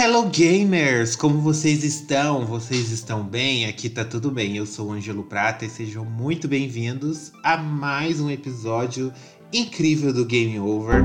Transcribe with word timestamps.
Hello 0.00 0.30
gamers, 0.30 1.16
como 1.16 1.40
vocês 1.40 1.82
estão? 1.82 2.46
Vocês 2.46 2.92
estão 2.92 3.24
bem? 3.24 3.66
Aqui 3.66 3.88
tá 3.88 4.04
tudo 4.04 4.30
bem. 4.30 4.56
Eu 4.56 4.64
sou 4.64 4.86
o 4.86 4.92
Ângelo 4.92 5.24
Prata 5.24 5.64
e 5.64 5.68
sejam 5.68 6.04
muito 6.04 6.46
bem-vindos 6.46 7.32
a 7.42 7.56
mais 7.56 8.20
um 8.20 8.30
episódio 8.30 9.12
incrível 9.52 10.12
do 10.12 10.24
Game 10.24 10.56
Over. 10.60 11.02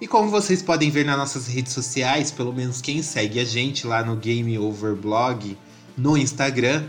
E 0.00 0.06
como 0.06 0.30
vocês 0.30 0.62
podem 0.62 0.88
ver 0.88 1.04
nas 1.04 1.18
nossas 1.18 1.48
redes 1.48 1.74
sociais, 1.74 2.30
pelo 2.30 2.50
menos 2.50 2.80
quem 2.80 3.02
segue 3.02 3.38
a 3.38 3.44
gente 3.44 3.86
lá 3.86 4.02
no 4.02 4.16
Game 4.16 4.58
Over 4.58 4.96
Blog 4.96 5.54
no 5.94 6.16
Instagram, 6.16 6.88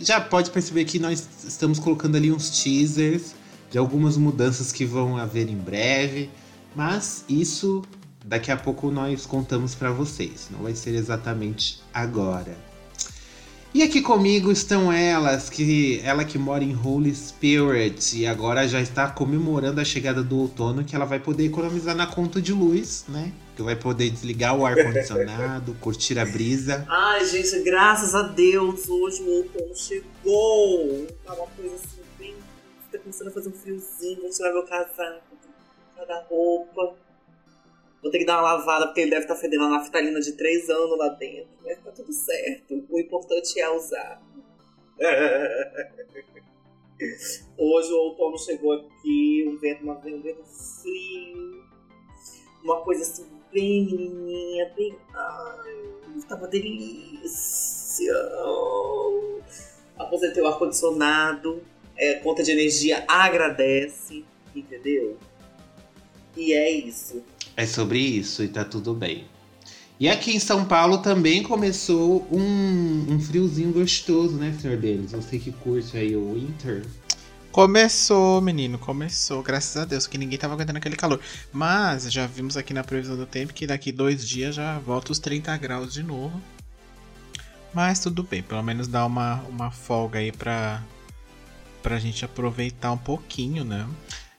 já 0.00 0.20
pode 0.20 0.50
perceber 0.50 0.84
que 0.84 0.98
nós 0.98 1.28
estamos 1.46 1.78
colocando 1.78 2.16
ali 2.16 2.32
uns 2.32 2.50
teasers 2.50 3.36
de 3.70 3.78
algumas 3.78 4.16
mudanças 4.16 4.72
que 4.72 4.84
vão 4.84 5.16
haver 5.16 5.48
em 5.48 5.58
breve, 5.58 6.28
mas 6.74 7.24
isso 7.28 7.84
daqui 8.28 8.50
a 8.50 8.56
pouco 8.56 8.90
nós 8.90 9.24
contamos 9.24 9.74
para 9.74 9.90
vocês. 9.90 10.48
Não 10.50 10.60
vai 10.60 10.74
ser 10.74 10.94
exatamente 10.94 11.80
agora. 11.92 12.54
E 13.74 13.82
aqui 13.82 14.00
comigo 14.00 14.50
estão 14.50 14.92
elas, 14.92 15.50
que 15.50 16.00
ela 16.02 16.24
que 16.24 16.38
mora 16.38 16.64
em 16.64 16.74
Holy 16.74 17.14
Spirit 17.14 18.18
e 18.18 18.26
agora 18.26 18.66
já 18.66 18.80
está 18.80 19.08
comemorando 19.10 19.80
a 19.80 19.84
chegada 19.84 20.22
do 20.22 20.38
outono, 20.38 20.84
que 20.84 20.96
ela 20.96 21.04
vai 21.04 21.20
poder 21.20 21.46
economizar 21.46 21.94
na 21.94 22.06
conta 22.06 22.40
de 22.40 22.52
luz, 22.52 23.04
né? 23.08 23.32
Que 23.56 23.62
vai 23.62 23.76
poder 23.76 24.10
desligar 24.10 24.56
o 24.56 24.64
ar 24.64 24.74
condicionado, 24.74 25.74
curtir 25.80 26.18
a 26.18 26.24
brisa. 26.24 26.86
Ai, 26.88 27.24
gente, 27.26 27.62
graças 27.62 28.14
a 28.14 28.22
Deus, 28.22 28.88
hoje 28.88 29.22
o 29.22 29.30
outono 29.36 29.76
chegou. 29.76 31.06
Tá 31.24 31.34
uma 31.34 31.46
coisa 31.46 31.74
assim 31.74 32.02
bem, 32.18 32.34
tá 32.90 32.98
começando 32.98 33.28
a 33.28 33.32
fazer 33.32 33.50
um 33.50 33.52
friozinho, 33.52 34.22
vou 34.22 34.30
tirar 34.30 34.52
meu 34.52 34.62
casaco, 34.64 35.36
cada 35.94 36.24
roupa. 36.28 37.07
Vou 38.02 38.10
ter 38.10 38.18
que 38.18 38.24
dar 38.24 38.40
uma 38.40 38.54
lavada 38.54 38.86
porque 38.86 39.00
ele 39.00 39.10
deve 39.10 39.22
estar 39.22 39.34
tá 39.34 39.40
fedendo 39.40 39.64
a 39.64 39.68
naftalina 39.70 40.20
de 40.20 40.32
3 40.32 40.70
anos 40.70 40.98
lá 40.98 41.08
dentro. 41.08 41.50
Mas 41.64 41.78
tá 41.82 41.90
tudo 41.90 42.12
certo. 42.12 42.84
O 42.88 42.98
importante 42.98 43.60
é 43.60 43.68
usar. 43.70 44.22
Hoje 47.56 47.92
o 47.92 47.96
outono 47.96 48.38
chegou 48.38 48.72
aqui, 48.72 49.44
um 49.48 49.56
vento, 49.58 49.82
uma, 49.82 49.94
um 49.98 50.20
vento 50.20 50.44
frio. 50.44 51.64
Uma 52.62 52.80
coisa 52.82 53.02
assim, 53.02 53.26
bem 53.52 53.86
menininha, 53.86 54.72
bem. 54.76 54.96
Ai, 55.14 56.22
tava 56.28 56.46
delícia. 56.46 58.14
Aposentei 59.98 60.42
o 60.42 60.46
ar-condicionado. 60.46 61.62
É, 61.96 62.14
conta 62.14 62.44
de 62.44 62.52
energia 62.52 63.04
agradece, 63.08 64.24
entendeu? 64.54 65.16
E 66.36 66.52
é 66.52 66.70
isso. 66.70 67.22
É 67.56 67.66
sobre 67.66 67.98
isso 67.98 68.42
e 68.42 68.48
tá 68.48 68.64
tudo 68.64 68.94
bem. 68.94 69.26
E 70.00 70.08
aqui 70.08 70.30
em 70.30 70.38
São 70.38 70.64
Paulo 70.64 70.98
também 70.98 71.42
começou 71.42 72.24
um, 72.30 73.06
um 73.12 73.20
friozinho 73.20 73.72
gostoso, 73.72 74.36
né, 74.36 74.56
senhor 74.60 74.76
Denis? 74.76 75.10
Você 75.10 75.38
que 75.38 75.50
curte 75.50 75.96
aí 75.96 76.14
o 76.14 76.34
winter. 76.34 76.84
Começou, 77.50 78.40
menino, 78.40 78.78
começou. 78.78 79.42
Graças 79.42 79.76
a 79.76 79.84
Deus, 79.84 80.06
que 80.06 80.16
ninguém 80.16 80.38
tava 80.38 80.54
aguentando 80.54 80.78
aquele 80.78 80.94
calor. 80.94 81.20
Mas 81.52 82.12
já 82.12 82.28
vimos 82.28 82.56
aqui 82.56 82.72
na 82.72 82.84
previsão 82.84 83.16
do 83.16 83.26
tempo 83.26 83.52
que 83.52 83.66
daqui 83.66 83.90
dois 83.90 84.24
dias 84.24 84.54
já 84.54 84.78
volta 84.78 85.10
os 85.10 85.18
30 85.18 85.56
graus 85.56 85.92
de 85.92 86.04
novo. 86.04 86.40
Mas 87.74 87.98
tudo 87.98 88.22
bem, 88.22 88.42
pelo 88.42 88.62
menos 88.62 88.86
dá 88.86 89.04
uma, 89.04 89.42
uma 89.48 89.72
folga 89.72 90.20
aí 90.20 90.30
pra, 90.30 90.82
pra 91.82 91.98
gente 91.98 92.24
aproveitar 92.24 92.92
um 92.92 92.98
pouquinho, 92.98 93.64
né? 93.64 93.84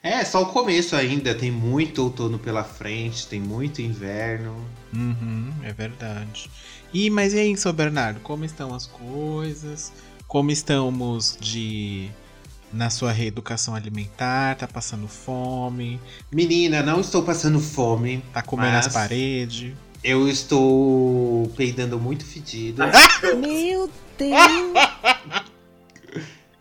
É, 0.02 0.24
só 0.24 0.44
o 0.44 0.46
começo 0.48 0.96
ainda. 0.96 1.36
Tem 1.36 1.52
muito 1.52 2.04
outono 2.04 2.40
pela 2.40 2.64
frente, 2.64 3.28
tem 3.28 3.40
muito 3.40 3.82
inverno. 3.82 4.66
Uhum, 4.94 5.54
é 5.64 5.74
verdade. 5.74 6.50
E 6.94 7.10
mas 7.10 7.34
e 7.34 7.40
aí, 7.40 7.58
seu 7.58 7.74
Bernardo, 7.74 8.20
como 8.22 8.46
estão 8.46 8.74
as 8.74 8.86
coisas? 8.86 9.92
Como 10.28 10.52
estamos 10.52 11.38
de 11.40 12.10
na 12.72 12.90
sua 12.90 13.12
reeducação 13.12 13.76
alimentar? 13.76 14.56
Tá 14.56 14.68
passando 14.68 15.08
fome? 15.08 16.00
Menina, 16.32 16.82
não 16.82 17.02
estou 17.02 17.24
passando 17.24 17.60
fome. 17.60 18.24
Tá 18.34 18.42
comendo 18.42 18.78
as 18.78 18.88
paredes? 18.88 19.74
Eu 20.02 20.30
estou 20.30 21.52
peidando 21.58 22.00
muito 22.00 22.26
fedido. 22.26 22.82
Meu 23.38 23.92
Deus! 24.18 25.44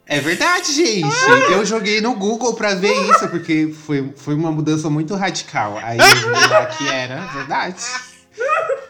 É 0.09 0.21
verdade, 0.21 0.73
gente. 0.73 1.05
Ah! 1.05 1.53
Eu 1.53 1.67
joguei 1.67 2.01
no 2.01 2.15
Google 2.15 2.55
pra 2.55 2.75
ver 2.75 2.95
isso, 3.11 3.29
porque 3.29 3.69
foi, 3.69 4.11
foi 4.17 4.35
uma 4.35 4.51
mudança 4.51 4.89
muito 4.89 5.15
radical. 5.15 5.77
Aí 5.77 5.99
eu 5.99 6.35
vi 6.35 6.49
lá 6.49 6.67
que 6.67 6.89
era 6.89 7.27
verdade. 7.27 7.85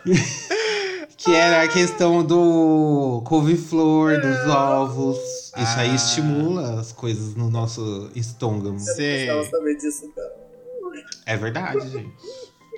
que 1.18 1.34
era 1.34 1.64
a 1.64 1.68
questão 1.68 2.22
do 2.22 3.20
couve-flor, 3.26 4.20
dos 4.20 4.46
ovos. 4.46 5.18
Isso 5.18 5.54
ah. 5.56 5.80
aí 5.80 5.92
estimula 5.92 6.80
as 6.80 6.92
coisas 6.92 7.34
no 7.34 7.50
nosso 7.50 8.12
estômago. 8.14 8.78
Você 8.78 9.26
não 9.26 9.44
saber 9.44 9.76
disso, 9.76 10.08
não. 10.16 10.92
É 11.26 11.36
verdade, 11.36 11.90
gente. 11.90 12.14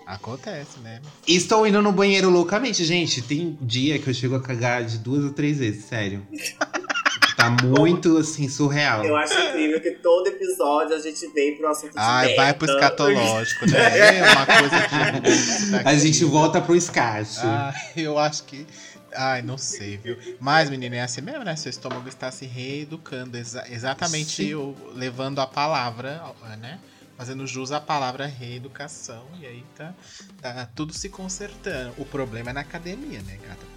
Acontece, 0.06 0.80
né? 0.80 1.00
estou 1.28 1.64
indo 1.66 1.80
no 1.82 1.92
banheiro 1.92 2.30
loucamente, 2.30 2.84
gente. 2.84 3.20
Tem 3.22 3.56
dia 3.60 3.98
que 3.98 4.08
eu 4.08 4.14
chego 4.14 4.34
a 4.34 4.40
cagar 4.40 4.82
de 4.82 4.98
duas 4.98 5.24
ou 5.24 5.30
três 5.30 5.58
vezes, 5.58 5.84
sério. 5.84 6.26
Tá 7.40 7.48
muito, 7.66 8.18
assim, 8.18 8.48
surreal. 8.50 9.02
Eu 9.02 9.16
acho 9.16 9.32
incrível 9.32 9.80
que 9.80 9.92
todo 9.92 10.26
episódio 10.26 10.94
a 10.94 10.98
gente 10.98 11.26
vem 11.28 11.56
pro 11.56 11.68
assunto 11.68 11.92
de 11.92 11.98
Ai, 11.98 12.34
vai 12.34 12.52
pro 12.52 12.70
escatológico, 12.70 13.66
né? 13.66 13.80
É 14.20 14.32
uma 14.32 14.46
coisa 14.46 14.88
que... 14.88 15.88
A 15.88 15.94
gente 15.94 16.22
volta 16.26 16.60
pro 16.60 16.76
escasso. 16.76 17.40
Ah, 17.44 17.72
eu 17.96 18.18
acho 18.18 18.44
que... 18.44 18.66
Ai, 19.14 19.40
não 19.40 19.56
sei, 19.56 19.96
viu? 19.96 20.18
Mas, 20.38 20.68
menina, 20.68 20.96
é 20.96 21.00
assim 21.00 21.22
mesmo, 21.22 21.42
né? 21.42 21.56
Seu 21.56 21.70
estômago 21.70 22.08
está 22.08 22.30
se 22.30 22.44
reeducando. 22.44 23.36
Exa 23.36 23.64
exatamente 23.70 24.54
o, 24.54 24.76
levando 24.94 25.40
a 25.40 25.46
palavra, 25.46 26.22
né? 26.60 26.78
Fazendo 27.16 27.46
jus 27.46 27.72
à 27.72 27.80
palavra 27.80 28.26
reeducação. 28.26 29.24
E 29.40 29.46
aí 29.46 29.64
tá, 29.76 29.94
tá 30.40 30.68
tudo 30.74 30.92
se 30.92 31.08
consertando. 31.08 31.94
O 31.98 32.04
problema 32.04 32.50
é 32.50 32.52
na 32.52 32.60
academia, 32.60 33.20
né, 33.22 33.38
gata? 33.42 33.69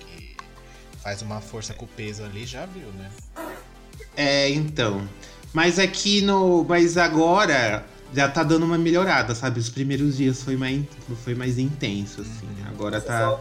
Faz 1.04 1.22
uma 1.22 1.42
força 1.42 1.74
com 1.74 1.84
o 1.84 1.88
peso 1.88 2.24
ali, 2.24 2.46
já 2.46 2.66
viu, 2.66 2.88
né? 2.94 3.12
É, 4.16 4.50
então. 4.50 5.08
Mas 5.52 5.78
aqui 5.78 6.22
no. 6.22 6.64
Mas 6.64 6.98
agora 6.98 7.86
já 8.14 8.30
tá 8.30 8.42
dando 8.42 8.64
uma 8.64 8.78
melhorada, 8.78 9.36
sabe? 9.36 9.60
Os 9.60 9.70
primeiros 9.70 10.16
dias 10.16 10.42
foi 10.42 10.56
mais, 10.56 10.82
foi 11.24 11.36
mais 11.36 11.58
intenso, 11.58 12.22
assim. 12.22 12.46
Uhum. 12.46 12.70
Agora 12.70 13.02
tá, 13.02 13.38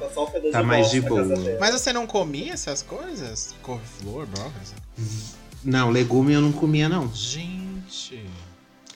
tá 0.50 0.62
mais 0.62 0.90
de 0.90 1.00
boa. 1.02 1.24
Mas 1.60 1.72
você 1.72 1.92
não 1.92 2.06
comia 2.06 2.54
essas 2.54 2.82
coisas? 2.82 3.54
Couve-flor, 3.62 4.26
brócolis? 4.26 4.74
Não, 5.62 5.90
legume 5.90 6.32
eu 6.32 6.40
não 6.40 6.52
comia, 6.52 6.88
não. 6.88 7.14
Gente. 7.14 8.24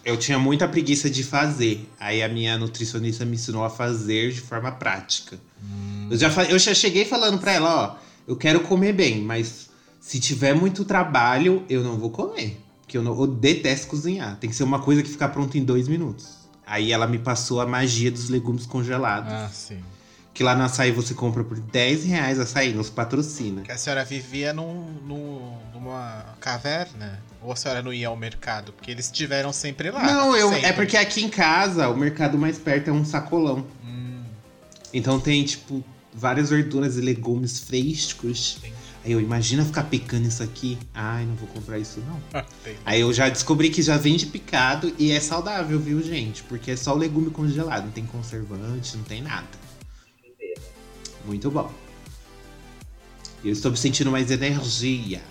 Eu 0.04 0.16
tinha 0.16 0.38
muita 0.38 0.66
preguiça 0.66 1.10
de 1.10 1.22
fazer. 1.22 1.88
Aí 2.00 2.22
a 2.22 2.28
minha 2.28 2.56
nutricionista 2.58 3.24
me 3.24 3.34
ensinou 3.34 3.64
a 3.64 3.70
fazer 3.70 4.32
de 4.32 4.40
forma 4.40 4.72
prática. 4.72 5.38
Hum. 5.62 6.08
Eu, 6.10 6.16
já, 6.16 6.28
eu 6.44 6.58
já 6.58 6.74
cheguei 6.74 7.04
falando 7.04 7.38
pra 7.38 7.52
ela, 7.52 7.84
ó, 7.84 8.05
eu 8.26 8.36
quero 8.36 8.60
comer 8.60 8.92
bem, 8.92 9.22
mas 9.22 9.70
se 10.00 10.20
tiver 10.20 10.54
muito 10.54 10.84
trabalho, 10.84 11.64
eu 11.68 11.82
não 11.82 11.96
vou 11.96 12.10
comer. 12.10 12.60
Porque 12.82 12.96
eu, 12.96 13.02
não, 13.02 13.18
eu 13.18 13.26
detesto 13.26 13.88
cozinhar. 13.88 14.36
Tem 14.36 14.48
que 14.48 14.54
ser 14.54 14.62
uma 14.62 14.80
coisa 14.80 15.02
que 15.02 15.08
fica 15.08 15.28
pronta 15.28 15.58
em 15.58 15.64
dois 15.64 15.88
minutos. 15.88 16.46
Aí 16.64 16.92
ela 16.92 17.06
me 17.06 17.18
passou 17.18 17.60
a 17.60 17.66
magia 17.66 18.10
dos 18.10 18.28
legumes 18.28 18.66
congelados. 18.66 19.32
Ah, 19.32 19.48
sim. 19.52 19.80
Que 20.32 20.44
lá 20.44 20.54
no 20.54 20.64
açaí 20.64 20.92
você 20.92 21.14
compra 21.14 21.42
por 21.42 21.58
10 21.58 22.04
reais 22.04 22.38
açaí, 22.38 22.72
nos 22.72 22.90
patrocina. 22.90 23.62
Que 23.62 23.72
a 23.72 23.78
senhora 23.78 24.04
vivia 24.04 24.52
num, 24.52 24.84
num, 25.06 25.58
numa 25.72 26.36
caverna? 26.40 27.20
Ou 27.40 27.52
a 27.52 27.56
senhora 27.56 27.82
não 27.82 27.92
ia 27.92 28.08
ao 28.08 28.16
mercado? 28.16 28.72
Porque 28.72 28.90
eles 28.90 29.06
estiveram 29.06 29.52
sempre 29.52 29.90
lá. 29.90 30.04
Não, 30.04 30.36
eu, 30.36 30.50
sempre. 30.50 30.66
é 30.66 30.72
porque 30.72 30.96
aqui 30.96 31.24
em 31.24 31.28
casa 31.28 31.88
o 31.88 31.96
mercado 31.96 32.36
mais 32.36 32.58
perto 32.58 32.90
é 32.90 32.92
um 32.92 33.04
sacolão. 33.04 33.66
Hum. 33.84 34.24
Então 34.92 35.18
tem, 35.18 35.42
tipo, 35.44 35.82
várias 36.16 36.50
verduras 36.50 36.96
e 36.96 37.00
legumes 37.00 37.60
frescos. 37.60 38.56
Entendi. 38.58 38.76
Aí 39.04 39.12
eu, 39.12 39.20
imagina 39.20 39.64
ficar 39.64 39.84
picando 39.84 40.26
isso 40.26 40.42
aqui. 40.42 40.76
Ai, 40.92 41.24
não 41.24 41.36
vou 41.36 41.46
comprar 41.48 41.78
isso 41.78 42.00
não. 42.00 42.42
Aí 42.84 43.00
eu 43.00 43.12
já 43.12 43.28
descobri 43.28 43.70
que 43.70 43.80
já 43.80 43.96
vende 43.96 44.26
picado 44.26 44.92
e 44.98 45.12
é 45.12 45.20
saudável, 45.20 45.78
viu, 45.78 46.02
gente? 46.02 46.42
Porque 46.42 46.72
é 46.72 46.76
só 46.76 46.92
o 46.92 46.98
legume 46.98 47.30
congelado, 47.30 47.84
não 47.84 47.92
tem 47.92 48.04
conservante, 48.04 48.96
não 48.96 49.04
tem 49.04 49.22
nada. 49.22 49.46
Muito 51.24 51.48
bom. 51.52 51.72
Eu 53.44 53.52
estou 53.52 53.70
me 53.70 53.76
sentindo 53.76 54.10
mais 54.10 54.28
energia. 54.32 55.22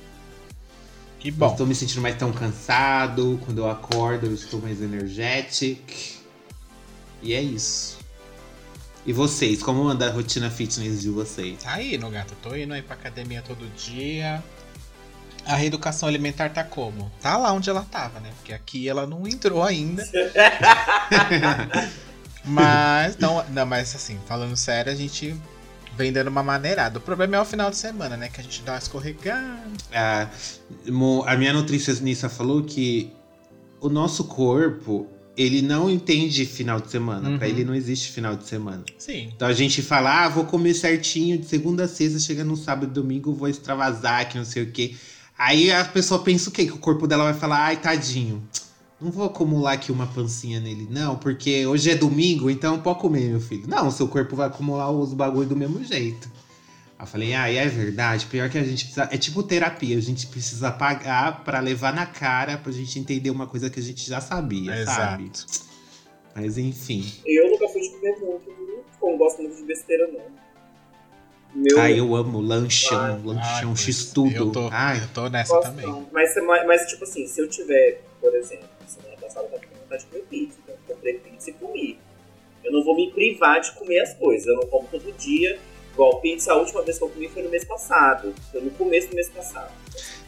Que 1.19 1.29
bom. 1.29 1.51
estou 1.51 1.67
me 1.67 1.75
sentindo 1.75 2.01
mais 2.01 2.17
tão 2.17 2.31
cansado. 2.31 3.41
Quando 3.45 3.57
eu 3.57 3.69
acordo, 3.69 4.27
eu 4.27 4.33
estou 4.33 4.61
mais 4.61 4.81
energético. 4.81 5.81
E 7.21 7.33
é 7.33 7.41
isso. 7.41 7.97
E 9.05 9.13
vocês, 9.13 9.61
como 9.61 9.87
anda 9.87 10.07
a 10.07 10.11
rotina 10.11 10.49
fitness 10.49 11.01
de 11.01 11.09
vocês? 11.09 11.61
Tá 11.63 11.73
aí, 11.73 11.97
no 11.97 12.09
gato. 12.09 12.33
Tô 12.41 12.55
indo 12.55 12.73
aí 12.73 12.81
pra 12.81 12.95
academia 12.95 13.41
todo 13.45 13.67
dia. 13.75 14.43
A 15.45 15.55
reeducação 15.55 16.09
alimentar 16.09 16.49
tá 16.49 16.63
como? 16.63 17.11
Tá 17.21 17.37
lá 17.37 17.51
onde 17.53 17.69
ela 17.69 17.83
tava, 17.83 18.19
né? 18.19 18.31
Porque 18.37 18.51
aqui 18.51 18.89
ela 18.89 19.05
não 19.05 19.27
entrou 19.27 19.63
ainda. 19.63 20.03
Mas, 22.43 23.17
não, 23.17 23.43
não, 23.49 23.65
mas 23.65 23.95
assim, 23.95 24.19
falando 24.27 24.55
sério, 24.55 24.91
a 24.91 24.95
gente 24.95 25.35
vem 25.97 26.13
dando 26.13 26.27
uma 26.27 26.43
maneirada. 26.43 26.99
O 26.99 27.01
problema 27.01 27.37
é 27.37 27.41
o 27.41 27.45
final 27.45 27.71
de 27.71 27.75
semana, 27.77 28.15
né? 28.15 28.29
Que 28.29 28.39
a 28.39 28.43
gente 28.43 28.61
dá 28.61 28.73
uma 28.73 28.77
escorregada. 28.77 29.57
a, 29.91 30.27
mo- 30.91 31.23
a 31.25 31.35
minha 31.35 31.51
nutricionista 31.53 32.29
falou 32.29 32.61
que 32.63 33.11
o 33.81 33.89
nosso 33.89 34.25
corpo, 34.25 35.07
ele 35.37 35.61
não 35.61 35.89
entende 35.89 36.45
final 36.45 36.79
de 36.79 36.89
semana. 36.89 37.29
Uhum. 37.29 37.37
Pra 37.37 37.47
ele 37.47 37.63
não 37.63 37.75
existe 37.75 38.11
final 38.11 38.35
de 38.35 38.47
semana. 38.47 38.83
Sim. 38.97 39.31
Então 39.35 39.47
a 39.47 39.53
gente 39.53 39.81
fala, 39.81 40.25
ah, 40.25 40.29
vou 40.29 40.45
comer 40.45 40.73
certinho 40.73 41.37
de 41.37 41.45
segunda 41.45 41.83
a 41.83 41.87
sexta, 41.87 42.19
chega 42.19 42.43
no 42.43 42.55
sábado 42.55 42.89
e 42.91 42.93
domingo, 42.93 43.33
vou 43.33 43.47
extravasar, 43.47 44.29
que 44.29 44.37
não 44.37 44.45
sei 44.45 44.63
o 44.63 44.71
quê. 44.71 44.95
Aí 45.37 45.71
a 45.71 45.83
pessoa 45.83 46.21
pensa 46.21 46.49
o 46.49 46.51
quê? 46.51 46.65
Que 46.65 46.73
o 46.73 46.77
corpo 46.77 47.07
dela 47.07 47.25
vai 47.25 47.33
falar, 47.33 47.65
ai, 47.65 47.77
tadinho. 47.77 48.41
Não 48.99 49.11
vou 49.11 49.25
acumular 49.25 49.73
aqui 49.73 49.91
uma 49.91 50.07
pancinha 50.07 50.59
nele, 50.59 50.87
não, 50.89 51.17
porque 51.17 51.65
hoje 51.67 51.91
é 51.91 51.95
domingo, 51.95 52.49
então 52.49 52.79
pode 52.79 52.99
comer, 52.99 53.29
meu 53.29 53.41
filho. 53.41 53.67
Não, 53.67 53.91
seu 53.91 54.07
corpo 54.07 54.37
vai 54.37 54.47
acumular 54.47 54.89
os 54.89 55.13
bagulho 55.13 55.49
do 55.49 55.55
mesmo 55.55 55.83
jeito. 55.83 56.29
Eu 57.05 57.07
falei, 57.07 57.35
ah, 57.35 57.47
é 57.47 57.67
verdade. 57.67 58.25
Pior 58.25 58.49
que 58.49 58.57
a 58.57 58.63
gente 58.63 58.85
precisa. 58.85 59.07
É 59.11 59.17
tipo 59.17 59.43
terapia, 59.43 59.95
a 59.95 60.01
gente 60.01 60.25
precisa 60.25 60.71
pagar 60.71 61.43
pra 61.43 61.59
levar 61.59 61.93
na 61.93 62.07
cara 62.07 62.57
pra 62.57 62.71
gente 62.71 62.97
entender 62.97 63.29
uma 63.29 63.45
coisa 63.45 63.69
que 63.69 63.79
a 63.79 63.83
gente 63.83 64.09
já 64.09 64.19
sabia, 64.19 64.83
sabe? 64.85 65.25
Exato. 65.25 65.45
Mas 66.33 66.57
enfim. 66.57 67.05
Eu 67.23 67.51
nunca 67.51 67.69
fui 67.69 67.81
de 67.81 67.89
comer 67.91 68.17
muito, 68.19 68.51
não 69.01 69.17
gosto 69.17 69.41
muito 69.43 69.55
de 69.55 69.63
besteira, 69.63 70.07
não. 70.07 70.25
Meu 71.53 71.79
Ai, 71.79 71.97
eu 71.99 72.15
amo 72.15 72.41
lanchão, 72.41 72.99
Ai, 72.99 73.21
lanchão 73.23 73.69
Ai, 73.69 73.77
x-tudo. 73.77 74.35
Eu 74.35 74.51
tô, 74.51 74.67
Ai, 74.71 74.97
eu 74.97 75.07
tô 75.13 75.29
nessa 75.29 75.53
gosto 75.53 75.69
também. 75.69 76.07
mas, 76.11 76.35
mas, 76.65 76.81
tipo 76.87 77.03
assim, 77.03 77.27
se 77.27 77.39
eu 77.39 77.47
tiver, 77.47 78.01
por 78.19 78.33
exemplo, 78.35 78.67
semana 78.87 79.15
passada 79.21 79.45
eu 79.45 79.51
tava 79.51 79.63
com 79.63 79.79
vontade 79.79 80.03
de 80.03 80.09
comer 80.09 80.23
pizza, 80.23 80.57
então 80.63 80.75
eu 80.75 80.95
comprei 80.95 81.13
pizza 81.19 81.51
e 81.51 81.53
comi. 81.53 81.99
Eu 82.63 82.71
não 82.73 82.83
vou 82.83 82.95
me 82.95 83.11
privar 83.11 83.61
de 83.61 83.71
comer 83.73 83.99
as 83.99 84.13
coisas, 84.15 84.47
eu 84.47 84.55
não 84.55 84.67
como 84.67 84.87
todo 84.87 85.15
dia. 85.17 85.59
Igual 85.95 86.19
pizza, 86.19 86.51
a 86.51 86.55
última 86.57 86.83
vez 86.83 86.97
que 86.97 87.03
eu 87.05 87.09
comi 87.09 87.29
foi 87.29 87.41
no 87.41 87.49
mês 87.49 87.63
passado. 87.63 88.33
Foi 88.51 88.61
no 88.61 88.69
começo 88.71 89.07
do 89.09 89.15
mês 89.15 89.29
passado. 89.29 89.71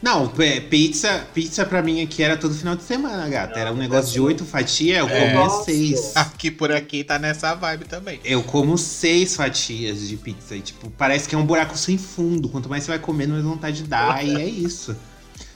Não, 0.00 0.32
é, 0.38 0.60
pizza, 0.60 1.26
pizza 1.34 1.66
pra 1.66 1.82
mim 1.82 2.02
aqui 2.02 2.22
era 2.22 2.36
todo 2.38 2.54
final 2.54 2.74
de 2.74 2.82
semana, 2.84 3.28
gata. 3.28 3.52
Não, 3.54 3.60
era 3.60 3.72
um 3.72 3.76
negócio 3.76 4.10
de 4.12 4.20
oito 4.20 4.44
fatias, 4.46 4.98
eu 4.98 5.08
É. 5.08 5.26
comia 5.28 5.42
Gosto. 5.44 5.64
seis. 5.66 6.12
Aqui 6.16 6.50
por 6.50 6.72
aqui 6.72 7.04
tá 7.04 7.18
nessa 7.18 7.54
vibe 7.54 7.84
também. 7.84 8.18
Eu 8.24 8.42
como 8.42 8.78
seis 8.78 9.36
fatias 9.36 10.08
de 10.08 10.16
pizza. 10.16 10.56
E, 10.56 10.60
tipo, 10.62 10.88
parece 10.92 11.28
que 11.28 11.34
é 11.34 11.38
um 11.38 11.44
buraco 11.44 11.76
sem 11.76 11.98
fundo. 11.98 12.48
Quanto 12.48 12.68
mais 12.68 12.84
você 12.84 12.92
vai 12.92 12.98
comendo, 12.98 13.32
mais 13.34 13.44
vontade 13.44 13.82
dá. 13.82 14.20
e 14.24 14.34
é 14.36 14.46
isso. 14.46 14.96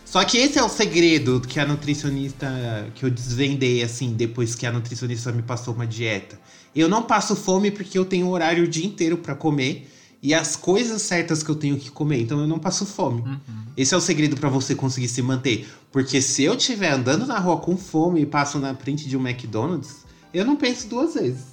Só 0.04 0.22
que 0.24 0.36
esse 0.36 0.58
é 0.58 0.62
o 0.62 0.68
segredo 0.68 1.40
que 1.40 1.58
a 1.58 1.64
nutricionista. 1.64 2.46
que 2.94 3.04
eu 3.04 3.10
desvendei, 3.10 3.82
assim, 3.82 4.12
depois 4.12 4.54
que 4.54 4.66
a 4.66 4.72
nutricionista 4.72 5.32
me 5.32 5.40
passou 5.42 5.72
uma 5.72 5.86
dieta. 5.86 6.38
Eu 6.76 6.88
não 6.88 7.02
passo 7.02 7.34
fome 7.36 7.70
porque 7.70 7.96
eu 7.98 8.04
tenho 8.04 8.28
horário 8.28 8.64
o 8.64 8.68
dia 8.68 8.84
inteiro 8.84 9.16
pra 9.16 9.34
comer. 9.34 9.88
E 10.22 10.32
as 10.32 10.54
coisas 10.54 11.02
certas 11.02 11.42
que 11.42 11.50
eu 11.50 11.56
tenho 11.56 11.76
que 11.76 11.90
comer. 11.90 12.20
Então 12.22 12.40
eu 12.40 12.46
não 12.46 12.58
passo 12.58 12.86
fome. 12.86 13.22
Uhum. 13.22 13.38
Esse 13.76 13.92
é 13.92 13.96
o 13.96 14.00
segredo 14.00 14.36
pra 14.36 14.48
você 14.48 14.74
conseguir 14.74 15.08
se 15.08 15.20
manter. 15.20 15.68
Porque 15.90 16.22
se 16.22 16.44
eu 16.44 16.54
estiver 16.54 16.92
andando 16.92 17.26
na 17.26 17.38
rua 17.38 17.56
com 17.56 17.76
fome 17.76 18.20
e 18.20 18.26
passo 18.26 18.58
na 18.60 18.72
frente 18.74 19.08
de 19.08 19.16
um 19.16 19.26
McDonald's, 19.26 20.06
eu 20.32 20.44
não 20.44 20.54
penso 20.54 20.88
duas 20.88 21.14
vezes. 21.14 21.52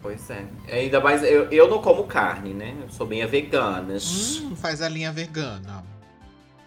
Pois 0.00 0.30
é. 0.30 0.46
É, 0.68 0.80
Ainda 0.80 1.00
mais, 1.00 1.24
eu, 1.24 1.50
eu 1.50 1.68
não 1.68 1.82
como 1.82 2.04
carne, 2.04 2.54
né? 2.54 2.76
Eu 2.80 2.88
sou 2.90 3.06
bem 3.06 3.26
vegana. 3.26 3.94
Hum, 3.96 4.54
faz 4.54 4.80
a 4.80 4.88
linha 4.88 5.10
vegana. 5.10 5.82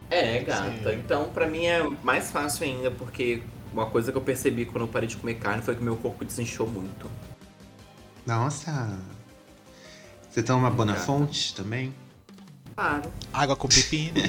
É, 0.10 0.40
gata. 0.40 0.92
Sim. 0.92 1.00
Então, 1.00 1.30
pra 1.30 1.48
mim 1.48 1.66
é 1.66 1.88
mais 2.04 2.30
fácil 2.32 2.66
ainda, 2.66 2.92
porque 2.92 3.42
uma 3.72 3.86
coisa 3.86 4.12
que 4.12 4.18
eu 4.18 4.22
percebi 4.22 4.66
quando 4.66 4.82
eu 4.82 4.88
parei 4.88 5.08
de 5.08 5.16
comer 5.16 5.36
carne 5.36 5.62
foi 5.62 5.76
que 5.76 5.84
meu 5.84 5.96
corpo 5.96 6.26
desinchou 6.26 6.68
muito. 6.68 7.10
Nossa. 8.26 8.98
Você 10.38 10.44
toma. 10.44 10.70
Bonafonte 10.70 11.56
também? 11.56 11.92
Claro. 12.76 13.12
Água 13.34 13.56
com 13.56 13.68
pepino. 13.68 14.22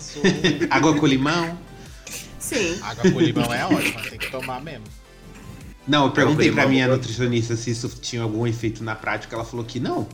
Água 0.70 0.96
com 0.98 1.06
limão? 1.06 1.58
Sim. 2.38 2.80
Água 2.82 3.12
com 3.12 3.20
limão 3.20 3.52
é 3.52 3.66
ótima, 3.66 4.00
tem 4.08 4.18
que 4.18 4.30
tomar 4.30 4.62
mesmo. 4.62 4.86
Não, 5.86 6.06
eu 6.06 6.12
perguntei 6.12 6.50
pra 6.50 6.66
minha 6.66 6.86
eu- 6.86 6.92
nutricionista 6.92 7.56
se 7.56 7.70
isso 7.72 7.90
tinha 8.00 8.22
algum 8.22 8.46
efeito 8.46 8.82
na 8.82 8.94
prática. 8.94 9.36
Ela 9.36 9.44
falou 9.44 9.66
que 9.66 9.78
não. 9.78 10.08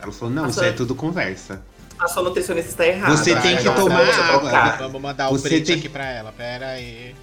Ela 0.00 0.10
falou, 0.10 0.34
não, 0.34 0.48
isso 0.48 0.56
Nossa. 0.58 0.66
é 0.68 0.72
tudo 0.72 0.92
conversa. 0.96 1.62
A 1.96 2.08
sua 2.08 2.24
nutricionista 2.24 2.70
está 2.70 2.86
errada. 2.88 3.16
Você 3.16 3.36
tem 3.36 3.56
que 3.56 3.62
tomar 3.72 4.00
água. 4.02 4.76
Vamos 4.78 5.00
mandar 5.00 5.28
o 5.30 5.38
Você 5.38 5.48
print 5.48 5.64
tem- 5.66 5.78
aqui 5.78 5.88
pra 5.88 6.04
ela. 6.10 6.32
Pera 6.32 6.70
aí. 6.70 7.14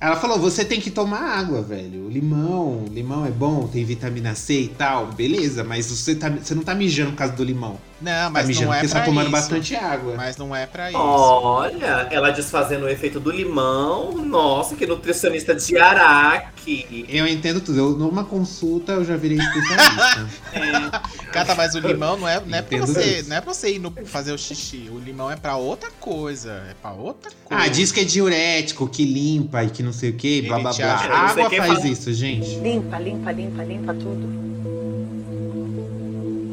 Ela 0.00 0.16
falou, 0.16 0.38
você 0.38 0.64
tem 0.64 0.80
que 0.80 0.90
tomar 0.90 1.20
água, 1.20 1.60
velho. 1.60 2.08
Limão, 2.08 2.86
limão 2.90 3.26
é 3.26 3.30
bom, 3.30 3.68
tem 3.68 3.84
vitamina 3.84 4.34
C 4.34 4.62
e 4.62 4.68
tal, 4.68 5.08
beleza, 5.08 5.62
mas 5.62 5.86
você, 5.86 6.14
tá, 6.14 6.30
você 6.30 6.54
não 6.54 6.62
tá 6.62 6.74
mijando 6.74 7.10
por 7.10 7.18
causa 7.18 7.34
do 7.34 7.44
limão. 7.44 7.78
Não, 8.00 8.30
mas 8.30 8.42
tá 8.42 8.48
mijando 8.48 8.66
não 8.66 8.74
é 8.74 8.76
porque 8.78 8.88
você 8.88 8.92
pra 8.94 9.00
tá 9.00 9.06
tomando 9.06 9.24
isso. 9.24 9.32
bastante 9.32 9.76
água. 9.76 10.14
Mas 10.16 10.36
não 10.36 10.56
é 10.56 10.66
pra 10.66 10.88
isso. 10.90 10.98
Olha, 10.98 12.08
ela 12.10 12.30
desfazendo 12.30 12.86
o 12.86 12.88
efeito 12.88 13.20
do 13.20 13.30
limão. 13.30 14.12
Nossa, 14.12 14.74
que 14.74 14.86
nutricionista 14.86 15.54
de 15.54 15.78
Araque. 15.78 17.06
Eu 17.08 17.26
entendo 17.26 17.60
tudo. 17.60 17.78
Eu, 17.78 17.90
numa 17.90 18.24
consulta 18.24 18.92
eu 18.92 19.04
já 19.04 19.16
virei 19.16 19.38
especialista. 19.38 20.28
Cata, 21.32 21.54
mas 21.54 21.74
o 21.74 21.78
limão 21.78 22.16
não 22.16 22.26
é, 22.28 22.40
não 22.44 22.58
é 22.58 22.62
pra 22.62 22.78
você, 22.78 23.18
isso. 23.20 23.28
não 23.28 23.36
é 23.36 23.40
pra 23.40 23.54
você 23.54 23.74
ir 23.74 23.78
no, 23.78 23.90
fazer 24.04 24.32
o 24.32 24.38
xixi. 24.38 24.90
O 24.92 24.98
limão 24.98 25.30
é 25.30 25.36
pra 25.36 25.56
outra 25.56 25.90
coisa. 26.00 26.52
É 26.70 26.74
pra 26.80 26.92
outra 26.92 27.30
coisa. 27.44 27.62
ah, 27.64 27.68
diz 27.68 27.92
que 27.92 28.00
é 28.00 28.04
diurético, 28.04 28.88
que 28.88 29.04
limpa 29.04 29.62
e 29.64 29.70
que 29.70 29.82
não 29.82 29.92
sei 29.92 30.10
o 30.10 30.14
que, 30.14 30.42
blá 30.42 30.58
blá 30.58 30.72
blá. 30.72 30.86
A 30.94 31.18
água 31.30 31.50
faz 31.50 31.66
fala- 31.74 31.86
isso, 31.88 32.12
gente. 32.12 32.56
Limpa, 32.58 32.98
limpa, 32.98 33.30
limpa, 33.30 33.62
limpa 33.62 33.94
tudo. 33.94 34.50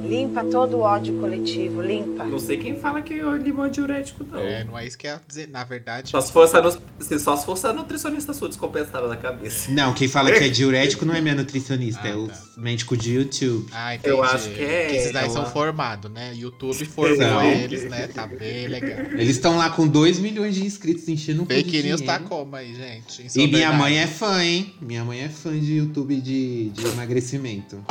Limpa 0.08 0.44
todo 0.46 0.78
o 0.78 0.80
ódio 0.82 1.14
coletivo, 1.20 1.82
limpa. 1.82 2.24
Não 2.24 2.40
sei 2.40 2.58
quem 2.58 2.78
fala 2.80 3.02
que 3.02 3.14
o 3.22 3.36
limão 3.36 3.66
é 3.66 3.70
diurético, 3.70 4.24
não. 4.30 4.40
É, 4.40 4.64
não 4.64 4.78
é 4.78 4.86
isso 4.88 4.98
que 4.98 5.06
ia 5.08 5.22
dizer. 5.28 5.50
Na 5.50 5.64
verdade, 5.64 6.10
Só 6.10 6.22
se 6.22 6.32
fosse 6.32 6.56
a, 6.56 6.62
nu- 6.62 6.78
só 7.20 7.36
se 7.36 7.46
fosse 7.46 7.68
a 7.68 7.74
nutricionista 7.74 8.34
sua 8.34 8.48
descompensada 8.48 9.08
na 9.08 9.18
cabeça. 9.18 9.70
Não, 9.72 9.94
quem 9.94 10.08
fala 10.08 10.32
que 10.32 10.44
é 10.44 10.48
diurético 10.50 11.06
não 11.06 11.14
é 11.14 11.20
minha 11.22 11.36
nutricionista, 11.36 12.02
Ah, 12.04 12.10
é 12.10 12.16
o 12.16 12.28
tá. 12.28 12.40
médico 12.58 12.96
de 12.96 13.14
YouTube. 13.16 13.68
Ah, 13.74 13.96
entendi. 13.96 14.10
Eu 14.16 14.24
acho 14.24 14.50
que 14.50 14.62
é, 14.64 14.96
esses 14.96 15.12
daí 15.12 15.30
são 15.30 15.46
formados, 15.46 16.10
né? 16.12 16.34
YouTube 16.36 16.86
formou 16.86 17.18
Não. 17.18 17.44
eles, 17.44 17.84
né? 17.90 18.08
Tá 18.08 18.26
bem 18.28 18.68
legal. 18.68 19.00
Eles 19.12 19.30
estão 19.36 19.58
lá 19.58 19.70
com 19.70 19.88
2 19.88 20.20
milhões 20.20 20.56
de 20.56 20.66
inscritos 20.66 21.08
enchendo 21.10 21.44
de 21.46 21.54
Fake 21.54 21.84
news 21.84 22.02
tá 22.02 22.20
como 22.20 22.56
aí, 22.56 22.74
gente? 22.74 23.24
E 23.36 23.44
é 23.44 23.48
minha 23.48 23.50
verdade. 23.70 23.78
mãe 23.78 23.98
é 24.00 24.08
fã, 24.08 24.44
hein? 24.44 24.74
Minha 24.82 25.04
mãe 25.04 25.22
é 25.22 25.30
fã 25.30 25.58
de 25.60 25.74
YouTube 25.78 26.16
de, 26.22 26.70
de 26.70 26.86
emagrecimento. 26.88 27.84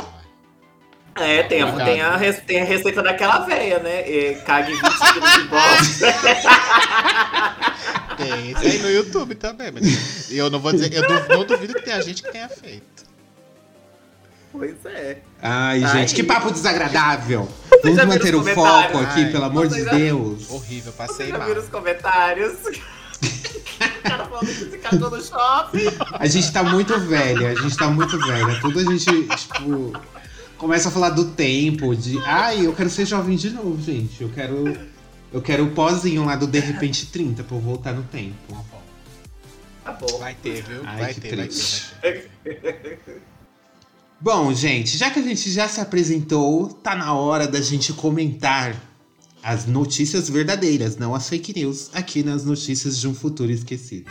É, 1.19 1.43
tem 1.43 1.61
a, 1.61 1.71
tem, 1.71 2.01
a, 2.01 2.33
tem 2.45 2.61
a 2.61 2.65
receita 2.65 3.01
daquela 3.01 3.39
veia, 3.39 3.79
né? 3.79 4.01
É, 4.01 4.33
cague 4.45 4.73
20 4.73 4.81
quilos 5.13 5.31
de 5.33 5.43
bosta. 5.47 6.13
Tem 8.17 8.51
isso 8.51 8.61
aí 8.61 8.79
no 8.79 8.89
YouTube 8.89 9.35
também, 9.35 9.71
mas 9.71 10.31
eu 10.31 10.49
não 10.49 10.59
vou 10.59 10.71
dizer, 10.71 10.91
eu 10.91 11.03
du- 11.07 11.29
não 11.37 11.45
duvido 11.45 11.73
que 11.75 11.81
tenha 11.83 12.01
gente 12.01 12.23
que 12.23 12.31
tenha 12.31 12.49
feito. 12.49 13.05
pois 14.51 14.73
é. 14.85 15.19
Ai, 15.41 15.83
Ai. 15.83 15.91
gente, 15.99 16.15
que 16.15 16.23
papo 16.23 16.51
desagradável. 16.51 17.47
Vamos 17.83 18.05
manter 18.05 18.33
o 18.35 18.43
foco 18.43 18.97
aqui, 18.97 19.25
Ai, 19.25 19.31
pelo 19.31 19.43
amor 19.45 19.67
de 19.67 19.73
vocês 19.75 19.85
já- 19.85 19.91
Deus. 19.91 20.49
Horrível, 20.49 20.93
passei 20.93 21.31
mal. 21.31 21.43
viu 21.45 21.59
os 21.59 21.69
comentários? 21.69 22.53
O 22.65 22.71
cara 24.09 24.25
falando 24.25 24.47
que 24.47 24.71
se 24.71 24.77
cagou 24.79 25.11
no 25.11 25.23
shopping. 25.23 25.85
A 26.13 26.25
gente 26.25 26.51
tá 26.51 26.63
muito 26.63 26.99
velha, 26.99 27.51
a 27.51 27.55
gente 27.55 27.77
tá 27.77 27.87
muito 27.87 28.17
velha. 28.17 28.59
Tudo 28.61 28.79
a 28.79 28.83
gente, 28.83 29.05
tipo, 29.37 29.93
começa 30.57 30.89
a 30.89 30.91
falar 30.91 31.11
do 31.11 31.25
tempo, 31.31 31.95
de. 31.95 32.17
Ai, 32.19 32.65
eu 32.65 32.73
quero 32.73 32.89
ser 32.89 33.05
jovem 33.05 33.37
de 33.37 33.49
novo, 33.49 33.81
gente. 33.81 34.21
Eu 34.21 34.29
quero. 34.29 34.77
Eu 35.31 35.41
quero 35.41 35.65
o 35.65 35.71
pozinho 35.71 36.25
lá 36.25 36.35
do 36.35 36.47
De 36.47 36.59
Repente 36.59 37.07
30 37.07 37.43
pra 37.43 37.55
eu 37.55 37.61
voltar 37.61 37.93
no 37.93 38.03
tempo. 38.03 38.35
Tá 38.49 38.63
bom. 38.71 38.81
Tá 39.83 39.91
bom. 39.93 40.19
Vai 40.19 40.35
ter, 40.35 40.63
viu? 40.63 40.81
Ai, 40.85 40.99
vai, 40.99 41.13
que 41.13 41.21
ter, 41.21 41.35
vai 41.35 41.47
ter, 41.47 41.89
vai 42.01 42.13
ter. 42.43 43.21
Bom, 44.19 44.51
gente, 44.51 44.97
já 44.97 45.11
que 45.11 45.19
a 45.19 45.21
gente 45.21 45.51
já 45.51 45.67
se 45.67 45.79
apresentou, 45.79 46.69
tá 46.69 46.95
na 46.95 47.13
hora 47.13 47.47
da 47.47 47.61
gente 47.61 47.93
comentar 47.93 48.75
as 49.43 49.67
notícias 49.67 50.27
verdadeiras, 50.27 50.97
não 50.97 51.13
as 51.13 51.29
fake 51.29 51.53
news, 51.53 51.91
aqui 51.93 52.23
nas 52.23 52.43
notícias 52.43 52.99
de 52.99 53.07
um 53.07 53.13
futuro 53.13 53.51
esquecido. 53.51 54.09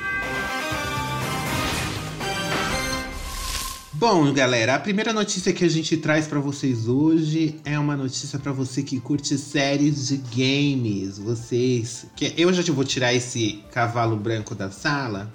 Bom, 4.08 4.32
galera, 4.32 4.76
a 4.76 4.78
primeira 4.78 5.12
notícia 5.12 5.52
que 5.52 5.64
a 5.64 5.68
gente 5.68 5.96
traz 5.96 6.28
pra 6.28 6.38
vocês 6.38 6.86
hoje 6.86 7.56
é 7.64 7.76
uma 7.76 7.96
notícia 7.96 8.38
pra 8.38 8.52
você 8.52 8.80
que 8.80 9.00
curte 9.00 9.36
séries 9.36 10.06
de 10.06 10.16
games. 10.18 11.18
Vocês, 11.18 12.06
que 12.14 12.32
eu 12.36 12.52
já 12.52 12.62
vou 12.72 12.84
tirar 12.84 13.12
esse 13.12 13.64
cavalo 13.72 14.16
branco 14.16 14.54
da 14.54 14.70
sala, 14.70 15.28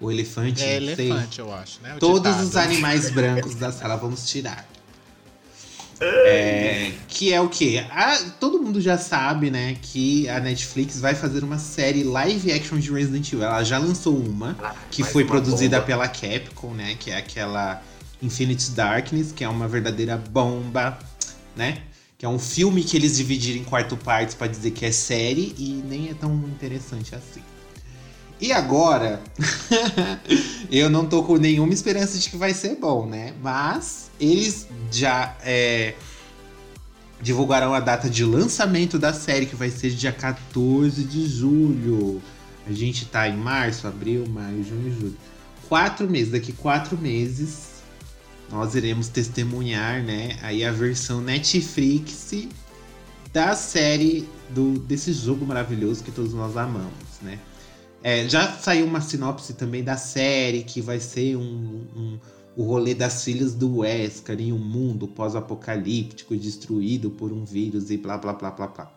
o 0.00 0.10
elefante, 0.10 0.64
É 0.64 0.80
não 0.80 0.96
sei. 0.96 1.10
elefante, 1.12 1.38
eu 1.38 1.54
acho, 1.54 1.80
né? 1.80 1.94
O 1.94 2.00
Todos 2.00 2.32
ditado. 2.32 2.44
os 2.48 2.56
animais 2.56 3.08
brancos 3.08 3.54
da 3.54 3.70
sala 3.70 3.94
vamos 3.94 4.28
tirar. 4.28 4.68
É, 6.00 6.90
que 7.06 7.32
é 7.32 7.40
o 7.40 7.48
quê? 7.48 7.86
Todo 8.40 8.60
mundo 8.60 8.80
já 8.80 8.98
sabe, 8.98 9.48
né, 9.48 9.76
que 9.80 10.28
a 10.28 10.40
Netflix 10.40 10.98
vai 10.98 11.14
fazer 11.14 11.44
uma 11.44 11.58
série 11.60 12.02
live 12.02 12.50
action 12.50 12.80
de 12.80 12.90
Resident 12.90 13.32
Evil. 13.32 13.44
Ela 13.44 13.62
já 13.62 13.78
lançou 13.78 14.16
uma, 14.16 14.56
Ah, 14.60 14.74
que 14.90 15.02
mais 15.02 15.12
foi 15.12 15.22
uma 15.22 15.30
produzida 15.30 15.76
bomba. 15.76 15.86
pela 15.86 16.08
Capcom, 16.08 16.74
né, 16.74 16.96
que 16.98 17.12
é 17.12 17.16
aquela 17.16 17.80
Infinite 18.22 18.70
Darkness, 18.72 19.32
que 19.32 19.44
é 19.44 19.48
uma 19.48 19.68
verdadeira 19.68 20.16
bomba, 20.16 20.98
né? 21.56 21.82
Que 22.16 22.26
é 22.26 22.28
um 22.28 22.38
filme 22.38 22.82
que 22.82 22.96
eles 22.96 23.16
dividiram 23.16 23.60
em 23.60 23.64
quatro 23.64 23.96
partes 23.96 24.34
pra 24.34 24.46
dizer 24.46 24.72
que 24.72 24.84
é 24.84 24.90
série 24.90 25.54
e 25.56 25.82
nem 25.86 26.10
é 26.10 26.14
tão 26.14 26.34
interessante 26.34 27.14
assim. 27.14 27.42
E 28.40 28.52
agora, 28.52 29.20
eu 30.70 30.88
não 30.88 31.06
tô 31.06 31.24
com 31.24 31.36
nenhuma 31.36 31.72
esperança 31.72 32.16
de 32.18 32.30
que 32.30 32.36
vai 32.36 32.54
ser 32.54 32.76
bom, 32.76 33.06
né? 33.06 33.34
Mas 33.42 34.10
eles 34.20 34.68
já 34.92 35.36
é, 35.42 35.94
divulgaram 37.20 37.74
a 37.74 37.80
data 37.80 38.08
de 38.08 38.24
lançamento 38.24 38.98
da 38.98 39.12
série, 39.12 39.46
que 39.46 39.56
vai 39.56 39.70
ser 39.70 39.90
dia 39.90 40.12
14 40.12 41.02
de 41.02 41.26
julho. 41.26 42.22
A 42.66 42.72
gente 42.72 43.06
tá 43.06 43.28
em 43.28 43.36
março, 43.36 43.88
abril, 43.88 44.26
maio, 44.28 44.62
junho 44.62 44.88
e 44.88 44.92
julho. 44.92 45.16
Quatro 45.68 46.08
meses, 46.08 46.30
daqui 46.30 46.52
quatro 46.52 46.96
meses, 46.96 47.77
nós 48.50 48.74
iremos 48.74 49.08
testemunhar, 49.08 50.02
né? 50.02 50.38
Aí 50.42 50.64
a 50.64 50.72
versão 50.72 51.20
Netflix 51.20 52.32
da 53.32 53.54
série 53.54 54.28
do, 54.50 54.78
desse 54.78 55.12
jogo 55.12 55.44
maravilhoso 55.46 56.02
que 56.02 56.10
todos 56.10 56.32
nós 56.32 56.56
amamos, 56.56 56.92
né? 57.22 57.38
É, 58.02 58.28
já 58.28 58.52
saiu 58.52 58.86
uma 58.86 59.00
sinopse 59.00 59.54
também 59.54 59.82
da 59.82 59.96
série, 59.96 60.62
que 60.62 60.80
vai 60.80 61.00
ser 61.00 61.36
um, 61.36 61.40
um- 61.96 62.18
o 62.56 62.62
rolê 62.64 62.94
das 62.94 63.22
filhas 63.24 63.54
do 63.54 63.78
Wesker 63.78 64.40
em 64.40 64.52
um 64.52 64.58
mundo 64.58 65.06
pós-apocalíptico 65.08 66.36
destruído 66.36 67.10
por 67.10 67.32
um 67.32 67.44
vírus 67.44 67.90
e 67.90 67.96
blá 67.96 68.16
blá 68.18 68.32
blá 68.32 68.50
blá 68.50 68.66
blá. 68.68 68.92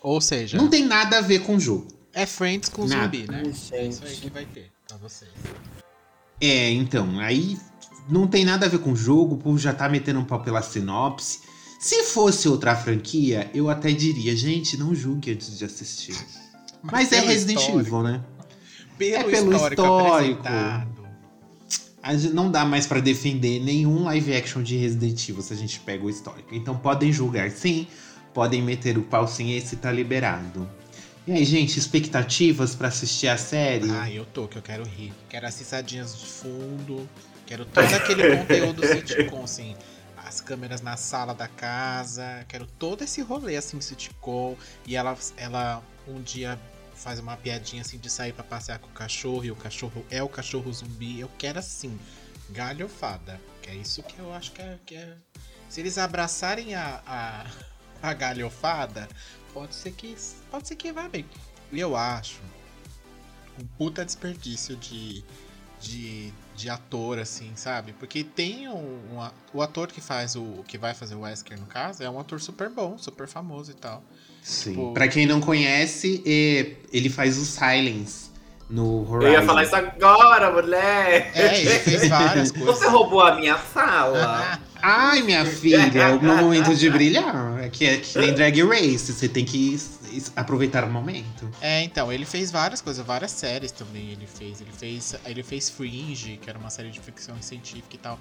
Ou 0.00 0.20
seja, 0.20 0.56
Não 0.58 0.68
tem 0.68 0.84
nada 0.86 1.18
a 1.18 1.20
ver 1.20 1.40
com 1.40 1.56
o 1.56 1.60
jogo. 1.60 1.88
é 2.12 2.26
Friends 2.26 2.68
com 2.68 2.86
Nada. 2.86 3.04
zumbi, 3.04 3.30
né? 3.30 3.42
É 3.72 3.86
isso 3.86 4.04
aí 4.04 4.14
que 4.16 4.30
vai 4.30 4.44
ter 4.46 4.70
pra 4.86 4.96
vocês. 4.98 5.30
É, 6.40 6.70
então, 6.70 7.18
aí 7.20 7.58
não 8.08 8.26
tem 8.26 8.44
nada 8.44 8.66
a 8.66 8.68
ver 8.68 8.78
com 8.78 8.92
o 8.92 8.96
jogo, 8.96 9.34
o 9.34 9.38
povo 9.38 9.58
já 9.58 9.72
tá 9.72 9.88
metendo 9.88 10.20
um 10.20 10.24
pau 10.24 10.40
pela 10.42 10.62
sinopse. 10.62 11.40
Se 11.80 12.02
fosse 12.04 12.48
outra 12.48 12.74
franquia, 12.74 13.50
eu 13.54 13.68
até 13.68 13.90
diria, 13.92 14.34
gente, 14.34 14.76
não 14.76 14.94
julgue 14.94 15.32
antes 15.32 15.58
de 15.58 15.64
assistir. 15.64 16.14
Mas, 16.82 17.12
é 17.12 17.16
pelo 17.20 17.28
Resident 17.28 17.58
histórico- 17.60 17.80
Evil, 17.80 18.02
né? 18.02 18.20
Pelo, 18.96 19.16
É 19.16 19.24
pelo 19.24 19.52
histórico, 19.52 19.82
histórico. 19.82 20.40
apresentado. 20.40 20.94
A 22.02 22.14
gente 22.16 22.34
não 22.34 22.50
dá 22.50 22.64
mais 22.64 22.86
pra 22.86 23.00
defender 23.00 23.60
nenhum 23.60 24.04
live 24.04 24.34
action 24.36 24.62
de 24.62 24.76
Resident 24.76 25.28
Evil 25.28 25.42
se 25.42 25.52
a 25.52 25.56
gente 25.56 25.80
pega 25.80 26.04
o 26.04 26.10
histórico. 26.10 26.54
Então 26.54 26.76
podem 26.76 27.10
julgar 27.10 27.50
sim, 27.50 27.86
podem 28.34 28.60
meter 28.62 28.98
o 28.98 29.02
pau 29.02 29.26
sim, 29.26 29.52
esse 29.52 29.76
tá 29.76 29.90
liberado. 29.90 30.68
E 31.26 31.32
aí, 31.32 31.44
gente, 31.44 31.78
expectativas 31.78 32.74
pra 32.74 32.88
assistir 32.88 33.28
a 33.28 33.38
série? 33.38 33.90
Ah, 33.90 34.10
eu 34.10 34.26
tô, 34.26 34.46
que 34.46 34.56
eu 34.58 34.62
quero 34.62 34.84
rir. 34.84 35.12
Quero 35.30 35.46
as 35.46 35.58
risadinhas 35.58 36.14
de 36.18 36.26
fundo. 36.26 37.08
Quero 37.46 37.64
todo 37.66 37.92
aquele 37.92 38.36
conteúdo 38.36 38.86
sitcom, 38.86 39.44
assim. 39.44 39.76
As 40.16 40.40
câmeras 40.40 40.80
na 40.80 40.96
sala 40.96 41.34
da 41.34 41.48
casa. 41.48 42.44
Quero 42.48 42.66
todo 42.66 43.02
esse 43.02 43.20
rolê, 43.20 43.56
assim, 43.56 43.80
sitcom. 43.80 44.56
E 44.86 44.96
ela, 44.96 45.16
ela 45.36 45.82
um 46.08 46.20
dia 46.22 46.58
faz 46.94 47.18
uma 47.18 47.36
piadinha, 47.36 47.82
assim, 47.82 47.98
de 47.98 48.08
sair 48.08 48.32
pra 48.32 48.44
passear 48.44 48.78
com 48.78 48.88
o 48.88 48.92
cachorro. 48.92 49.44
E 49.44 49.50
o 49.50 49.56
cachorro 49.56 50.04
é 50.10 50.22
o 50.22 50.28
cachorro 50.28 50.72
zumbi. 50.72 51.20
Eu 51.20 51.30
quero, 51.38 51.58
assim, 51.58 51.98
galhofada. 52.50 53.40
Que 53.60 53.70
é 53.70 53.74
isso 53.74 54.02
que 54.02 54.18
eu 54.18 54.32
acho 54.32 54.52
que 54.52 54.62
é... 54.62 54.78
Que 54.86 54.96
é... 54.96 55.14
Se 55.68 55.80
eles 55.80 55.98
abraçarem 55.98 56.74
a, 56.74 57.02
a, 57.06 57.46
a 58.02 58.14
galhofada, 58.14 59.08
pode 59.52 59.74
ser 59.74 59.92
que 59.92 60.16
pode 60.50 60.68
ser 60.68 60.76
que 60.76 60.92
vá 60.92 61.08
bem. 61.08 61.26
E 61.72 61.80
eu 61.80 61.96
acho 61.96 62.40
um 63.60 63.66
puta 63.78 64.04
desperdício 64.04 64.76
de, 64.76 65.24
de, 65.80 66.32
de 66.54 66.70
ator, 66.70 67.18
assim, 67.18 67.50
sabe? 67.56 67.92
Porque 67.98 68.22
tem 68.22 68.68
um, 68.68 68.98
um 69.12 69.28
o 69.52 69.62
ator 69.62 69.88
que 69.88 70.00
faz 70.00 70.36
o 70.36 70.64
que 70.66 70.78
vai 70.78 70.94
fazer 70.94 71.14
o 71.14 71.20
Wesker, 71.22 71.58
no 71.58 71.66
caso, 71.66 72.02
é 72.02 72.08
um 72.08 72.18
ator 72.18 72.40
super 72.40 72.68
bom, 72.68 72.96
super 72.98 73.26
famoso 73.26 73.70
e 73.70 73.74
tal. 73.74 74.02
Sim. 74.42 74.74
Pô. 74.74 74.92
Pra 74.92 75.08
quem 75.08 75.26
não 75.26 75.40
conhece, 75.40 76.22
é, 76.26 76.74
ele 76.92 77.08
faz 77.08 77.38
o 77.38 77.44
Silence 77.44 78.30
no 78.68 79.04
Eu 79.04 79.12
Horizon. 79.12 79.32
ia 79.32 79.42
falar 79.42 79.64
isso 79.64 79.76
agora, 79.76 80.50
mulher! 80.52 81.32
É, 81.34 81.60
ele 81.60 81.78
fez 81.80 82.08
várias 82.08 82.50
coisas. 82.52 82.78
Você 82.78 82.86
roubou 82.86 83.20
a 83.20 83.34
minha 83.36 83.58
sala. 83.58 84.58
Ai, 84.82 85.22
minha 85.22 85.46
filha, 85.46 86.14
o 86.14 86.22
meu 86.22 86.36
momento 86.36 86.74
de 86.74 86.90
brilhar. 86.90 87.58
É 87.62 87.70
que 87.70 87.86
é 87.86 87.96
que 87.96 88.18
nem 88.18 88.34
Drag 88.34 88.62
Race, 88.62 89.12
você 89.12 89.26
tem 89.28 89.44
que 89.44 89.72
aproveitar 90.36 90.84
o 90.84 90.90
momento. 90.90 91.50
É, 91.60 91.82
então, 91.82 92.12
ele 92.12 92.24
fez 92.24 92.50
várias 92.50 92.80
coisas, 92.80 93.04
várias 93.04 93.30
séries 93.30 93.70
também 93.72 94.10
ele 94.10 94.26
fez. 94.26 94.60
Ele 94.60 94.72
fez, 94.72 95.14
ele 95.24 95.42
fez 95.42 95.70
Fringe, 95.70 96.36
que 96.36 96.48
era 96.48 96.58
uma 96.58 96.70
série 96.70 96.90
de 96.90 97.00
ficção 97.00 97.40
científica 97.40 97.94
e 97.96 97.98
tal. 97.98 98.18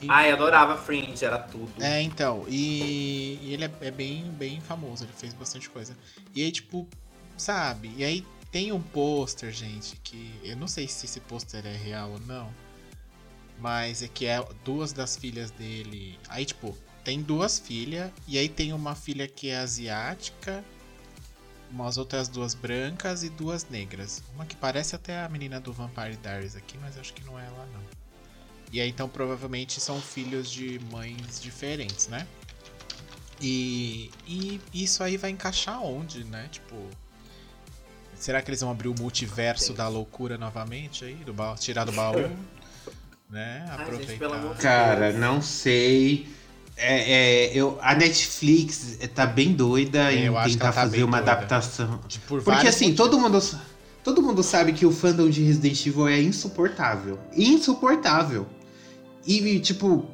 E- 0.00 0.06
Ai, 0.08 0.30
adorava 0.30 0.76
Fringe, 0.76 1.24
era 1.24 1.38
tudo. 1.38 1.72
É, 1.82 2.00
então, 2.02 2.44
e, 2.48 3.38
e 3.42 3.52
ele 3.52 3.64
é, 3.64 3.70
é 3.80 3.90
bem, 3.90 4.24
bem 4.32 4.60
famoso, 4.60 5.04
ele 5.04 5.12
fez 5.16 5.32
bastante 5.34 5.68
coisa. 5.70 5.96
E 6.34 6.42
aí, 6.42 6.50
tipo, 6.52 6.86
sabe? 7.36 7.92
E 7.96 8.04
aí 8.04 8.24
tem 8.50 8.72
um 8.72 8.80
pôster, 8.80 9.52
gente, 9.52 9.96
que 10.02 10.32
eu 10.42 10.56
não 10.56 10.68
sei 10.68 10.88
se 10.88 11.06
esse 11.06 11.20
pôster 11.20 11.66
é 11.66 11.76
real 11.76 12.12
ou 12.12 12.20
não, 12.20 12.48
mas 13.58 14.02
é 14.02 14.08
que 14.08 14.26
é 14.26 14.42
duas 14.64 14.92
das 14.92 15.16
filhas 15.16 15.50
dele. 15.50 16.18
Aí, 16.28 16.44
tipo, 16.44 16.76
tem 17.04 17.20
duas 17.22 17.58
filhas, 17.58 18.10
e 18.26 18.36
aí 18.38 18.48
tem 18.48 18.72
uma 18.72 18.94
filha 18.94 19.26
que 19.28 19.48
é 19.48 19.58
asiática, 19.58 20.64
umas 21.70 21.96
outras 21.96 22.28
duas 22.28 22.54
brancas 22.54 23.22
e 23.22 23.28
duas 23.28 23.68
negras. 23.68 24.22
Uma 24.34 24.46
que 24.46 24.56
parece 24.56 24.94
até 24.94 25.20
a 25.22 25.28
menina 25.28 25.60
do 25.60 25.72
Vampire 25.72 26.16
Diaries 26.16 26.56
aqui, 26.56 26.78
mas 26.78 26.98
acho 26.98 27.12
que 27.12 27.24
não 27.24 27.38
é 27.38 27.44
ela, 27.44 27.68
não. 27.72 27.80
E 28.72 28.80
aí, 28.80 28.88
então, 28.88 29.08
provavelmente 29.08 29.80
são 29.80 30.00
filhos 30.00 30.50
de 30.50 30.80
mães 30.90 31.40
diferentes, 31.40 32.08
né? 32.08 32.26
E, 33.40 34.10
e 34.26 34.60
isso 34.72 35.02
aí 35.02 35.16
vai 35.16 35.30
encaixar 35.30 35.82
onde, 35.82 36.24
né? 36.24 36.48
Tipo. 36.50 36.74
Será 38.14 38.40
que 38.40 38.48
eles 38.50 38.60
vão 38.62 38.70
abrir 38.70 38.88
o 38.88 38.94
multiverso 38.98 39.74
da 39.74 39.88
loucura 39.88 40.38
novamente 40.38 41.04
aí? 41.04 41.14
Do 41.16 41.34
baú, 41.34 41.54
tirar 41.56 41.84
do 41.84 41.92
baú? 41.92 42.16
né? 43.28 43.64
Ai, 43.68 43.74
Aproveitar. 43.82 44.06
gente, 44.06 44.18
pelo 44.18 44.34
amor 44.34 44.54
de 44.54 44.62
Cara, 44.62 45.08
Deus. 45.10 45.20
não 45.20 45.42
sei. 45.42 46.34
É, 46.76 47.46
é, 47.46 47.56
eu, 47.56 47.78
a 47.80 47.94
Netflix 47.94 48.98
tá 49.14 49.24
bem 49.26 49.52
doida 49.54 50.12
É, 50.12 50.26
em 50.26 50.32
tentar 50.50 50.66
tá 50.66 50.72
fazer 50.72 51.02
uma 51.04 51.18
doida. 51.18 51.32
adaptação. 51.32 52.00
De- 52.06 52.18
por 52.20 52.42
Porque 52.42 52.68
assim, 52.68 52.90
motivos. 52.90 52.96
todo 53.10 53.18
mundo, 53.18 53.40
todo 54.04 54.22
mundo 54.22 54.42
sabe 54.42 54.72
que 54.74 54.84
o 54.84 54.92
fandom 54.92 55.30
de 55.30 55.42
Resident 55.42 55.86
Evil 55.86 56.06
é 56.08 56.20
insuportável. 56.20 57.18
Insuportável. 57.34 58.46
E, 59.26 59.58
tipo, 59.60 60.04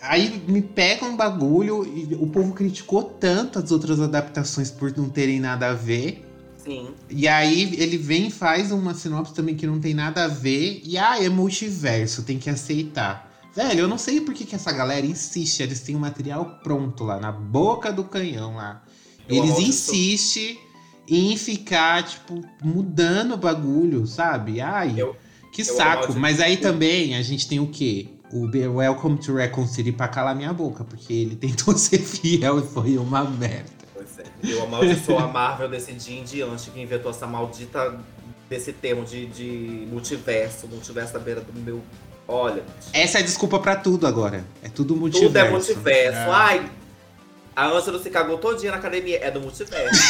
aí 0.00 0.42
me 0.46 0.62
pega 0.62 1.04
um 1.04 1.16
bagulho 1.16 1.84
e 1.84 2.14
o 2.14 2.26
povo 2.28 2.52
criticou 2.54 3.02
tanto 3.02 3.58
as 3.58 3.72
outras 3.72 4.00
adaptações 4.00 4.70
por 4.70 4.96
não 4.96 5.08
terem 5.10 5.40
nada 5.40 5.70
a 5.70 5.74
ver. 5.74 6.24
Sim. 6.56 6.90
E 7.08 7.26
aí 7.26 7.74
ele 7.82 7.96
vem 7.98 8.28
e 8.28 8.30
faz 8.30 8.70
uma 8.70 8.94
sinopse 8.94 9.34
também 9.34 9.56
que 9.56 9.66
não 9.66 9.80
tem 9.80 9.92
nada 9.92 10.24
a 10.24 10.28
ver. 10.28 10.82
E 10.84 10.96
ah, 10.96 11.22
é 11.22 11.28
multiverso, 11.28 12.22
tem 12.22 12.38
que 12.38 12.48
aceitar. 12.48 13.29
Velho, 13.60 13.80
eu 13.80 13.88
não 13.88 13.98
sei 13.98 14.22
por 14.22 14.32
que, 14.32 14.46
que 14.46 14.54
essa 14.54 14.72
galera 14.72 15.04
insiste. 15.04 15.62
Eles 15.62 15.80
têm 15.80 15.94
o 15.94 15.98
material 15.98 16.60
pronto 16.62 17.04
lá, 17.04 17.20
na 17.20 17.30
boca 17.30 17.92
do 17.92 18.04
canhão 18.04 18.56
lá. 18.56 18.82
Eu 19.28 19.36
Eles 19.36 19.58
insistem 19.58 20.58
em 21.06 21.36
ficar, 21.36 22.02
tipo, 22.04 22.40
mudando 22.64 23.34
o 23.34 23.36
bagulho, 23.36 24.06
sabe? 24.06 24.62
Ai, 24.62 24.94
Eu- 24.96 25.14
que 25.52 25.60
eu 25.60 25.66
saco. 25.66 26.14
Mas 26.14 26.40
aí 26.40 26.56
também 26.56 27.14
a 27.14 27.20
gente 27.20 27.46
tem 27.46 27.60
o 27.60 27.66
quê? 27.66 28.08
O 28.32 28.46
Welcome 28.78 29.18
to 29.18 29.34
Raccoon 29.34 29.66
City 29.66 29.92
pra 29.92 30.08
calar 30.08 30.34
minha 30.34 30.54
boca, 30.54 30.82
porque 30.82 31.12
ele 31.12 31.36
tentou 31.36 31.76
ser 31.76 31.98
fiel 31.98 32.60
e 32.60 32.62
foi 32.62 32.96
uma 32.96 33.24
merda. 33.24 33.68
Pois 33.92 34.18
é. 34.20 34.24
Eu 34.42 34.62
amaldiçoo 34.64 35.18
a 35.18 35.26
Marvel 35.26 35.68
desse 35.68 35.92
dia 35.92 36.18
em 36.18 36.24
diante 36.24 36.70
que 36.70 36.80
inventou 36.80 37.10
essa 37.10 37.26
maldita 37.26 38.00
desse 38.48 38.72
termo 38.72 39.04
de, 39.04 39.26
de 39.26 39.86
multiverso, 39.90 40.66
multiverso 40.66 41.12
da 41.12 41.18
beira 41.18 41.42
do 41.42 41.52
meu. 41.60 41.82
Olha, 42.32 42.62
Essa 42.92 43.18
é 43.18 43.22
a 43.22 43.24
desculpa 43.24 43.58
pra 43.58 43.74
tudo 43.74 44.06
agora. 44.06 44.44
É 44.62 44.68
tudo 44.68 44.94
multiverso. 44.94 45.32
tudo 45.32 45.36
é 45.36 45.50
multiverso. 45.50 46.16
É. 46.16 46.26
Ai, 46.30 46.70
a 47.56 47.66
Ângela 47.66 48.00
se 48.00 48.08
cagou 48.08 48.38
todinha 48.38 48.70
na 48.70 48.78
academia. 48.78 49.18
É 49.20 49.32
do 49.32 49.40
multiverso. 49.40 49.90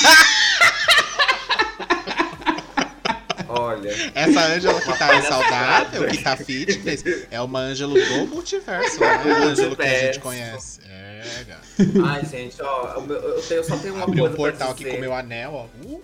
Olha. 3.49 3.91
Essa 4.15 4.45
Ângela 4.49 4.79
que 4.83 4.99
tá 4.99 5.23
saudável, 5.23 6.09
que 6.09 6.23
tá 6.23 6.37
fitness, 6.37 7.03
é 7.31 7.41
uma 7.41 7.59
Ângelo 7.59 7.95
do 7.95 8.27
multiverso, 8.27 9.00
né? 9.00 9.07
A 9.17 9.45
Ângelo 9.45 9.75
que 9.75 9.83
a 9.83 9.99
gente 9.99 10.21
conhece. 10.21 10.81
É, 10.89 11.45
gato. 11.49 11.62
Ai, 12.05 12.23
gente, 12.27 12.61
ó, 12.61 12.97
eu, 12.97 13.03
tenho, 13.43 13.61
eu 13.61 13.65
só 13.65 13.79
tenho 13.79 13.95
uma 13.95 14.05
Abriu 14.05 14.25
coisa 14.25 14.35
um 14.35 14.37
portal 14.37 14.69
pra 14.69 14.73
aqui 14.73 14.85
com 14.85 14.97
o 14.97 15.00
meu 15.00 15.15
anel, 15.15 15.55
ó. 15.55 15.65
Uh, 15.85 16.03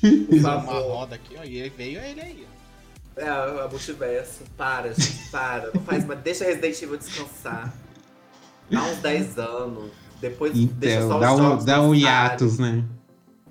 Por 0.00 0.38
uma 0.38 0.54
roda 0.54 1.16
aqui, 1.16 1.34
ó. 1.36 1.42
E 1.44 1.68
veio 1.68 2.00
ele 2.00 2.20
aí, 2.20 2.46
ó. 2.46 2.57
É, 3.18 3.28
a 3.28 3.68
multiverso. 3.70 4.44
Para, 4.56 4.92
gente, 4.92 5.30
para. 5.30 5.70
Não 5.74 5.82
faz, 5.82 6.04
mas 6.04 6.18
deixa 6.20 6.44
Resident 6.44 6.80
Evil 6.82 6.96
descansar. 6.96 7.72
Há 8.74 8.82
uns 8.82 8.98
10 8.98 9.38
anos. 9.38 9.90
Depois 10.20 10.52
deixa 10.52 10.96
Então, 10.96 11.08
só 11.08 11.14
os 11.16 11.20
dá 11.20 11.32
um, 11.32 11.36
jogos 11.38 11.64
dá 11.64 11.80
um 11.80 11.94
hiatus, 11.94 12.58
né? 12.58 12.84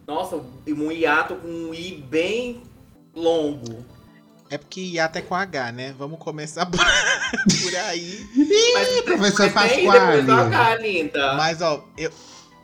Nossa, 0.06 0.38
um 0.68 0.92
hiato 0.92 1.36
com 1.36 1.48
um 1.48 1.74
I 1.74 2.04
bem 2.10 2.62
longo. 3.16 3.86
É 4.50 4.58
porque 4.58 4.80
ia 4.80 5.06
até 5.06 5.22
com 5.22 5.36
H, 5.36 5.72
né? 5.74 5.94
Vamos 5.98 6.20
começar 6.20 6.66
por, 6.66 6.80
por 6.80 7.76
aí. 7.76 8.26
Mas, 8.74 9.02
professor 9.02 9.52
Pasquale. 9.52 11.12
Mas, 11.36 11.62
ó, 11.62 11.84
eu. 11.98 12.12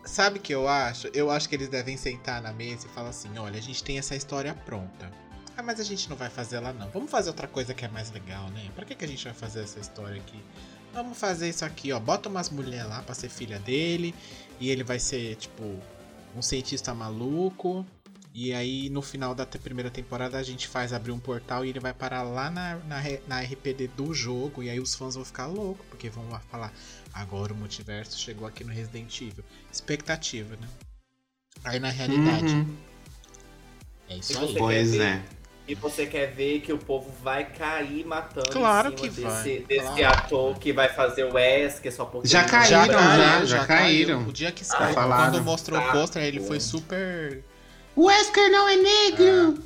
Sabe 0.06 0.38
o 0.38 0.42
que 0.42 0.54
eu 0.54 0.68
acho? 0.68 1.08
Eu 1.14 1.32
acho 1.32 1.48
que 1.48 1.56
eles 1.56 1.70
devem 1.70 1.96
sentar 1.96 2.42
na 2.42 2.52
mesa 2.52 2.88
e 2.88 2.90
falar 2.90 3.10
assim: 3.10 3.30
olha, 3.38 3.58
a 3.58 3.62
gente 3.62 3.84
tem 3.84 3.98
essa 3.98 4.16
história 4.16 4.54
pronta. 4.54 5.10
Ah, 5.56 5.62
mas 5.62 5.80
a 5.80 5.84
gente 5.84 6.10
não 6.10 6.18
vai 6.18 6.30
fazer 6.30 6.58
ela 6.58 6.74
não. 6.74 6.90
Vamos 6.90 7.12
fazer 7.12 7.30
outra 7.30 7.48
coisa 7.48 7.74
que 7.74 7.86
é 7.86 7.88
mais 7.88 8.12
legal, 8.12 8.50
né? 8.50 8.72
Pra 8.76 8.86
que, 8.86 8.96
que 8.96 9.06
a 9.06 9.08
gente 9.08 9.24
vai 9.24 9.34
fazer 9.34 9.62
essa 9.62 9.80
história 9.80 10.20
aqui? 10.20 10.42
Vamos 10.94 11.18
fazer 11.18 11.50
isso 11.50 11.64
aqui, 11.64 11.92
ó. 11.92 12.00
Bota 12.00 12.30
umas 12.30 12.50
mulheres 12.50 12.88
lá 12.88 13.02
pra 13.02 13.14
ser 13.14 13.30
filha 13.30 13.60
dele. 13.60 14.14
E 14.60 14.70
ele 14.70 14.84
vai 14.84 15.00
ser, 15.00 15.36
tipo, 15.36 15.80
um 16.36 16.42
cientista 16.42 16.94
maluco. 16.94 17.86
E 18.34 18.52
aí, 18.52 18.90
no 18.90 19.04
final 19.04 19.36
da 19.36 19.46
primeira 19.46 19.92
temporada, 19.92 20.40
a 20.40 20.44
gente 20.44 20.68
faz 20.68 20.92
abrir 20.92 21.12
um 21.12 21.20
portal 21.20 21.64
e 21.64 21.70
ele 21.70 21.80
vai 21.80 21.94
parar 21.94 22.24
lá 22.24 22.50
na, 22.50 22.78
na, 22.78 23.02
na 23.28 23.42
RPD 23.42 23.90
do 23.90 24.12
jogo. 24.12 24.64
E 24.64 24.72
aí 24.72 24.80
os 24.80 24.96
fãs 24.96 25.14
vão 25.14 25.24
ficar 25.24 25.46
loucos, 25.46 25.86
porque 25.88 26.10
vão 26.10 26.28
lá 26.30 26.40
falar: 26.40 26.74
agora 27.14 27.54
o 27.54 27.56
multiverso 27.56 28.18
chegou 28.18 28.48
aqui 28.48 28.64
no 28.64 28.72
Resident 28.72 29.22
Evil. 29.22 29.44
Expectativa, 29.72 30.56
né? 30.56 30.68
Aí 31.64 31.80
na 31.80 31.90
realidade. 31.90 32.56
Uhum. 32.56 32.76
É 34.10 34.18
isso 34.18 34.38
aí. 34.40 34.56
Pois 34.58 34.96
é. 34.96 35.24
E 35.66 35.76
você 35.76 36.06
quer 36.06 36.28
ver 36.34 36.60
que 36.60 36.74
o 36.74 36.78
povo 36.78 37.10
vai 37.24 37.46
cair 37.46 38.06
matando 38.06 38.50
Claro 38.50 38.94
em 38.94 38.98
cima 38.98 39.02
que 39.10 39.10
desse, 39.22 39.22
vai, 39.22 39.60
desse 39.60 40.02
claro. 40.02 40.18
ator 40.20 40.60
que 40.60 40.74
vai 40.74 40.90
fazer 40.90 41.24
o 41.24 41.34
Wesker 41.36 41.94
só 41.96 42.04
porque 42.04 42.28
Já 42.28 42.40
ele 42.42 42.52
não- 42.52 42.60
caíram, 42.60 42.78
já, 42.78 42.98
caiu, 42.98 43.46
já 43.48 43.58
caiu. 43.66 43.68
caíram. 43.68 44.28
O 44.28 44.34
dia 44.34 44.52
que 44.52 44.66
saiu, 44.66 44.94
quando 44.94 45.42
mostrou 45.42 45.80
o 45.80 45.82
Tá 45.84 45.92
pôster, 45.94 46.22
ele 46.24 46.42
foi 46.42 46.60
super. 46.60 47.42
O 47.96 48.08
Wesker 48.08 48.52
não 48.52 48.68
é 48.68 48.76
negro! 48.76 49.64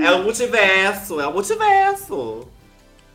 Ah, 0.00 0.04
é 0.06 0.10
o 0.12 0.22
multiverso, 0.24 1.20
é 1.20 1.26
o 1.28 1.32
multiverso. 1.32 2.48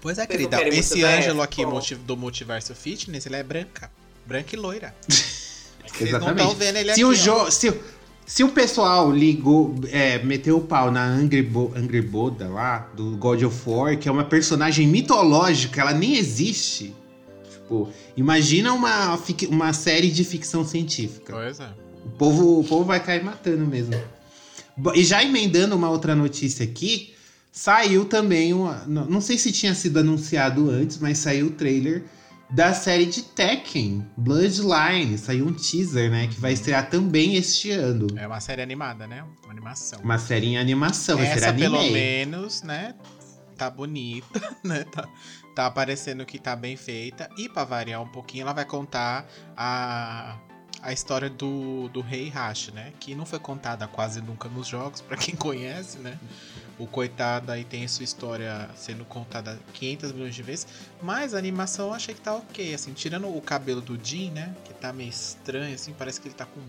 Pois 0.01 0.17
é, 0.17 0.25
Vocês 0.25 0.39
não 0.43 0.49
querida. 0.49 0.67
Esse 0.69 0.89
multiverso? 0.91 1.17
Ângelo 1.17 1.41
aqui 1.41 1.65
do 2.05 2.15
Multiverso 2.15 2.73
Fitness, 2.73 3.25
ele 3.25 3.35
é 3.35 3.43
branca. 3.43 3.91
Branca 4.25 4.55
e 4.55 4.57
loira. 4.57 4.95
É 5.09 5.09
que 5.91 5.97
Vocês 5.97 6.11
não 6.11 6.19
Exatamente. 6.19 6.41
estão 6.41 6.55
vendo 6.55 6.75
ele 6.77 6.93
se, 6.93 7.01
aqui. 7.01 7.03
o 7.03 7.09
ó. 7.09 7.13
jo 7.13 7.51
se, 7.51 7.69
o- 7.69 7.83
se 8.29 8.43
o 8.43 8.49
pessoal 8.49 9.11
ligou, 9.11 9.73
é, 9.87 10.23
meteu 10.23 10.57
o 10.57 10.61
pau 10.61 10.91
na 10.91 11.03
Angry, 11.03 11.41
Bo 11.41 11.73
Angry 11.75 11.99
Boda 12.03 12.47
lá, 12.47 12.87
do 12.95 13.17
God 13.17 13.41
of 13.41 13.57
War, 13.67 13.97
que 13.97 14.07
é 14.07 14.11
uma 14.11 14.23
personagem 14.23 14.85
mitológica, 14.85 15.81
ela 15.81 15.93
nem 15.93 16.15
existe. 16.15 16.93
Tipo, 17.49 17.89
imagina 18.15 18.71
uma, 18.71 19.19
uma 19.49 19.73
série 19.73 20.11
de 20.11 20.23
ficção 20.23 20.63
científica. 20.63 21.33
Pois 21.33 21.59
é. 21.59 21.69
O 22.05 22.09
povo, 22.11 22.59
o 22.59 22.63
povo 22.63 22.83
vai 22.83 23.03
cair 23.03 23.23
matando 23.23 23.65
mesmo. 23.65 23.95
E 24.93 25.03
já 25.03 25.23
emendando 25.23 25.75
uma 25.75 25.89
outra 25.89 26.15
notícia 26.15 26.63
aqui, 26.63 27.15
saiu 27.51 28.05
também 28.05 28.53
uma. 28.53 28.85
Não 28.85 29.21
sei 29.21 29.39
se 29.39 29.51
tinha 29.51 29.73
sido 29.73 29.97
anunciado 29.97 30.69
antes, 30.69 30.99
mas 30.99 31.17
saiu 31.17 31.47
o 31.47 31.51
trailer 31.51 32.03
da 32.49 32.73
série 32.73 33.05
de 33.05 33.21
Tekken, 33.21 34.05
Bloodline. 34.17 35.17
Saiu 35.17 35.47
um 35.47 35.53
teaser, 35.53 36.09
né? 36.09 36.27
Que 36.27 36.39
vai 36.39 36.53
estrear 36.53 36.89
também 36.89 37.35
este 37.35 37.71
ano. 37.71 38.07
É 38.17 38.25
uma 38.25 38.39
série 38.39 38.61
animada, 38.61 39.05
né? 39.05 39.23
Uma 39.43 39.51
animação. 39.51 39.99
Uma 40.01 40.17
série 40.17 40.47
em 40.47 40.57
animação, 40.57 41.17
vai 41.17 41.27
ser 41.27 41.37
Essa, 41.37 41.49
anime. 41.49 41.69
pelo 41.69 41.91
menos, 41.91 42.63
né? 42.63 42.95
Tá 43.57 43.69
bonita, 43.69 44.57
né? 44.63 44.83
Tá, 44.85 45.07
tá 45.55 45.65
aparecendo 45.67 46.25
que 46.25 46.39
tá 46.39 46.55
bem 46.55 46.75
feita. 46.75 47.29
E 47.37 47.47
pra 47.47 47.63
variar 47.63 48.01
um 48.01 48.07
pouquinho, 48.07 48.43
ela 48.43 48.53
vai 48.53 48.65
contar 48.65 49.27
a, 49.55 50.37
a 50.81 50.93
história 50.93 51.29
do, 51.29 51.89
do 51.89 52.01
Rei 52.01 52.29
Hash, 52.29 52.71
né? 52.73 52.93
Que 52.99 53.15
não 53.15 53.25
foi 53.25 53.39
contada 53.39 53.87
quase 53.87 54.21
nunca 54.21 54.47
nos 54.49 54.67
jogos, 54.67 55.01
pra 55.01 55.17
quem 55.17 55.35
conhece, 55.35 55.97
né? 55.99 56.17
O 56.77 56.87
coitado 56.87 57.51
aí 57.51 57.65
tem 57.65 57.85
sua 57.87 58.05
história 58.05 58.69
sendo 58.75 59.03
contada 59.03 59.59
500 59.73 60.11
milhões 60.13 60.33
de 60.33 60.41
vezes. 60.41 60.67
Mas 61.01 61.33
a 61.33 61.37
animação 61.37 61.87
eu 61.87 61.93
achei 61.93 62.13
que 62.13 62.21
tá 62.21 62.33
ok, 62.33 62.73
assim. 62.73 62.93
Tirando 62.93 63.27
o 63.27 63.41
cabelo 63.41 63.81
do 63.81 63.99
Jin, 64.01 64.31
né? 64.31 64.55
Que 64.63 64.73
tá 64.73 64.93
meio 64.93 65.09
estranho, 65.09 65.75
assim. 65.75 65.93
Parece 65.97 66.21
que 66.21 66.29
ele 66.29 66.35
tá 66.35 66.45
com 66.45 66.61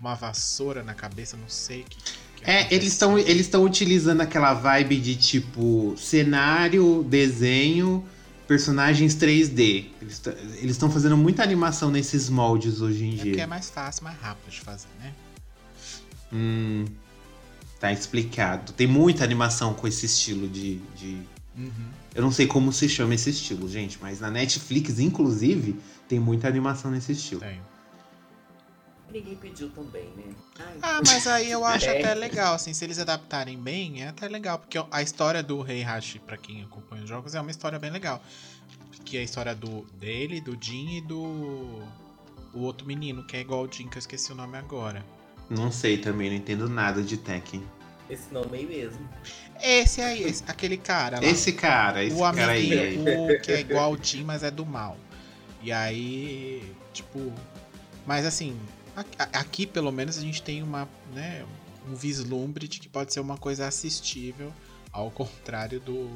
uma 0.00 0.14
vassoura 0.14 0.82
na 0.82 0.94
cabeça, 0.94 1.36
não 1.36 1.48
sei 1.48 1.82
o 1.82 1.84
que. 1.84 1.98
que 2.36 2.50
É, 2.50 2.72
eles 2.74 2.92
estão 2.92 3.18
eles 3.18 3.42
estão 3.42 3.62
utilizando 3.62 4.22
aquela 4.22 4.54
vibe 4.54 4.98
de 4.98 5.14
tipo 5.14 5.94
cenário, 5.98 7.04
desenho, 7.06 8.02
personagens 8.50 9.14
3D. 9.14 9.86
Eles 10.00 10.72
estão 10.72 10.90
fazendo 10.90 11.16
muita 11.16 11.40
animação 11.40 11.88
nesses 11.88 12.28
moldes 12.28 12.80
hoje 12.80 13.04
em 13.04 13.12
É 13.12 13.16
porque 13.18 13.28
é 13.28 13.34
dia. 13.34 13.46
mais 13.46 13.70
fácil, 13.70 14.02
mais 14.02 14.18
rápido 14.18 14.50
de 14.50 14.60
fazer, 14.60 14.88
né? 14.98 15.14
Hum, 16.32 16.84
tá 17.78 17.92
explicado. 17.92 18.72
Tem 18.72 18.88
muita 18.88 19.22
animação 19.22 19.72
com 19.72 19.86
esse 19.86 20.04
estilo 20.04 20.48
de, 20.48 20.78
de. 20.96 21.18
Uhum. 21.56 21.70
Eu 22.12 22.22
não 22.22 22.32
sei 22.32 22.48
como 22.48 22.72
se 22.72 22.88
chama 22.88 23.14
esse 23.14 23.30
estilo, 23.30 23.68
gente, 23.68 24.00
mas 24.02 24.18
na 24.18 24.32
Netflix, 24.32 24.98
inclusive, 24.98 25.78
tem 26.08 26.18
muita 26.18 26.48
animação 26.48 26.90
nesse 26.90 27.12
estilo. 27.12 27.42
Tem. 27.42 27.60
Ninguém 29.12 29.34
pediu 29.36 29.68
também, 29.70 30.04
né? 30.16 30.24
Ai, 30.58 30.78
Ah, 30.82 31.00
mas 31.06 31.26
aí 31.26 31.50
eu 31.50 31.64
acho 31.64 31.86
É. 31.86 31.98
até 31.98 32.14
legal, 32.14 32.54
assim, 32.54 32.72
se 32.72 32.84
eles 32.84 32.98
adaptarem 32.98 33.58
bem, 33.58 34.02
é 34.04 34.08
até 34.08 34.28
legal, 34.28 34.58
porque 34.58 34.78
a 34.90 35.02
história 35.02 35.42
do 35.42 35.60
Rei 35.62 35.82
Hashi, 35.82 36.18
pra 36.20 36.36
quem 36.36 36.62
acompanha 36.62 37.02
os 37.02 37.08
jogos, 37.08 37.34
é 37.34 37.40
uma 37.40 37.50
história 37.50 37.78
bem 37.78 37.90
legal. 37.90 38.22
Que 39.04 39.16
é 39.16 39.20
a 39.20 39.24
história 39.24 39.54
do 39.54 39.82
dele, 39.98 40.40
do 40.40 40.56
Jin 40.60 40.98
e 40.98 41.00
do 41.00 41.82
o 42.52 42.60
outro 42.60 42.86
menino, 42.86 43.24
que 43.24 43.36
é 43.36 43.40
igual 43.40 43.62
o 43.64 43.72
Jin, 43.72 43.88
que 43.88 43.96
eu 43.96 44.00
esqueci 44.00 44.30
o 44.30 44.34
nome 44.34 44.56
agora. 44.58 45.04
Não 45.48 45.72
sei 45.72 45.98
também, 45.98 46.30
não 46.30 46.36
entendo 46.36 46.68
nada 46.68 47.02
de 47.02 47.16
Tekken. 47.16 47.64
Esse 48.08 48.32
nome 48.32 48.58
aí 48.58 48.66
mesmo. 48.66 49.08
Esse 49.60 50.00
aí, 50.00 50.22
esse- 50.22 50.44
aquele 50.46 50.76
cara 50.76 51.18
lá. 51.20 51.26
Esse 51.26 51.52
cara, 51.52 52.04
esse 52.04 52.14
o 52.16 52.20
cara 52.20 52.52
aí. 52.52 52.98
o 52.98 53.40
que 53.40 53.52
é 53.52 53.60
igual 53.60 53.92
o 53.92 53.98
Jin, 54.00 54.22
mas 54.24 54.42
é 54.44 54.50
do 54.50 54.64
mal. 54.64 54.96
E 55.62 55.72
aí, 55.72 56.72
tipo. 56.92 57.32
Mas 58.06 58.24
assim, 58.26 58.58
aqui 59.32 59.66
pelo 59.66 59.90
menos 59.90 60.18
a 60.18 60.20
gente 60.20 60.42
tem 60.42 60.62
uma, 60.62 60.88
né, 61.14 61.44
um 61.88 61.94
vislumbre 61.94 62.68
de 62.68 62.78
que 62.80 62.88
pode 62.88 63.12
ser 63.12 63.20
uma 63.20 63.36
coisa 63.36 63.66
assistível, 63.66 64.52
ao 64.92 65.10
contrário 65.10 65.80
do, 65.80 66.10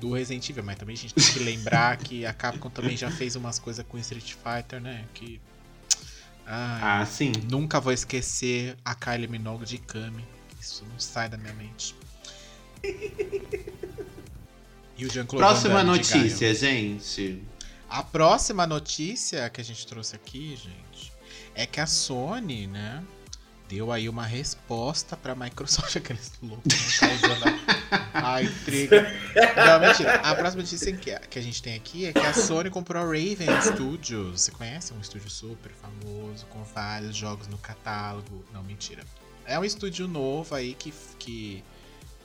do 0.00 0.12
Resident 0.12 0.48
Evil. 0.50 0.64
Mas 0.64 0.76
também 0.78 0.94
a 0.94 0.98
gente 0.98 1.14
tem 1.14 1.24
que 1.24 1.38
lembrar 1.40 1.96
que 1.96 2.24
a 2.26 2.32
Capcom 2.32 2.70
também 2.70 2.96
já 2.96 3.10
fez 3.10 3.36
umas 3.36 3.58
coisas 3.58 3.84
com 3.88 3.98
Street 3.98 4.34
Fighter, 4.34 4.80
né? 4.80 5.04
Que. 5.14 5.40
Ai, 6.46 7.02
Ah, 7.02 7.06
sim. 7.06 7.32
Nunca 7.50 7.80
vou 7.80 7.92
esquecer 7.92 8.76
a 8.84 8.94
Kylie 8.94 9.28
Minogue 9.28 9.64
de 9.64 9.78
Kami. 9.78 10.24
Isso 10.60 10.84
não 10.90 10.98
sai 10.98 11.28
da 11.28 11.36
minha 11.36 11.54
mente. 11.54 11.94
E 15.00 15.06
o 15.06 15.10
Jean-Claude 15.10 15.38
Próxima 15.38 15.74
Van 15.76 15.86
Damme 15.86 15.96
notícia, 15.96 16.54
gente. 16.54 17.42
A 17.88 18.02
próxima 18.02 18.66
notícia 18.66 19.48
que 19.48 19.58
a 19.58 19.64
gente 19.64 19.86
trouxe 19.86 20.14
aqui, 20.14 20.54
gente, 20.54 20.89
é 21.60 21.66
que 21.66 21.78
a 21.78 21.86
Sony, 21.86 22.66
né, 22.66 23.04
deu 23.68 23.92
aí 23.92 24.08
uma 24.08 24.24
resposta 24.24 25.16
pra 25.16 25.34
Microsoft, 25.34 25.94
aqueles 25.96 26.32
loucos, 26.42 26.98
causando 26.98 27.44
a, 28.12 28.34
a 28.34 28.42
intriga. 28.42 29.02
Não, 29.56 29.80
mentira. 29.80 30.14
A 30.14 30.34
próxima 30.34 30.62
notícia 30.62 30.92
que, 30.96 31.18
que 31.18 31.38
a 31.38 31.42
gente 31.42 31.62
tem 31.62 31.74
aqui 31.74 32.06
é 32.06 32.12
que 32.12 32.18
a 32.18 32.32
Sony 32.32 32.70
comprou 32.70 33.02
a 33.02 33.06
Raven 33.06 33.60
Studios. 33.62 34.40
Você 34.40 34.50
conhece? 34.50 34.92
É 34.92 34.96
um 34.96 35.00
estúdio 35.00 35.28
super 35.28 35.70
famoso, 35.72 36.46
com 36.46 36.64
vários 36.64 37.14
jogos 37.14 37.46
no 37.46 37.58
catálogo. 37.58 38.42
Não, 38.52 38.62
mentira. 38.62 39.04
É 39.44 39.58
um 39.58 39.64
estúdio 39.64 40.08
novo 40.08 40.54
aí 40.54 40.74
que, 40.74 40.92
que 41.18 41.62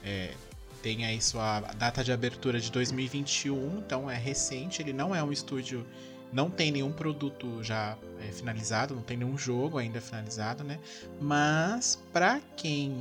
é, 0.03 0.33
tem 0.81 1.05
aí 1.05 1.21
sua 1.21 1.59
data 1.59 2.03
de 2.03 2.11
abertura 2.11 2.59
de 2.59 2.71
2021, 2.71 3.79
então 3.79 4.09
é 4.09 4.15
recente. 4.15 4.81
Ele 4.81 4.93
não 4.93 5.13
é 5.13 5.21
um 5.21 5.31
estúdio, 5.31 5.85
não 6.31 6.49
tem 6.49 6.71
nenhum 6.71 6.91
produto 6.91 7.63
já 7.63 7.97
é, 8.19 8.31
finalizado, 8.31 8.95
não 8.95 9.01
tem 9.01 9.17
nenhum 9.17 9.37
jogo 9.37 9.77
ainda 9.77 10.01
finalizado, 10.01 10.63
né? 10.63 10.79
Mas 11.21 11.99
pra 12.11 12.41
quem 12.57 12.95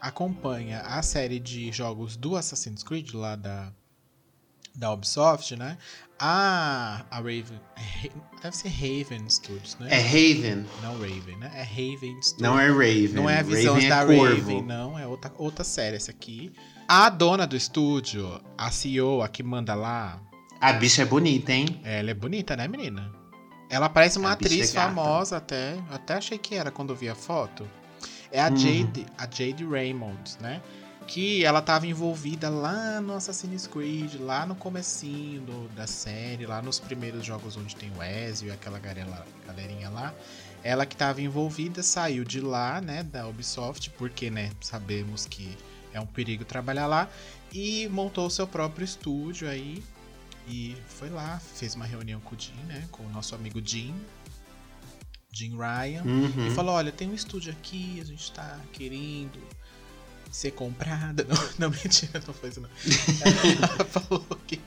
acompanha 0.00 0.80
a 0.80 1.02
série 1.02 1.38
de 1.38 1.70
jogos 1.72 2.16
do 2.16 2.36
Assassin's 2.36 2.82
Creed 2.82 3.12
lá 3.14 3.36
da 3.36 3.72
da 4.74 4.92
Ubisoft, 4.92 5.56
né? 5.56 5.76
A, 6.18 7.04
a 7.10 7.16
Raven. 7.16 7.60
Deve 8.42 8.56
ser 8.56 8.68
Raven 8.68 9.28
Studios, 9.28 9.76
né? 9.78 9.88
É 9.90 10.00
Raven, 10.00 10.66
Não 10.82 10.92
Raven, 10.92 11.36
né? 11.38 11.50
É 11.54 11.62
Raven 11.62 12.22
Studios. 12.22 12.38
não 12.38 12.58
é 12.58 12.68
Raven. 12.68 13.08
Não 13.08 13.30
é 13.30 13.38
a 13.38 13.42
visão 13.42 13.74
Raven 13.74 13.88
da 13.88 13.96
é 13.96 14.06
corvo. 14.06 14.34
Raven, 14.34 14.62
não. 14.62 14.98
É 14.98 15.06
outra, 15.06 15.32
outra 15.36 15.64
série 15.64 15.96
essa 15.96 16.10
aqui. 16.10 16.52
A 16.86 17.08
dona 17.08 17.46
do 17.46 17.56
estúdio, 17.56 18.40
a 18.56 18.70
CEO, 18.70 19.22
a 19.22 19.28
que 19.28 19.42
manda 19.42 19.74
lá, 19.74 20.20
A 20.60 20.72
bicha 20.74 21.02
é 21.02 21.04
bonita, 21.04 21.52
hein? 21.52 21.80
ela 21.84 22.10
é 22.10 22.14
bonita, 22.14 22.56
né, 22.56 22.68
menina? 22.68 23.10
Ela 23.68 23.88
parece 23.88 24.18
uma 24.18 24.32
A 24.32 24.36
bicha 24.36 24.46
atriz 24.54 24.74
é 24.74 24.80
famosa 24.80 25.36
até. 25.36 25.74
Eu 25.74 25.84
até 25.94 26.14
achei 26.14 26.36
que 26.38 26.54
era 26.54 26.70
quando 26.70 26.90
eu 26.90 26.96
vi 26.96 27.08
a 27.08 27.14
foto. 27.14 27.66
É 28.32 28.40
a 28.42 28.48
Uhum. 28.48 28.56
Jade, 28.56 29.06
a 29.16 29.22
Jade 29.24 29.64
Raymond, 29.64 30.36
né? 30.40 30.60
Que 31.06 31.44
ela 31.44 31.60
tava 31.62 31.86
envolvida 31.86 32.48
lá 32.48 33.00
no 33.00 33.14
Assassin's 33.14 33.66
Creed, 33.66 34.16
lá 34.20 34.44
no 34.46 34.54
comecinho 34.54 35.40
do- 35.40 35.68
da 35.74 35.86
série, 35.86 36.46
lá 36.46 36.60
nos 36.62 36.78
primeiros 36.78 37.24
jogos 37.24 37.56
onde 37.56 37.74
tem 37.74 37.90
o 37.96 38.02
Ezio 38.02 38.48
e 38.48 38.50
aquela 38.52 38.78
galera- 38.78 39.24
galerinha 39.46 39.88
lá. 39.88 40.12
Ela 40.62 40.84
que 40.84 40.94
tava 40.94 41.22
envolvida 41.22 41.82
saiu 41.82 42.22
de 42.22 42.40
lá, 42.40 42.80
né, 42.80 43.02
da 43.02 43.26
Ubisoft, 43.26 43.90
porque, 43.96 44.30
né, 44.30 44.50
sabemos 44.60 45.26
que 45.26 45.56
é 45.92 45.98
um 46.00 46.06
perigo 46.06 46.44
trabalhar 46.44 46.86
lá, 46.86 47.08
e 47.52 47.88
montou 47.88 48.26
o 48.26 48.30
seu 48.30 48.46
próprio 48.46 48.84
estúdio 48.84 49.48
aí, 49.48 49.82
e 50.50 50.76
foi 50.88 51.08
lá, 51.08 51.38
fez 51.38 51.76
uma 51.76 51.84
reunião 51.84 52.20
com 52.20 52.34
o 52.34 52.38
Jim, 52.38 52.56
né? 52.66 52.88
Com 52.90 53.04
o 53.04 53.10
nosso 53.10 53.34
amigo 53.36 53.60
Jim. 53.64 53.94
Jim 55.32 55.56
Ryan. 55.56 56.02
Uhum. 56.02 56.48
E 56.48 56.50
falou: 56.50 56.74
olha, 56.74 56.90
tem 56.90 57.08
um 57.08 57.14
estúdio 57.14 57.52
aqui, 57.52 58.00
a 58.00 58.04
gente 58.04 58.32
tá 58.32 58.58
querendo 58.72 59.40
ser 60.30 60.50
comprada. 60.50 61.24
Não, 61.28 61.36
não 61.58 61.70
mentira, 61.70 62.22
não 62.24 62.32
foi 62.32 62.50
isso 62.50 62.60
não. 62.60 62.68
Ela 63.24 63.84
falou 63.86 64.24
que. 64.46 64.60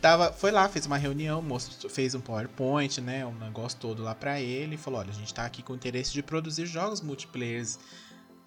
Tava, 0.00 0.32
foi 0.32 0.50
lá, 0.50 0.68
fez 0.68 0.86
uma 0.86 0.96
reunião, 0.96 1.40
mostrou, 1.40 1.90
fez 1.90 2.14
um 2.14 2.20
PowerPoint, 2.20 3.00
né? 3.00 3.24
Um 3.24 3.34
negócio 3.34 3.78
todo 3.78 4.02
lá 4.02 4.14
pra 4.14 4.40
ele. 4.40 4.74
E 4.74 4.78
falou: 4.78 5.00
olha, 5.00 5.10
a 5.10 5.14
gente 5.14 5.32
tá 5.32 5.44
aqui 5.44 5.62
com 5.62 5.74
interesse 5.74 6.12
de 6.12 6.22
produzir 6.22 6.66
jogos 6.66 7.00
multiplayers 7.00 7.78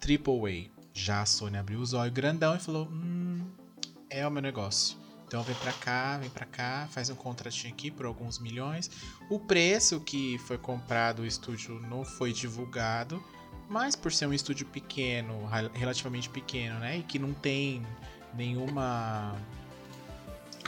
AAA. 0.02 0.70
Já 0.92 1.22
a 1.22 1.26
Sony 1.26 1.56
abriu 1.56 1.80
os 1.80 1.94
olhos 1.94 2.12
grandão 2.12 2.54
e 2.54 2.58
falou: 2.58 2.86
hum, 2.86 3.46
é 4.10 4.26
o 4.26 4.30
meu 4.30 4.42
negócio. 4.42 5.05
Então 5.26 5.42
vem 5.42 5.56
pra 5.56 5.72
cá, 5.72 6.18
vem 6.18 6.30
pra 6.30 6.46
cá, 6.46 6.88
faz 6.90 7.10
um 7.10 7.14
contratinho 7.16 7.72
aqui 7.72 7.90
por 7.90 8.06
alguns 8.06 8.38
milhões. 8.38 8.90
O 9.28 9.38
preço 9.40 9.98
que 10.00 10.38
foi 10.38 10.56
comprado 10.56 11.20
o 11.22 11.26
estúdio 11.26 11.80
não 11.90 12.04
foi 12.04 12.32
divulgado, 12.32 13.22
mas 13.68 13.96
por 13.96 14.12
ser 14.12 14.26
um 14.26 14.32
estúdio 14.32 14.66
pequeno, 14.66 15.44
rel- 15.46 15.70
relativamente 15.74 16.30
pequeno, 16.30 16.78
né? 16.78 16.98
E 16.98 17.02
que 17.02 17.18
não 17.18 17.32
tem 17.34 17.84
nenhuma 18.34 19.34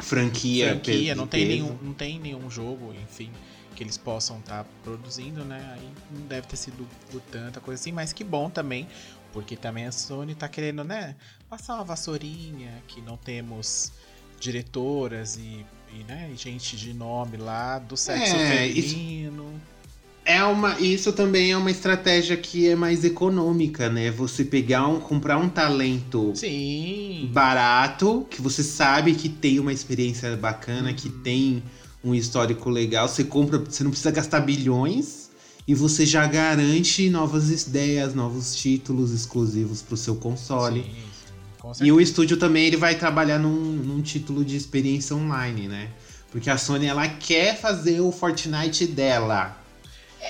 Franquia, 0.02 0.70
franquia, 0.70 1.14
não 1.14 1.26
tem, 1.26 1.46
peso. 1.46 1.62
nenhum, 1.64 1.78
não 1.82 1.94
tem 1.94 2.18
nenhum 2.20 2.50
jogo, 2.50 2.92
enfim, 2.94 3.32
que 3.74 3.82
eles 3.82 3.96
possam 3.96 4.38
estar 4.38 4.64
produzindo, 4.82 5.44
né? 5.44 5.72
Aí 5.74 5.88
não 6.10 6.26
deve 6.26 6.46
ter 6.46 6.56
sido 6.56 6.88
por 7.10 7.20
tanta 7.20 7.60
coisa 7.60 7.80
assim, 7.80 7.92
mas 7.92 8.12
que 8.12 8.22
bom 8.24 8.48
também, 8.50 8.88
porque 9.32 9.56
também 9.56 9.86
a 9.86 9.92
Sony 9.92 10.34
tá 10.34 10.48
querendo, 10.48 10.82
né? 10.84 11.16
Passar 11.48 11.74
uma 11.76 11.84
vassourinha, 11.84 12.82
que 12.88 13.00
não 13.00 13.16
temos 13.16 13.92
diretoras 14.40 15.36
e, 15.36 15.64
e, 15.98 16.04
né, 16.08 16.30
gente 16.36 16.76
de 16.76 16.92
nome 16.92 17.36
lá 17.36 17.78
do 17.78 17.96
sexo 17.96 18.36
É, 18.36 18.66
isso- 18.66 18.94
feminino. 18.94 19.44
É 20.24 20.44
uma, 20.44 20.78
isso 20.78 21.10
também 21.12 21.52
é 21.52 21.56
uma 21.56 21.70
estratégia 21.70 22.36
que 22.36 22.68
é 22.68 22.76
mais 22.76 23.02
econômica, 23.02 23.88
né? 23.88 24.10
Você 24.10 24.44
pegar 24.44 24.86
um, 24.86 25.00
comprar 25.00 25.38
um 25.38 25.48
talento 25.48 26.32
Sim. 26.36 27.30
barato, 27.32 28.26
que 28.28 28.42
você 28.42 28.62
sabe 28.62 29.14
que 29.14 29.30
tem 29.30 29.58
uma 29.58 29.72
experiência 29.72 30.36
bacana, 30.36 30.92
que 30.92 31.08
Uhum. 31.08 31.22
tem 31.22 31.62
um 32.04 32.14
histórico 32.14 32.68
legal, 32.68 33.08
você 33.08 33.24
compra, 33.24 33.58
você 33.58 33.82
não 33.82 33.90
precisa 33.90 34.10
gastar 34.10 34.40
bilhões 34.40 35.30
e 35.66 35.74
você 35.74 36.04
já 36.04 36.26
garante 36.26 37.08
novas 37.08 37.50
ideias, 37.66 38.14
novos 38.14 38.54
títulos 38.54 39.12
exclusivos 39.12 39.80
pro 39.80 39.96
seu 39.96 40.14
console. 40.16 40.82
Sim, 40.82 40.90
E 41.80 41.90
o 41.92 42.00
estúdio 42.00 42.36
também 42.36 42.66
ele 42.66 42.76
vai 42.76 42.94
trabalhar 42.94 43.38
num, 43.38 43.50
num 43.54 44.00
título 44.02 44.44
de 44.44 44.56
experiência 44.56 45.14
online, 45.16 45.68
né? 45.68 45.90
Porque 46.30 46.50
a 46.50 46.58
Sony 46.58 46.86
ela 46.86 47.08
quer 47.08 47.56
fazer 47.58 48.00
o 48.00 48.12
Fortnite 48.12 48.86
dela. 48.86 49.56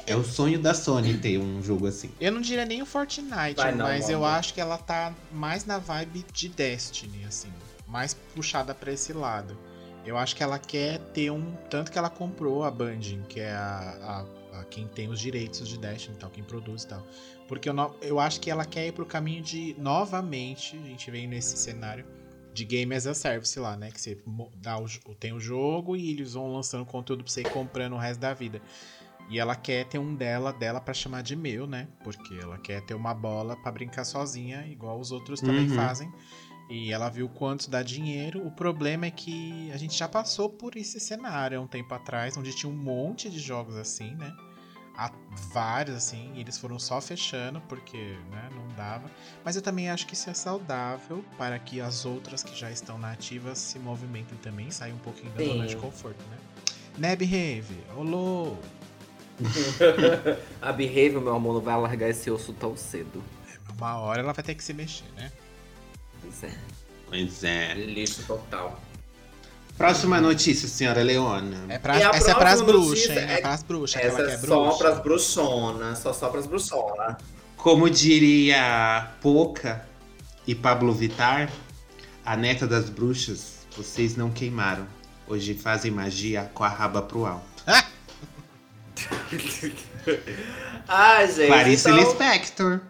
É 0.06 0.14
o 0.14 0.22
sonho 0.22 0.58
da 0.58 0.74
Sony 0.74 1.16
ter 1.18 1.38
um 1.38 1.62
jogo 1.62 1.86
assim. 1.86 2.10
Eu 2.20 2.30
não 2.32 2.40
diria 2.40 2.64
nem 2.64 2.80
o 2.82 2.86
Fortnite, 2.86 3.56
Vai 3.56 3.74
não, 3.74 3.86
mas 3.86 4.08
eu 4.08 4.24
acho 4.24 4.54
que 4.54 4.60
ela 4.60 4.76
tá 4.78 5.12
mais 5.32 5.64
na 5.64 5.78
vibe 5.78 6.24
de 6.32 6.48
Destiny, 6.48 7.24
assim. 7.26 7.48
Mais 7.86 8.14
puxada 8.34 8.74
pra 8.74 8.92
esse 8.92 9.12
lado. 9.12 9.56
Eu 10.04 10.16
acho 10.16 10.36
que 10.36 10.42
ela 10.42 10.58
quer 10.58 10.98
ter 11.12 11.30
um. 11.30 11.52
Tanto 11.68 11.90
que 11.90 11.98
ela 11.98 12.08
comprou 12.10 12.64
a 12.64 12.70
Bungie, 12.70 13.20
que 13.28 13.40
é 13.40 13.50
a, 13.52 14.24
a- 14.52 14.60
a 14.60 14.64
quem 14.64 14.86
tem 14.86 15.08
os 15.08 15.18
direitos 15.20 15.66
de 15.68 15.76
Destiny 15.78 16.14
e 16.16 16.18
tal, 16.20 16.30
quem 16.30 16.44
produz 16.44 16.84
e 16.84 16.88
tal. 16.88 17.04
Porque 17.48 17.68
eu, 17.68 17.72
não- 17.72 17.94
eu 18.02 18.20
acho 18.20 18.40
que 18.40 18.50
ela 18.50 18.64
quer 18.64 18.86
ir 18.86 18.92
pro 18.92 19.06
caminho 19.06 19.42
de, 19.42 19.74
novamente, 19.78 20.76
a 20.76 20.82
gente 20.86 21.10
vem 21.10 21.26
nesse 21.26 21.56
cenário 21.56 22.04
de 22.54 22.64
Game 22.64 22.94
as 22.94 23.06
a 23.06 23.14
Service 23.14 23.58
lá, 23.58 23.76
né? 23.76 23.90
Que 23.90 24.00
você 24.00 24.18
dá 24.56 24.78
o, 24.78 24.86
tem 25.14 25.32
o 25.32 25.40
jogo 25.40 25.96
e 25.96 26.10
eles 26.10 26.34
vão 26.34 26.52
lançando 26.52 26.84
conteúdo 26.84 27.24
pra 27.24 27.32
você 27.32 27.40
ir 27.42 27.50
comprando 27.50 27.94
o 27.94 27.98
resto 27.98 28.20
da 28.20 28.34
vida. 28.34 28.60
E 29.30 29.38
ela 29.38 29.54
quer 29.54 29.84
ter 29.86 29.98
um 29.98 30.14
dela, 30.14 30.52
dela 30.52 30.80
pra 30.80 30.94
chamar 30.94 31.22
de 31.22 31.36
meu, 31.36 31.66
né? 31.66 31.86
Porque 32.02 32.34
ela 32.34 32.58
quer 32.58 32.80
ter 32.82 32.94
uma 32.94 33.12
bola 33.14 33.56
pra 33.56 33.70
brincar 33.72 34.04
sozinha, 34.04 34.66
igual 34.66 34.98
os 34.98 35.10
outros 35.12 35.40
também 35.40 35.68
Uhum. 35.68 35.74
fazem. 35.74 36.10
E 36.70 36.92
ela 36.92 37.08
viu 37.08 37.28
quanto 37.30 37.70
dá 37.70 37.82
dinheiro. 37.82 38.46
O 38.46 38.50
problema 38.50 39.06
é 39.06 39.10
que 39.10 39.70
a 39.72 39.76
gente 39.78 39.96
já 39.96 40.06
passou 40.08 40.50
por 40.50 40.76
esse 40.76 40.98
cenário 41.00 41.58
há 41.58 41.62
um 41.62 41.66
tempo 41.66 41.94
atrás, 41.94 42.36
onde 42.36 42.54
tinha 42.54 42.70
um 42.70 42.76
monte 42.76 43.30
de 43.30 43.38
jogos 43.38 43.76
assim, 43.76 44.14
né? 44.16 44.34
Há 45.00 45.12
vários 45.52 45.96
assim, 45.96 46.32
e 46.34 46.40
eles 46.40 46.58
foram 46.58 46.76
só 46.76 47.00
fechando 47.00 47.60
porque, 47.68 48.16
né, 48.32 48.50
não 48.52 48.66
dava. 48.74 49.08
Mas 49.44 49.54
eu 49.54 49.62
também 49.62 49.88
acho 49.88 50.04
que 50.08 50.14
isso 50.14 50.28
é 50.28 50.34
saudável 50.34 51.24
para 51.38 51.56
que 51.56 51.80
as 51.80 52.04
outras 52.04 52.42
que 52.42 52.58
já 52.58 52.68
estão 52.68 52.98
nativas 52.98 53.58
se 53.58 53.78
movimentem 53.78 54.36
também, 54.38 54.72
saiam 54.72 54.96
um 54.96 55.00
pouquinho 55.00 55.30
da 55.30 55.44
Sim. 55.44 55.50
zona 55.50 55.66
de 55.68 55.76
conforto, 55.76 56.20
né? 56.28 56.36
Neb 56.98 57.22
Rave, 57.24 57.78
olô! 57.96 58.56
A 60.60 60.72
Behavior, 60.72 61.22
meu 61.22 61.36
amor, 61.36 61.54
não 61.54 61.60
vai 61.60 61.76
largar 61.76 62.08
esse 62.08 62.28
osso 62.28 62.52
tão 62.52 62.76
cedo. 62.76 63.22
Uma 63.76 63.98
hora 63.98 64.20
ela 64.20 64.32
vai 64.32 64.42
ter 64.42 64.56
que 64.56 64.64
se 64.64 64.74
mexer, 64.74 65.06
né? 65.14 65.30
Pois 66.20 66.42
é. 66.42 66.58
Pois 67.06 67.44
é. 67.44 67.74
Lixo 67.74 68.24
total. 68.26 68.80
Próxima 69.78 70.20
notícia, 70.20 70.68
senhora 70.68 71.02
Leona. 71.04 71.56
É 71.68 71.78
pra, 71.78 71.96
essa 71.96 72.32
é 72.32 72.34
pras 72.34 72.60
próxima 72.60 72.64
bruxas, 72.66 73.10
hein? 73.10 73.18
é- 73.18 73.34
É 73.34 73.40
pras 73.40 73.62
bruxas, 73.62 74.02
Essa 74.02 74.22
é 74.22 74.34
é 74.34 74.38
só 74.38 74.62
bruxa. 74.64 74.78
pras 74.78 74.98
bruxonas. 75.00 75.98
Só 76.00 76.12
só 76.12 76.28
pras 76.28 76.46
bruxonas. 76.46 77.16
Como 77.56 77.88
diria 77.88 79.08
Poca 79.20 79.86
e 80.46 80.54
Pablo 80.54 80.92
Vittar, 80.92 81.48
a 82.26 82.36
neta 82.36 82.66
das 82.66 82.90
bruxas, 82.90 83.66
vocês 83.76 84.16
não 84.16 84.30
queimaram. 84.30 84.86
Hoje 85.28 85.54
fazem 85.54 85.90
magia 85.92 86.50
com 86.54 86.64
a 86.64 86.68
raba 86.68 87.00
pro 87.02 87.24
alto. 87.26 87.46
Ai, 90.88 91.26
gente. 91.32 91.46
Clarice 91.48 91.88
então, 91.88 92.00
Lispector. 92.00 92.80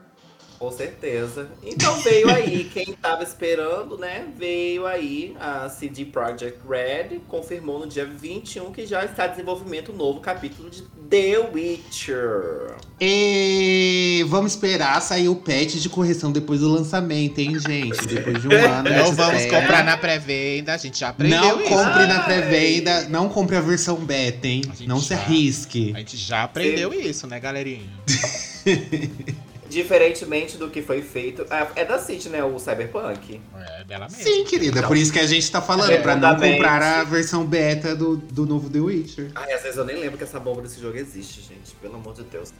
Com 0.58 0.72
certeza. 0.72 1.48
Então 1.62 1.94
veio 2.02 2.28
aí, 2.28 2.68
quem 2.72 2.86
tava 2.94 3.22
esperando, 3.22 3.96
né? 3.96 4.26
Veio 4.36 4.86
aí 4.86 5.36
a 5.38 5.68
CD 5.68 6.04
Projekt 6.04 6.58
Red, 6.68 7.20
confirmou 7.28 7.78
no 7.78 7.86
dia 7.86 8.04
21 8.04 8.72
que 8.72 8.84
já 8.84 9.04
está 9.04 9.26
em 9.28 9.30
desenvolvimento 9.30 9.92
um 9.92 9.96
novo 9.96 10.18
capítulo 10.18 10.68
de 10.68 10.82
The 11.08 11.38
Witcher. 11.54 12.74
E 13.00 14.24
vamos 14.28 14.52
esperar 14.52 15.00
sair 15.00 15.28
o 15.28 15.36
patch 15.36 15.74
de 15.76 15.88
correção 15.88 16.32
depois 16.32 16.58
do 16.60 16.68
lançamento, 16.68 17.38
hein, 17.38 17.56
gente? 17.60 18.06
Depois 18.06 18.42
de 18.42 18.48
um 18.48 18.52
ano. 18.58 18.90
Não 18.90 19.12
vamos 19.14 19.42
espera. 19.42 19.60
comprar 19.60 19.84
na 19.84 19.96
pré-venda, 19.96 20.74
a 20.74 20.76
gente 20.76 20.98
já 20.98 21.10
aprendeu 21.10 21.40
Não 21.40 21.60
isso. 21.60 21.68
compre 21.68 22.06
na 22.06 22.20
pré-venda, 22.24 23.08
não 23.08 23.28
compre 23.28 23.54
a 23.56 23.60
versão 23.60 23.96
beta, 23.96 24.48
hein? 24.48 24.62
Não 24.86 24.98
se 25.00 25.10
já- 25.10 25.16
arrisque. 25.20 25.92
A 25.94 25.98
gente 26.00 26.16
já 26.16 26.42
aprendeu 26.42 26.92
isso, 26.92 27.28
né, 27.28 27.38
galerinha? 27.38 27.88
Diferentemente 29.68 30.56
do 30.56 30.68
que 30.70 30.82
foi 30.82 31.02
feito. 31.02 31.44
ah, 31.50 31.68
É 31.76 31.84
da 31.84 31.98
City, 31.98 32.28
né? 32.28 32.42
O 32.42 32.58
Cyberpunk. 32.58 33.40
É 33.56 33.84
dela 33.84 34.06
mesmo. 34.10 34.22
Sim, 34.22 34.44
querida, 34.44 34.82
por 34.86 34.96
isso 34.96 35.12
que 35.12 35.18
a 35.18 35.26
gente 35.26 35.50
tá 35.50 35.60
falando, 35.60 35.90
É, 35.90 35.98
pra 35.98 36.16
não 36.16 36.36
comprar 36.38 36.82
a 36.82 37.04
versão 37.04 37.44
beta 37.44 37.94
do, 37.94 38.16
do 38.16 38.46
novo 38.46 38.68
The 38.70 38.80
Witcher. 38.80 39.30
Ai, 39.34 39.52
às 39.52 39.62
vezes 39.62 39.76
eu 39.76 39.84
nem 39.84 39.96
lembro 39.96 40.16
que 40.18 40.24
essa 40.24 40.40
bomba 40.40 40.62
desse 40.62 40.80
jogo 40.80 40.96
existe, 40.96 41.40
gente. 41.42 41.74
Pelo 41.80 41.96
amor 41.96 42.14
de 42.14 42.22
Deus. 42.24 42.52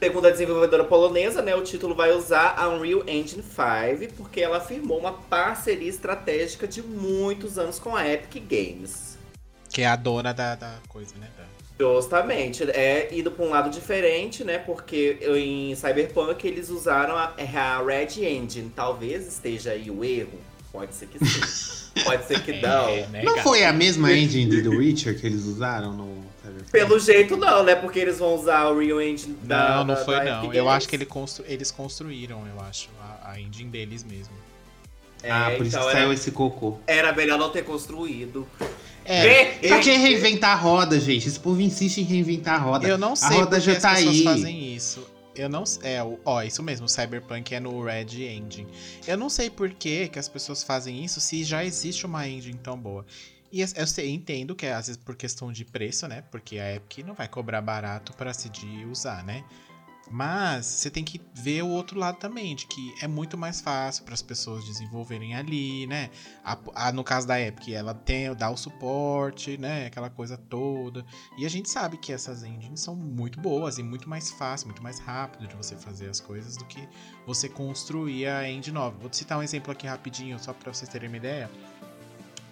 Segundo 0.00 0.26
a 0.28 0.30
desenvolvedora 0.30 0.84
polonesa, 0.84 1.42
né, 1.42 1.56
o 1.56 1.62
título 1.62 1.92
vai 1.92 2.12
usar 2.12 2.54
a 2.56 2.68
Unreal 2.68 3.02
Engine 3.08 3.42
5, 3.42 4.14
porque 4.16 4.40
ela 4.40 4.60
firmou 4.60 4.96
uma 5.00 5.12
parceria 5.12 5.88
estratégica 5.90 6.68
de 6.68 6.80
muitos 6.82 7.58
anos 7.58 7.80
com 7.80 7.96
a 7.96 8.08
Epic 8.08 8.40
Games. 8.48 9.18
Que 9.68 9.82
é 9.82 9.86
a 9.88 9.96
dona 9.96 10.32
da, 10.32 10.54
da 10.54 10.76
coisa, 10.88 11.14
né? 11.18 11.28
da- 11.36 11.47
Justamente, 11.78 12.64
é 12.70 13.08
ido 13.12 13.30
pra 13.30 13.44
um 13.44 13.50
lado 13.50 13.70
diferente, 13.70 14.42
né? 14.42 14.58
Porque 14.58 15.18
em 15.22 15.74
Cyberpunk 15.76 16.46
eles 16.46 16.70
usaram 16.70 17.16
a, 17.16 17.32
a 17.38 17.82
Red 17.84 18.24
Engine. 18.24 18.72
Talvez 18.74 19.26
esteja 19.28 19.70
aí 19.72 19.88
o 19.90 20.04
erro. 20.04 20.38
Pode 20.72 20.94
ser 20.94 21.06
que 21.06 21.18
sim. 21.24 22.02
Pode 22.04 22.26
ser 22.26 22.42
que 22.42 22.60
não. 22.60 22.88
É, 22.88 23.06
né, 23.06 23.22
Não 23.22 23.32
gata? 23.34 23.42
foi 23.44 23.64
a 23.64 23.72
mesma 23.72 24.12
engine 24.12 24.50
de 24.50 24.62
The 24.62 24.68
Witcher 24.68 25.18
que 25.18 25.26
eles 25.26 25.44
usaram 25.44 25.92
no 25.92 26.24
Cyberpunk? 26.42 26.70
Pelo 26.70 26.98
jeito 27.00 27.36
não, 27.36 27.62
né? 27.64 27.74
Porque 27.74 27.98
eles 27.98 28.18
vão 28.18 28.34
usar 28.34 28.68
o 28.68 28.78
Real 28.78 29.00
Engine 29.00 29.36
da 29.42 29.68
Não, 29.78 29.84
não 29.84 29.94
da- 29.94 30.04
foi 30.04 30.16
da 30.16 30.42
não. 30.42 30.52
Eu 30.52 30.68
acho 30.68 30.88
que 30.88 30.94
ele 30.96 31.06
constru- 31.06 31.44
eles 31.48 31.70
construíram, 31.70 32.44
eu 32.54 32.60
acho, 32.64 32.88
a, 33.00 33.32
a 33.32 33.40
engine 33.40 33.70
deles 33.70 34.04
mesmo. 34.04 34.32
É, 35.22 35.30
Ah, 35.32 35.52
por 35.56 35.66
isso 35.66 35.74
então 35.76 35.86
que 35.88 35.92
saiu 35.92 36.04
era, 36.06 36.14
esse 36.14 36.30
cocô. 36.30 36.78
era 36.86 37.12
melhor 37.12 37.38
não 37.38 37.50
ter 37.50 37.64
construído. 37.64 38.46
É, 39.12 39.68
Pra 39.68 39.80
que 39.80 39.90
reinventar 39.90 40.50
a 40.50 40.54
roda, 40.60 41.00
gente? 41.00 41.26
Esse 41.28 41.40
povo 41.40 41.60
insiste 41.60 41.98
em 41.98 42.04
reinventar 42.04 42.54
a 42.56 42.58
roda. 42.58 42.86
eu 42.86 42.98
não 42.98 43.12
a 43.12 43.16
sei 43.16 43.28
roda 43.38 43.46
porque 43.56 43.60
já 43.62 43.72
as 43.72 43.82
tá 43.82 43.94
pessoas 43.94 44.14
aí. 44.16 44.24
fazem 44.24 44.74
isso. 44.76 45.08
Eu 45.34 45.48
não 45.48 45.62
é, 45.84 46.02
o- 46.02 46.18
ó, 46.24 46.42
isso 46.42 46.62
mesmo, 46.64 46.86
o 46.86 46.88
Cyberpunk 46.88 47.54
é 47.54 47.60
no 47.60 47.82
Red 47.84 48.06
Engine. 48.24 48.66
Eu 49.06 49.16
não 49.16 49.28
sei 49.30 49.48
por 49.48 49.70
que, 49.70 50.08
que 50.08 50.18
as 50.18 50.28
pessoas 50.28 50.64
fazem 50.64 51.04
isso 51.04 51.20
se 51.20 51.44
já 51.44 51.64
existe 51.64 52.04
uma 52.04 52.28
engine 52.28 52.58
tão 52.60 52.76
boa. 52.76 53.06
E 53.50 53.60
eu 53.62 53.86
sei, 53.86 54.10
entendo 54.10 54.54
que 54.54 54.66
é 54.66 54.74
às 54.74 54.88
vezes 54.88 55.00
por 55.02 55.14
questão 55.16 55.50
de 55.52 55.64
preço, 55.64 56.06
né? 56.08 56.22
Porque 56.30 56.58
a 56.58 56.74
Epic 56.74 57.06
não 57.06 57.14
vai 57.14 57.28
cobrar 57.28 57.62
barato 57.62 58.12
pra 58.14 58.34
se 58.34 58.48
de 58.50 58.84
usar, 58.90 59.24
né? 59.24 59.42
Mas 60.10 60.64
você 60.66 60.90
tem 60.90 61.04
que 61.04 61.20
ver 61.34 61.62
o 61.62 61.68
outro 61.68 61.98
lado 61.98 62.16
também, 62.18 62.56
de 62.56 62.66
que 62.66 62.94
é 63.02 63.06
muito 63.06 63.36
mais 63.36 63.60
fácil 63.60 64.04
para 64.04 64.14
as 64.14 64.22
pessoas 64.22 64.64
desenvolverem 64.64 65.34
ali, 65.34 65.86
né? 65.86 66.10
A- 66.44 66.58
a- 66.74 66.92
no 66.92 67.04
caso 67.04 67.26
da 67.26 67.40
Epic, 67.40 67.68
ela 67.68 67.92
tem, 67.94 68.34
dá 68.34 68.50
o 68.50 68.56
suporte, 68.56 69.58
né? 69.58 69.86
Aquela 69.86 70.08
coisa 70.10 70.36
toda. 70.36 71.04
E 71.36 71.44
a 71.44 71.48
gente 71.50 71.68
sabe 71.68 71.96
que 71.98 72.12
essas 72.12 72.42
engines 72.42 72.80
são 72.80 72.96
muito 72.96 73.38
boas 73.40 73.78
e 73.78 73.82
muito 73.82 74.08
mais 74.08 74.30
fácil, 74.30 74.66
muito 74.68 74.82
mais 74.82 74.98
rápido 74.98 75.46
de 75.46 75.54
você 75.56 75.76
fazer 75.76 76.08
as 76.08 76.20
coisas 76.20 76.56
do 76.56 76.64
que 76.64 76.88
você 77.26 77.48
construir 77.48 78.26
a 78.26 78.48
engine 78.48 78.74
nova. 78.74 78.96
Vou 78.98 79.10
te 79.10 79.16
citar 79.18 79.38
um 79.38 79.42
exemplo 79.42 79.70
aqui 79.72 79.86
rapidinho, 79.86 80.38
só 80.38 80.52
para 80.52 80.72
vocês 80.72 80.88
terem 80.88 81.08
uma 81.08 81.16
ideia. 81.16 81.50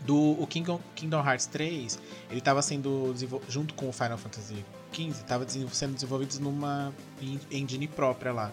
Do 0.07 0.41
o 0.41 0.47
Kingdom, 0.47 0.81
Kingdom 0.95 1.19
Hearts 1.27 1.47
3, 1.47 1.99
ele 2.31 2.39
estava 2.39 2.63
sendo 2.63 3.15
junto 3.49 3.75
com 3.75 3.89
o 3.89 3.93
Final 3.93 4.17
Fantasy 4.17 4.65
XV, 4.93 5.09
estava 5.11 5.47
sendo 5.49 5.95
desenvolvidos 5.95 6.39
numa 6.39 6.93
en- 7.21 7.41
engine 7.51 7.89
própria 7.89 8.33
lá. 8.33 8.53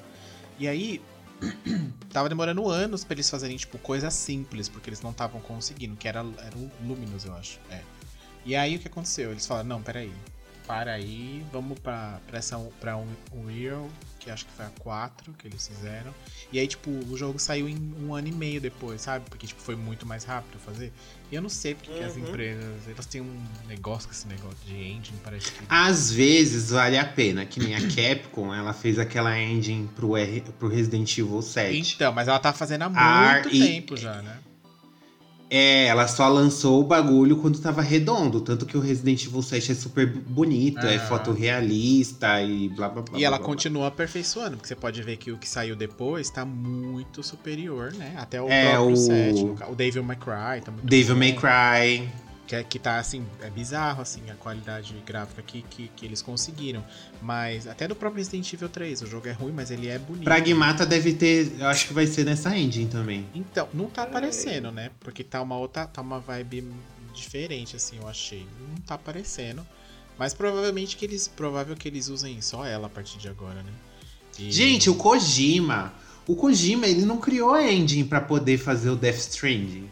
E 0.58 0.68
aí 0.68 1.00
tava 2.12 2.30
demorando 2.30 2.68
anos 2.70 3.04
pra 3.04 3.14
eles 3.16 3.30
fazerem 3.30 3.56
tipo 3.58 3.78
coisas 3.78 4.14
simples, 4.14 4.68
porque 4.70 4.90
eles 4.90 5.02
não 5.02 5.12
estavam 5.12 5.40
conseguindo, 5.42 5.96
que 5.96 6.08
era, 6.08 6.20
era 6.20 6.58
o 6.58 6.72
Luminous, 6.86 7.26
eu 7.26 7.34
acho. 7.36 7.60
É. 7.70 7.82
E 8.46 8.56
aí 8.56 8.76
o 8.76 8.80
que 8.80 8.88
aconteceu? 8.88 9.32
Eles 9.32 9.46
falaram, 9.46 9.68
não, 9.70 9.82
peraí. 9.82 10.12
Para 10.68 10.94
aí, 10.94 11.46
vamos 11.52 11.78
pra, 11.80 12.20
pra 12.28 12.40
essa 12.40 12.58
pra 12.80 12.96
um, 12.98 13.08
Unreal, 13.34 13.88
que 14.24 14.30
acho 14.32 14.46
que 14.46 14.52
foi 14.54 14.66
a 14.66 14.70
4 14.80 15.34
que 15.34 15.48
eles 15.48 15.68
fizeram. 15.68 16.14
E 16.52 16.60
aí, 16.60 16.68
tipo, 16.68 16.90
o 16.90 17.18
jogo 17.18 17.38
saiu 17.40 17.68
em 17.68 17.78
um 18.00 18.16
ano 18.16 18.28
e 18.28 18.32
meio 18.32 18.62
depois, 18.62 19.02
sabe? 19.02 19.26
Porque, 19.30 19.46
tipo, 19.48 19.62
foi 19.62 19.76
muito 19.76 20.06
mais 20.06 20.24
rápido 20.24 20.58
fazer. 20.60 20.94
E 21.32 21.36
eu 21.36 21.42
não 21.42 21.50
sei 21.50 21.76
porque 21.76 21.92
que 21.92 22.04
as 22.04 22.16
Uhum. 22.16 22.22
empresas, 22.24 22.88
elas 22.88 23.06
têm 23.06 23.22
um 23.22 23.44
negócio 23.68 24.08
com 24.08 24.14
esse 24.14 24.28
negócio 24.28 24.58
de 24.66 24.76
engine, 24.76 25.20
parece 25.24 25.52
que... 25.52 25.64
Às 25.68 26.12
vezes 26.12 26.70
vale 26.70 26.98
a 26.98 27.06
pena, 27.06 27.46
que 27.46 27.60
nem 27.60 27.76
a 27.76 27.80
Capcom, 27.94 28.54
ela 28.54 28.74
fez 28.74 28.98
aquela 28.98 29.38
engine 29.40 29.88
pro, 29.96 30.16
R, 30.16 30.42
pro 30.58 30.68
Resident 30.70 31.18
Evil 31.18 31.42
7. 31.42 31.96
Então, 31.96 32.14
mas 32.14 32.28
ela 32.28 32.40
tá 32.40 32.54
fazendo 32.54 32.84
há 32.84 32.90
muito 32.90 33.50
e- 33.50 33.60
tempo 33.60 33.98
já, 33.98 34.22
né? 34.22 34.38
É, 35.56 35.86
ela 35.86 36.08
só 36.08 36.28
lançou 36.30 36.82
o 36.82 36.84
bagulho 36.84 37.38
quando 37.38 37.60
tava 37.60 37.80
redondo, 37.80 38.42
tanto 38.42 38.66
que 38.66 38.76
o 38.76 38.80
Resident 38.80 39.24
Evil 39.26 39.44
7 39.44 39.72
é 39.72 39.76
super 39.76 40.08
bonito, 40.08 40.80
é 40.80 40.96
Ah. 40.96 41.00
fotorrealista 41.02 42.42
e 42.42 42.70
blá 42.70 42.90
blá 42.90 43.04
blá. 43.04 43.20
E 43.20 43.24
ela 43.24 43.38
blá, 43.38 43.46
blá. 43.46 43.54
continua 43.54 43.88
aperfeiçoando, 43.88 44.58
porque 44.58 44.68
você 44.68 44.76
pode 44.76 45.02
ver 45.04 45.18
que 45.18 45.32
o 45.32 45.38
que 45.38 45.48
saiu 45.48 45.76
depois 45.76 46.30
tá 46.32 46.44
muito 46.44 47.22
superior, 47.22 47.94
né? 47.94 48.16
Até 48.18 48.42
o 48.42 48.50
É, 48.50 48.72
próprio 48.72 48.94
o- 48.94 48.98
set. 48.98 49.44
no 49.44 49.54
ca- 49.54 49.68
O 49.70 49.76
Devil 49.76 50.04
May 50.04 50.16
Cry 50.16 50.62
tá 50.66 50.72
muito 50.72 50.88
Devil 50.88 51.14
bom, 51.14 51.20
May 51.20 51.34
Cry. 51.34 52.10
Que, 52.46 52.56
é- 52.58 52.64
que 52.64 52.78
tá, 52.78 52.98
assim, 52.98 53.26
é 53.42 53.50
bizarro, 53.50 54.02
assim, 54.02 54.22
a 54.30 54.36
qualidade 54.36 54.94
gráfica 55.06 55.42
que, 55.42 55.62
que, 55.62 55.88
que 55.96 56.06
eles 56.06 56.22
conseguiram. 56.22 56.84
Mas 57.22 57.68
até 57.68 57.88
do 57.88 57.96
próprio 57.96 58.20
Resident 58.22 58.52
Evil 58.52 58.68
3, 58.68 59.02
o 59.02 59.08
jogo 59.08 59.28
é 59.30 59.32
ruim, 59.32 59.54
mas 59.54 59.72
ele 59.72 59.88
é 59.88 59.98
bonito. 59.98 60.26
Pragmata 60.26 60.86
deve 60.86 61.14
ter, 61.14 61.54
eu 61.58 61.68
acho 61.68 61.88
que 61.88 61.94
vai 61.94 62.06
ser 62.06 62.26
nessa 62.26 62.56
engine 62.58 62.90
também. 62.90 63.26
Então, 63.34 63.70
não 63.74 63.86
tá 63.86 64.04
aparecendo, 64.04 64.72
né? 64.72 64.92
Porque 65.00 65.24
tá 65.24 65.42
uma 65.42 65.58
outra, 65.58 65.88
tá 65.88 66.02
uma 66.02 66.20
vibe 66.20 66.68
diferente, 67.14 67.76
assim, 67.76 67.98
eu 68.02 68.08
achei. 68.08 68.46
Não 68.70 68.76
tá 68.82 68.96
aparecendo. 68.96 69.66
Mas 70.18 70.34
provavelmente 70.34 70.98
que 70.98 71.06
eles, 71.06 71.28
provável 71.28 71.76
que 71.76 71.88
eles 71.88 72.08
usem 72.10 72.42
só 72.42 72.66
ela 72.66 72.88
a 72.88 72.90
partir 72.90 73.18
de 73.20 73.28
agora, 73.30 73.64
né? 73.64 73.72
E- 74.38 74.52
Gente, 74.52 74.90
o 74.90 74.96
Kojima, 74.96 75.94
o 76.28 76.36
Kojima, 76.36 76.88
ele 76.88 77.06
não 77.06 77.18
criou 77.18 77.54
a 77.54 77.72
engine 77.72 78.04
pra 78.04 78.20
poder 78.22 78.58
fazer 78.58 78.90
o 78.90 78.96
Death 78.96 79.18
Stranding. 79.18 79.90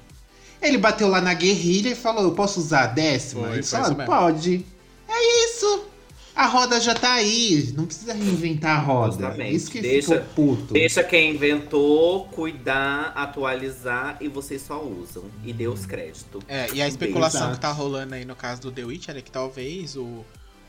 Ele 0.61 0.77
bateu 0.77 1.07
lá 1.07 1.19
na 1.21 1.33
guerrilha 1.33 1.89
e 1.89 1.95
falou: 1.95 2.23
Eu 2.23 2.31
posso 2.31 2.59
usar 2.59 2.83
a 2.83 2.87
décima? 2.87 3.47
Foi, 3.47 3.63
falaram: 3.63 3.95
mesmo. 3.97 4.11
Pode. 4.11 4.65
É 5.07 5.45
isso. 5.45 5.85
A 6.33 6.45
roda 6.45 6.79
já 6.79 6.93
tá 6.93 7.13
aí. 7.13 7.73
Não 7.75 7.85
precisa 7.85 8.13
reinventar 8.13 8.77
a 8.77 8.79
roda. 8.79 9.11
Justamente. 9.11 9.55
Isso 9.55 9.69
que 9.71 9.81
Deixa- 9.81 10.21
ficou 10.21 10.55
puto. 10.55 10.73
Deixa 10.73 11.03
quem 11.03 11.31
inventou 11.35 12.25
cuidar, 12.29 13.11
atualizar 13.15 14.17
e 14.21 14.27
vocês 14.29 14.61
só 14.61 14.81
usam. 14.81 15.23
E 15.43 15.51
dê 15.51 15.67
os 15.67 15.85
créditos. 15.85 16.41
É, 16.47 16.67
e 16.73 16.81
a 16.81 16.87
especulação 16.87 17.41
Exato. 17.41 17.55
que 17.55 17.61
tá 17.61 17.71
rolando 17.71 18.15
aí 18.15 18.23
no 18.23 18.35
caso 18.35 18.61
do 18.61 18.71
The 18.71 18.83
Witcher 18.85 19.17
é 19.17 19.21
que 19.21 19.29
talvez 19.31 19.97
o, 19.97 20.23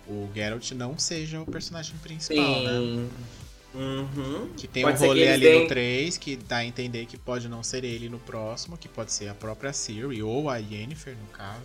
o 0.09 0.29
Geralt 0.35 0.73
não 0.73 0.99
seja 0.99 1.41
o 1.41 1.47
personagem 1.47 1.95
principal, 2.03 2.63
né? 2.63 3.07
Uhum. 3.75 4.49
Que 4.57 4.69
tem 4.69 4.83
Pode 4.83 4.97
um 4.97 5.01
ser 5.01 5.07
rolê 5.07 5.21
eles 5.23 5.35
ali 5.35 5.45
deem- 5.45 5.63
no 5.63 5.69
3 5.69 6.19
que 6.19 6.37
dá 6.37 6.59
a 6.59 6.65
entender 6.65 7.07
que 7.07 7.17
pode 7.17 7.49
não 7.49 7.63
ser 7.63 7.85
ele 7.85 8.09
no 8.09 8.19
próximo, 8.19 8.77
que 8.77 8.89
pode 8.89 9.13
ser 9.13 9.29
a 9.29 9.35
própria 9.35 9.73
Ciri 9.73 10.23
ou 10.23 10.51
a 10.51 10.59
Yennefer, 10.59 11.17
no 11.17 11.27
caso. 11.37 11.63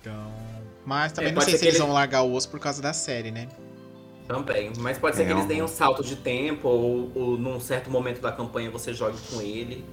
Então. 0.00 0.32
Mas 0.84 1.12
também 1.12 1.30
É, 1.30 1.34
não 1.34 1.40
sei 1.42 1.52
ser 1.52 1.58
se 1.58 1.64
eles 1.66 1.74
ele- 1.76 1.84
vão 1.84 1.92
largar 1.94 2.22
o 2.22 2.32
osso 2.34 2.48
por 2.48 2.58
causa 2.60 2.82
da 2.82 2.92
série, 2.92 3.30
né? 3.30 3.48
Também. 4.26 4.72
Mas 4.78 4.98
pode 4.98 5.16
ser 5.16 5.22
É, 5.22 5.26
que 5.26 5.32
eles 5.32 5.44
um- 5.44 5.48
deem 5.48 5.62
um 5.62 5.68
salto 5.68 6.02
de 6.02 6.16
tempo, 6.16 6.66
ou, 6.68 7.12
ou 7.14 7.38
num 7.38 7.60
certo 7.60 7.90
momento 7.90 8.20
da 8.20 8.32
campanha 8.32 8.70
você 8.70 8.92
jogue 8.92 9.18
com 9.30 9.40
ele. 9.40 9.84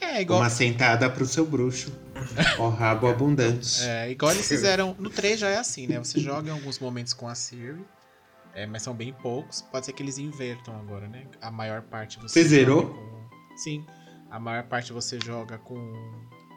É, 0.00 0.22
igual. 0.22 0.40
Uma 0.40 0.50
sentada 0.50 1.08
pro 1.08 1.24
seu 1.26 1.46
bruxo. 1.46 1.92
Ó, 2.58 2.68
rabo 2.70 3.06
abundante. 3.08 3.82
É, 3.84 4.10
igual 4.10 4.32
eles 4.32 4.48
fizeram. 4.48 4.96
No 4.98 5.08
3 5.10 5.38
já 5.38 5.48
é 5.50 5.58
assim, 5.58 5.86
né? 5.86 5.98
Você 5.98 6.18
joga 6.18 6.48
em 6.48 6.52
alguns 6.52 6.78
momentos 6.78 7.12
com 7.12 7.28
a 7.28 7.34
Siri. 7.34 7.76
É, 8.54 8.66
mas 8.66 8.82
são 8.82 8.92
bem 8.94 9.12
poucos. 9.12 9.62
Pode 9.62 9.86
ser 9.86 9.92
que 9.92 10.02
eles 10.02 10.18
invertam 10.18 10.74
agora, 10.78 11.06
né? 11.08 11.26
A 11.40 11.50
maior 11.50 11.82
parte 11.82 12.18
você. 12.18 12.42
Você 12.42 12.48
zerou? 12.48 12.82
joga 12.82 12.94
com- 12.94 13.56
Sim. 13.56 13.86
A 14.30 14.38
maior 14.40 14.64
parte 14.64 14.92
você 14.92 15.18
joga 15.24 15.58
com, 15.58 15.76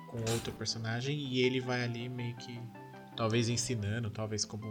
com 0.09 0.17
outro 0.31 0.51
personagem 0.53 1.17
e 1.17 1.41
ele 1.43 1.59
vai 1.59 1.83
ali 1.83 2.09
meio 2.09 2.35
que. 2.37 2.59
Talvez 3.15 3.47
ensinando, 3.49 4.09
talvez 4.09 4.43
como 4.43 4.65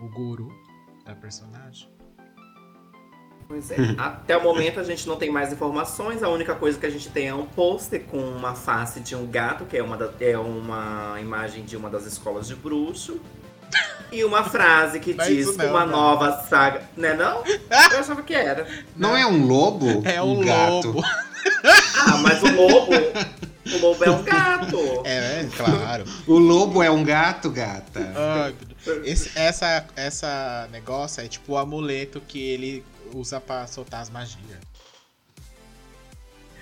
o 0.00 0.08
guru 0.10 0.48
da 1.06 1.14
personagem. 1.14 1.88
Pois 3.46 3.70
é. 3.70 3.76
Até 3.96 4.36
o 4.36 4.42
momento 4.42 4.78
a 4.78 4.84
gente 4.84 5.08
não 5.08 5.16
tem 5.16 5.30
mais 5.30 5.52
informações. 5.52 6.22
A 6.22 6.28
única 6.28 6.54
coisa 6.54 6.78
que 6.78 6.84
a 6.84 6.90
gente 6.90 7.08
tem 7.08 7.28
é 7.28 7.34
um 7.34 7.46
pôster 7.46 8.04
com 8.04 8.18
uma 8.18 8.54
face 8.54 9.00
de 9.00 9.16
um 9.16 9.26
gato, 9.26 9.64
que 9.64 9.76
é 9.76 9.82
uma, 9.82 9.96
da- 9.96 10.12
é 10.20 10.36
uma 10.36 11.18
imagem 11.20 11.64
de 11.64 11.76
uma 11.76 11.88
das 11.88 12.04
escolas 12.04 12.46
de 12.46 12.54
bruxo. 12.54 13.18
E 14.10 14.24
uma 14.24 14.42
frase 14.42 15.00
que 15.00 15.12
Não 15.12 15.24
é 15.24 15.28
diz 15.28 15.56
não, 15.56 15.66
uma 15.70 15.84
né? 15.84 15.92
nova 15.92 16.42
saga. 16.48 16.82
Né 16.96 17.14
não? 17.14 17.44
Eu 17.44 17.98
achava 18.00 18.22
que 18.22 18.34
era. 18.34 18.66
Não 18.96 19.16
é 19.16 19.26
um 19.26 19.46
lobo? 19.46 20.02
É 20.04 20.20
um 20.22 20.40
gato. 20.40 20.88
lobo. 20.88 21.02
Ah, 21.04 22.16
mas 22.22 22.42
o 22.42 22.46
lobo. 22.52 22.92
O 23.70 23.78
lobo 23.80 24.04
é 24.04 24.10
um 24.10 24.22
gato. 24.22 25.02
É, 25.04 25.40
é, 25.40 25.48
claro. 25.54 26.04
O 26.26 26.38
lobo 26.38 26.82
é 26.82 26.90
um 26.90 27.04
gato, 27.04 27.50
gata. 27.50 28.00
Esse, 29.04 29.38
essa, 29.38 29.86
essa 29.94 30.68
negócio 30.72 31.22
é 31.22 31.28
tipo 31.28 31.52
o 31.52 31.58
amuleto 31.58 32.20
que 32.20 32.40
ele 32.40 32.84
usa 33.12 33.38
pra 33.40 33.66
soltar 33.66 34.00
as 34.00 34.08
magias. 34.08 34.58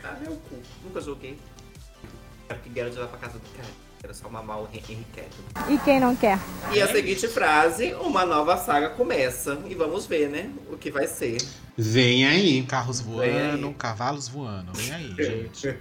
Ah, 0.02 0.16
meu 0.20 0.32
cu. 0.32 0.56
Nunca 0.82 1.00
joguei. 1.00 1.38
É 2.48 2.54
porque 2.54 2.70
Geralt 2.74 2.96
lá 2.96 3.06
pra 3.06 3.18
casa 3.18 3.38
do 3.38 3.48
cara. 3.56 3.68
Era 4.06 4.14
só 4.14 4.30
mamar 4.30 4.62
o 4.62 4.68
Cavill. 4.68 5.04
E 5.68 5.78
quem 5.78 5.98
não 5.98 6.14
quer? 6.14 6.38
E 6.72 6.80
a 6.80 6.86
seguinte 6.86 7.26
frase, 7.26 7.92
uma 7.94 8.24
nova 8.24 8.56
saga 8.56 8.90
começa. 8.90 9.58
E 9.68 9.74
vamos 9.74 10.06
ver, 10.06 10.28
né? 10.28 10.48
O 10.70 10.76
que 10.76 10.92
vai 10.92 11.08
ser. 11.08 11.38
Vem 11.76 12.24
aí. 12.24 12.62
Carros 12.62 13.00
voando, 13.00 13.66
aí. 13.66 13.74
cavalos 13.74 14.28
voando. 14.28 14.70
Vem 14.74 14.92
aí, 14.92 15.12
gente. 15.18 15.76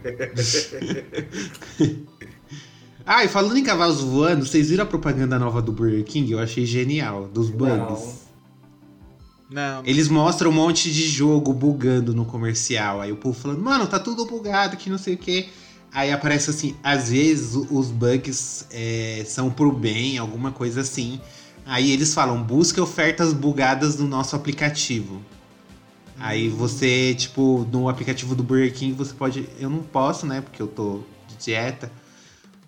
Ah, 3.07 3.23
e 3.23 3.27
falando 3.27 3.55
em 3.55 3.63
cavalos 3.63 4.01
voando, 4.01 4.43
vocês 4.47 4.71
viram 4.71 4.83
a 4.83 4.87
propaganda 4.87 5.37
nova 5.37 5.61
do 5.61 5.71
Burger 5.71 6.03
King? 6.03 6.31
Eu 6.31 6.39
achei 6.39 6.65
genial, 6.65 7.27
dos 7.27 7.51
bugs. 7.51 8.25
Não, 9.47 9.83
Eles 9.85 10.09
mostram 10.09 10.49
um 10.49 10.53
monte 10.55 10.91
de 10.91 11.07
jogo 11.07 11.53
bugando 11.53 12.15
no 12.15 12.25
comercial. 12.25 13.01
Aí 13.01 13.11
o 13.11 13.15
povo 13.15 13.39
falando, 13.39 13.61
mano, 13.61 13.85
tá 13.85 13.99
tudo 13.99 14.25
bugado, 14.25 14.75
que 14.75 14.89
não 14.89 14.97
sei 14.97 15.13
o 15.13 15.17
quê. 15.19 15.49
Aí 15.95 16.11
aparece 16.11 16.49
assim, 16.49 16.75
às 16.83 17.09
vezes 17.09 17.55
os 17.55 17.87
bugs 17.89 18.67
é, 18.69 19.23
são 19.25 19.49
pro 19.49 19.71
bem, 19.71 20.17
alguma 20.17 20.51
coisa 20.51 20.81
assim. 20.81 21.21
Aí 21.65 21.89
eles 21.91 22.13
falam, 22.13 22.43
busque 22.43 22.81
ofertas 22.81 23.31
bugadas 23.31 23.97
no 23.97 24.05
nosso 24.05 24.35
aplicativo. 24.35 25.21
Aí 26.19 26.49
você, 26.49 27.15
tipo, 27.15 27.65
no 27.71 27.87
aplicativo 27.89 28.35
do 28.35 28.43
Burger 28.43 28.73
King, 28.73 28.93
você 28.93 29.13
pode. 29.13 29.47
Eu 29.59 29.69
não 29.69 29.79
posso, 29.79 30.25
né? 30.25 30.41
Porque 30.41 30.61
eu 30.61 30.67
tô 30.67 30.99
de 31.29 31.45
dieta. 31.45 31.89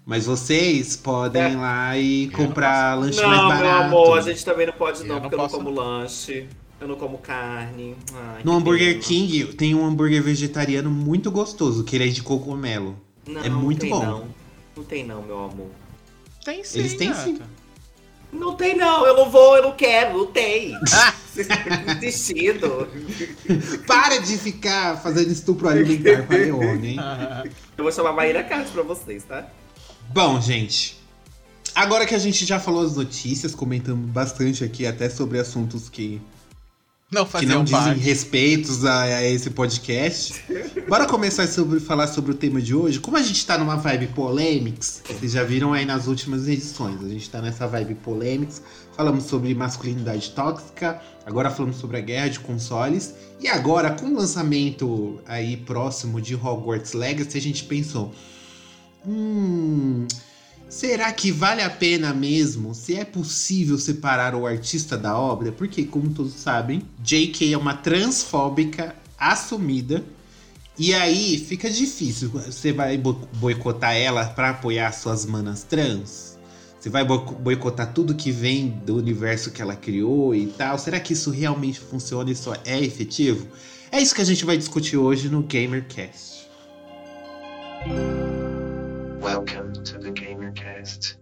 Mas 0.05 0.25
vocês 0.25 0.95
podem 0.95 1.41
É. 1.41 1.51
ir 1.51 1.55
lá 1.57 1.97
e 1.97 2.25
Eu 2.25 2.31
comprar 2.31 2.95
não 2.95 3.03
lanche 3.03 3.21
mais 3.21 3.41
Não, 3.41 3.47
barato. 3.49 3.63
meu 3.89 3.99
amor, 3.99 4.17
a 4.17 4.21
gente 4.21 4.43
também 4.45 4.65
não 4.67 4.73
pode 4.73 5.01
Eu 5.01 5.05
não, 5.05 5.15
não 5.15 5.21
porque 5.21 5.35
eu 5.35 5.39
posso. 5.39 5.57
não 5.57 5.63
como 5.65 5.75
lanche. 5.75 6.47
Eu 6.79 6.87
não 6.87 6.95
como 6.95 7.17
carne. 7.17 7.93
Ai, 8.13 8.41
No 8.43 8.61
pena. 8.63 8.99
King 9.01 9.45
tem 9.55 9.75
um 9.75 9.85
hambúrguer 9.85 10.21
vegetariano 10.23 10.89
muito 10.89 11.29
gostoso, 11.29 11.83
que 11.83 11.95
ele 11.95 12.05
é 12.07 12.07
de 12.11 12.23
cogumelo. 12.23 12.95
Não, 13.27 13.43
é 13.43 13.49
muito 13.49 13.81
tem 13.81 13.89
bom. 13.89 14.05
Não. 14.05 14.27
não 14.77 14.83
tem 14.83 15.03
não, 15.05 15.21
meu 15.21 15.45
amor. 15.45 15.69
Tem 16.43 16.63
sim, 16.63 16.79
Eles 16.79 16.95
têm 16.95 17.09
gata. 17.09 17.23
sim. 17.23 17.39
Não 18.31 18.55
tem 18.55 18.75
não, 18.75 19.05
eu 19.05 19.15
não 19.15 19.29
vou, 19.29 19.55
eu 19.55 19.63
não 19.63 19.71
quero, 19.71 20.17
não 20.17 20.27
tem. 20.27 20.77
Vocês 21.31 21.47
estão 21.47 21.95
desistindo. 21.99 22.87
Para 23.85 24.17
de 24.19 24.37
ficar 24.37 24.97
fazendo 24.97 25.31
estupro 25.31 25.69
alimentar 25.69 26.23
com 26.23 26.33
a 26.33 26.37
Leone, 26.37 26.87
hein? 26.89 26.97
Eu 27.77 27.83
vou 27.83 27.91
chamar 27.91 28.09
a 28.09 28.13
Maíra 28.13 28.43
Card 28.43 28.71
pra 28.71 28.81
vocês, 28.81 29.23
tá? 29.23 29.47
Bom, 30.09 30.41
gente. 30.41 30.97
Agora 31.75 32.07
que 32.07 32.15
a 32.15 32.17
gente 32.17 32.43
já 32.43 32.59
falou 32.59 32.83
as 32.83 32.95
notícias, 32.95 33.53
comentamos 33.53 34.09
bastante 34.09 34.63
aqui 34.63 34.87
até 34.87 35.11
sobre 35.11 35.37
assuntos 35.37 35.89
que, 35.89 36.19
Não 37.09 37.25
que 37.25 37.45
não 37.45 37.63
dizem 37.63 37.79
parte. 37.79 38.01
respeitos 38.01 38.83
a, 38.83 39.03
a 39.03 39.23
esse 39.23 39.49
podcast. 39.51 40.43
Bora 40.89 41.07
começar 41.07 41.47
sobre 41.47 41.79
falar 41.79 42.05
sobre 42.07 42.31
o 42.31 42.33
tema 42.33 42.61
de 42.61 42.75
hoje. 42.75 42.99
Como 42.99 43.15
a 43.15 43.21
gente 43.21 43.45
tá 43.45 43.57
numa 43.57 43.77
vibe 43.77 44.07
polêmics, 44.07 45.01
vocês 45.07 45.31
já 45.31 45.43
viram 45.45 45.71
aí 45.71 45.85
nas 45.85 46.07
últimas 46.07 46.49
edições. 46.49 47.01
A 47.01 47.07
gente 47.07 47.29
tá 47.29 47.41
nessa 47.41 47.65
vibe 47.65 47.95
polêmics. 47.95 48.61
Falamos 48.93 49.23
sobre 49.23 49.55
masculinidade 49.55 50.31
tóxica, 50.31 51.01
agora 51.25 51.49
falamos 51.49 51.77
sobre 51.77 51.95
a 51.95 52.01
guerra 52.01 52.27
de 52.27 52.41
consoles. 52.41 53.13
E 53.39 53.47
agora, 53.47 53.91
com 53.91 54.07
o 54.07 54.17
lançamento 54.17 55.21
aí 55.25 55.55
próximo 55.55 56.19
de 56.19 56.35
Hogwarts 56.35 56.91
Legacy, 56.91 57.37
a 57.37 57.41
gente 57.41 57.63
pensou. 57.63 58.13
Hum. 59.07 60.05
Será 60.69 61.11
que 61.13 61.31
vale 61.31 61.61
a 61.61 61.69
pena 61.69 62.13
mesmo? 62.13 62.75
Se 62.75 62.95
é 62.95 63.05
possível 63.05 63.77
separar 63.77 64.35
o 64.35 64.45
artista 64.45 64.97
da 64.97 65.17
obra? 65.17 65.51
Porque, 65.51 65.85
como 65.85 66.09
todos 66.13 66.33
sabem, 66.33 66.81
J.K. 67.01 67.53
é 67.53 67.57
uma 67.57 67.73
transfóbica 67.73 68.93
assumida. 69.17 70.03
E 70.77 70.93
aí 70.93 71.37
fica 71.39 71.69
difícil. 71.69 72.29
Você 72.29 72.73
vai 72.73 72.97
bo- 72.97 73.27
boicotar 73.35 73.95
ela 73.95 74.25
pra 74.25 74.49
apoiar 74.49 74.91
suas 74.91 75.25
manas 75.25 75.63
trans? 75.63 76.37
Você 76.79 76.89
vai 76.89 77.03
bo- 77.05 77.19
boicotar 77.19 77.93
tudo 77.93 78.13
que 78.13 78.29
vem 78.31 78.67
do 78.85 78.97
universo 78.97 79.51
que 79.51 79.61
ela 79.61 79.75
criou 79.75 80.35
e 80.35 80.47
tal? 80.47 80.77
Será 80.77 80.99
que 80.99 81.13
isso 81.13 81.31
realmente 81.31 81.79
funciona? 81.79 82.29
Isso 82.29 82.53
é 82.65 82.79
efetivo? 82.83 83.47
É 83.89 84.01
isso 84.01 84.13
que 84.13 84.21
a 84.21 84.25
gente 84.25 84.43
vai 84.45 84.57
discutir 84.57 84.97
hoje 84.97 85.29
no 85.29 85.41
GamerCast. 85.41 86.45
Welcome 89.21 89.73
to 89.83 89.99
the 89.99 90.11
GamerCast. 90.87 91.17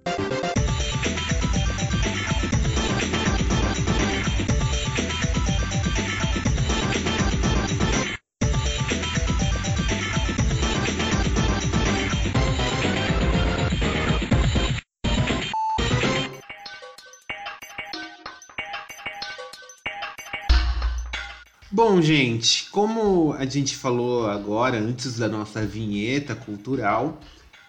Bom, 21.71 22.01
gente, 22.01 22.69
como 22.69 23.34
a 23.34 23.45
gente 23.45 23.75
falou 23.75 24.28
agora, 24.28 24.78
antes 24.78 25.17
da 25.17 25.28
nossa 25.28 25.65
vinheta 25.65 26.34
cultural, 26.34 27.19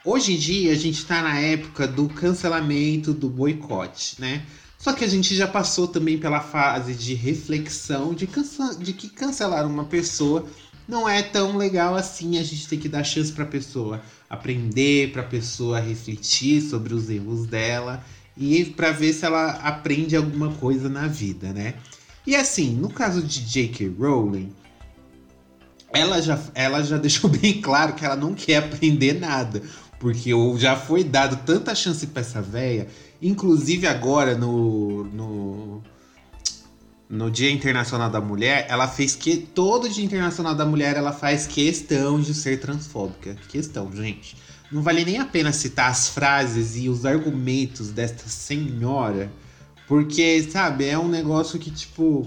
hoje 0.06 0.34
em 0.34 0.38
dia 0.38 0.72
a 0.72 0.76
gente 0.76 1.04
tá 1.04 1.20
na 1.20 1.38
época 1.38 1.86
do 1.86 2.08
cancelamento, 2.08 3.12
do 3.12 3.28
boicote, 3.28 4.20
né? 4.20 4.46
Só 4.78 4.92
que 4.92 5.04
a 5.04 5.08
gente 5.08 5.34
já 5.34 5.48
passou 5.48 5.88
também 5.88 6.16
pela 6.16 6.40
fase 6.40 6.94
de 6.94 7.12
reflexão 7.14 8.14
de, 8.14 8.28
de 8.78 8.92
que 8.92 9.08
cancelar 9.08 9.66
uma 9.66 9.84
pessoa 9.84 10.46
não 10.86 11.08
é 11.08 11.22
tão 11.22 11.56
legal 11.56 11.96
assim. 11.96 12.38
A 12.38 12.42
gente 12.44 12.68
tem 12.68 12.78
que 12.78 12.88
dar 12.88 13.02
chance 13.02 13.32
pra 13.32 13.44
pessoa 13.44 14.00
aprender, 14.30 15.12
pra 15.12 15.22
pessoa 15.24 15.80
refletir 15.80 16.62
sobre 16.62 16.94
os 16.94 17.10
erros 17.10 17.46
dela 17.46 18.04
e 18.36 18.64
pra 18.64 18.92
ver 18.92 19.12
se 19.12 19.24
ela 19.24 19.52
aprende 19.54 20.14
alguma 20.14 20.52
coisa 20.52 20.88
na 20.88 21.08
vida, 21.08 21.52
né? 21.52 21.74
E 22.26 22.36
assim, 22.36 22.74
no 22.74 22.90
caso 22.90 23.22
de 23.22 23.40
J.K. 23.40 23.88
Rowling, 23.98 24.52
ela 25.92 26.20
já, 26.20 26.38
ela 26.54 26.82
já 26.82 26.98
deixou 26.98 27.30
bem 27.30 27.60
claro 27.60 27.94
que 27.94 28.04
ela 28.04 28.16
não 28.16 28.34
quer 28.34 28.58
aprender 28.58 29.14
nada. 29.14 29.62
Porque 29.98 30.30
já 30.58 30.76
foi 30.76 31.02
dado 31.02 31.44
tanta 31.44 31.74
chance 31.74 32.06
pra 32.06 32.20
essa 32.20 32.42
véia. 32.42 32.88
Inclusive 33.20 33.86
agora 33.86 34.36
no, 34.36 35.04
no, 35.04 35.82
no 37.08 37.30
Dia 37.30 37.50
Internacional 37.50 38.10
da 38.10 38.20
Mulher, 38.20 38.66
ela 38.68 38.86
fez 38.86 39.14
que. 39.14 39.36
Todo 39.36 39.88
Dia 39.88 40.04
Internacional 40.04 40.54
da 40.54 40.66
Mulher 40.66 40.96
ela 40.96 41.12
faz 41.12 41.46
questão 41.46 42.20
de 42.20 42.34
ser 42.34 42.60
transfóbica. 42.60 43.36
Questão, 43.48 43.90
gente. 43.94 44.36
Não 44.70 44.82
vale 44.82 45.04
nem 45.04 45.18
a 45.18 45.24
pena 45.24 45.52
citar 45.52 45.90
as 45.90 46.08
frases 46.08 46.76
e 46.76 46.88
os 46.88 47.06
argumentos 47.06 47.90
desta 47.90 48.28
senhora. 48.28 49.30
Porque, 49.86 50.42
sabe, 50.42 50.86
é 50.86 50.98
um 50.98 51.08
negócio 51.08 51.58
que, 51.58 51.70
tipo, 51.70 52.26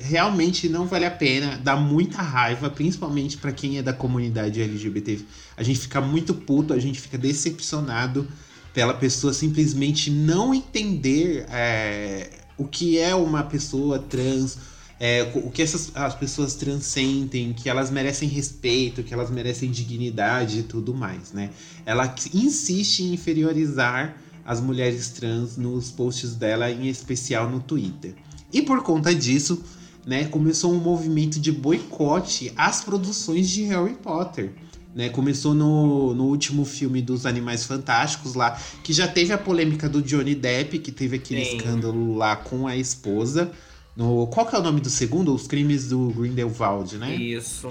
realmente 0.00 0.68
não 0.68 0.86
vale 0.86 1.04
a 1.04 1.10
pena, 1.10 1.60
dá 1.62 1.76
muita 1.76 2.22
raiva, 2.22 2.70
principalmente 2.70 3.36
pra 3.36 3.52
quem 3.52 3.78
é 3.78 3.82
da 3.82 3.92
comunidade 3.92 4.60
LGBT. 4.60 5.20
A 5.56 5.62
gente 5.62 5.80
fica 5.80 6.00
muito 6.00 6.34
puto, 6.34 6.72
a 6.72 6.78
gente 6.78 7.00
fica 7.00 7.18
decepcionado 7.18 8.26
pela 8.72 8.94
pessoa 8.94 9.32
simplesmente 9.32 10.10
não 10.10 10.54
entender 10.54 11.46
é, 11.50 12.30
o 12.56 12.66
que 12.66 12.98
é 12.98 13.14
uma 13.14 13.42
pessoa 13.42 13.98
trans, 13.98 14.58
é, 14.98 15.30
o 15.34 15.50
que 15.50 15.62
essas 15.62 15.92
as 15.94 16.14
pessoas 16.14 16.54
trans 16.54 16.84
sentem, 16.84 17.52
que 17.52 17.68
elas 17.68 17.90
merecem 17.90 18.28
respeito, 18.28 19.02
que 19.02 19.12
elas 19.12 19.30
merecem 19.30 19.70
dignidade 19.70 20.60
e 20.60 20.62
tudo 20.62 20.94
mais, 20.94 21.32
né? 21.32 21.50
Ela 21.84 22.14
insiste 22.32 23.00
em 23.00 23.12
inferiorizar 23.12 24.16
as 24.44 24.60
mulheres 24.60 25.08
trans 25.08 25.56
nos 25.56 25.90
posts 25.90 26.34
dela, 26.34 26.70
em 26.70 26.88
especial 26.88 27.50
no 27.50 27.60
Twitter. 27.60 28.14
E 28.56 28.62
por 28.62 28.82
conta 28.82 29.14
disso, 29.14 29.62
né, 30.06 30.24
começou 30.24 30.72
um 30.72 30.78
movimento 30.78 31.38
de 31.38 31.52
boicote 31.52 32.50
às 32.56 32.82
produções 32.82 33.50
de 33.50 33.64
Harry 33.64 33.92
Potter. 33.92 34.52
Né, 34.94 35.10
começou 35.10 35.52
no, 35.52 36.14
no 36.14 36.24
último 36.24 36.64
filme 36.64 37.02
dos 37.02 37.26
Animais 37.26 37.66
Fantásticos 37.66 38.32
lá, 38.32 38.58
que 38.82 38.94
já 38.94 39.06
teve 39.06 39.30
a 39.30 39.36
polêmica 39.36 39.90
do 39.90 40.00
Johnny 40.00 40.34
Depp, 40.34 40.78
que 40.78 40.90
teve 40.90 41.16
aquele 41.16 41.44
Sim. 41.44 41.58
escândalo 41.58 42.16
lá 42.16 42.34
com 42.34 42.66
a 42.66 42.74
esposa. 42.74 43.52
No, 43.94 44.26
qual 44.28 44.46
que 44.46 44.56
é 44.56 44.58
o 44.58 44.62
nome 44.62 44.80
do 44.80 44.88
segundo? 44.88 45.34
Os 45.34 45.46
Crimes 45.46 45.88
do 45.88 46.08
Grindelwald, 46.08 46.96
né? 46.96 47.14
Isso. 47.14 47.70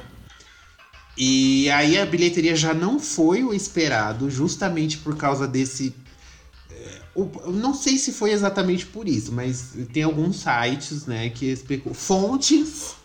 E 1.17 1.67
aí 1.71 1.97
a 1.97 2.05
bilheteria 2.05 2.55
já 2.55 2.75
não 2.75 2.99
foi 2.99 3.43
o 3.43 3.55
esperado, 3.55 4.29
justamente 4.29 4.99
por 4.99 5.17
causa 5.17 5.47
desse. 5.47 5.95
O- 7.15 7.51
não 7.51 7.73
sei 7.73 7.97
se 7.97 8.11
foi 8.11 8.31
exatamente 8.31 8.85
por 8.85 9.07
isso, 9.07 9.31
mas 9.31 9.73
tem 9.93 10.03
alguns 10.03 10.37
sites, 10.41 11.05
né, 11.05 11.29
que 11.29 11.45
especulam. 11.45 11.95
Fontes, 11.95 12.95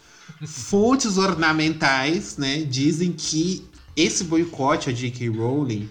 fontes 0.46 1.16
ornamentais, 1.16 2.36
né, 2.36 2.62
dizem 2.62 3.12
que 3.12 3.64
esse 3.96 4.24
boicote 4.24 4.90
a 4.90 4.92
J.K. 4.92 5.28
Rowling 5.28 5.88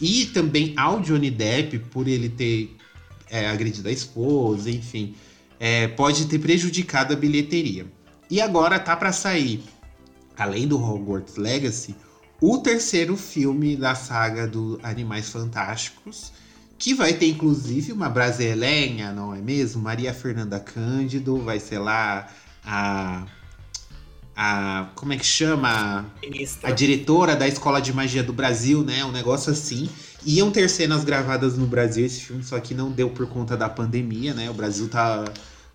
e 0.00 0.26
também 0.26 0.74
ao 0.76 1.00
Johnny 1.00 1.30
Depp, 1.30 1.78
por 1.90 2.06
ele 2.08 2.28
ter 2.28 2.76
é, 3.30 3.48
agredido 3.48 3.88
a 3.88 3.92
esposa, 3.92 4.70
enfim, 4.70 5.14
é, 5.58 5.88
pode 5.88 6.26
ter 6.26 6.38
prejudicado 6.38 7.14
a 7.14 7.16
bilheteria. 7.16 7.86
E 8.28 8.40
agora 8.40 8.78
tá 8.78 8.94
para 8.94 9.12
sair 9.12 9.62
além 10.36 10.66
do 10.66 10.82
Hogwarts 10.82 11.36
Legacy, 11.36 11.94
o 12.40 12.58
terceiro 12.58 13.16
filme 13.16 13.76
da 13.76 13.94
saga 13.94 14.46
do 14.46 14.78
Animais 14.82 15.28
Fantásticos, 15.30 16.32
que 16.82 16.94
vai 16.94 17.12
ter 17.12 17.28
inclusive 17.28 17.92
uma 17.92 18.08
brasileira, 18.08 19.12
não 19.12 19.32
é 19.32 19.38
mesmo? 19.38 19.80
Maria 19.80 20.12
Fernanda 20.12 20.58
Cândido, 20.58 21.38
vai 21.38 21.60
ser 21.60 21.78
lá 21.78 22.26
a. 22.64 23.24
a 24.34 24.88
como 24.96 25.12
é 25.12 25.16
que 25.16 25.24
chama? 25.24 26.04
Ministra. 26.20 26.70
a 26.70 26.72
diretora 26.72 27.36
da 27.36 27.46
Escola 27.46 27.80
de 27.80 27.92
Magia 27.92 28.24
do 28.24 28.32
Brasil, 28.32 28.82
né? 28.82 29.04
Um 29.04 29.12
negócio 29.12 29.52
assim. 29.52 29.88
Iam 30.26 30.50
ter 30.50 30.68
cenas 30.68 31.04
gravadas 31.04 31.56
no 31.56 31.68
Brasil 31.68 32.04
esse 32.04 32.20
filme, 32.20 32.42
só 32.42 32.58
que 32.58 32.74
não 32.74 32.90
deu 32.90 33.10
por 33.10 33.28
conta 33.28 33.56
da 33.56 33.68
pandemia, 33.68 34.34
né? 34.34 34.50
O 34.50 34.54
Brasil 34.54 34.88
tá. 34.88 35.24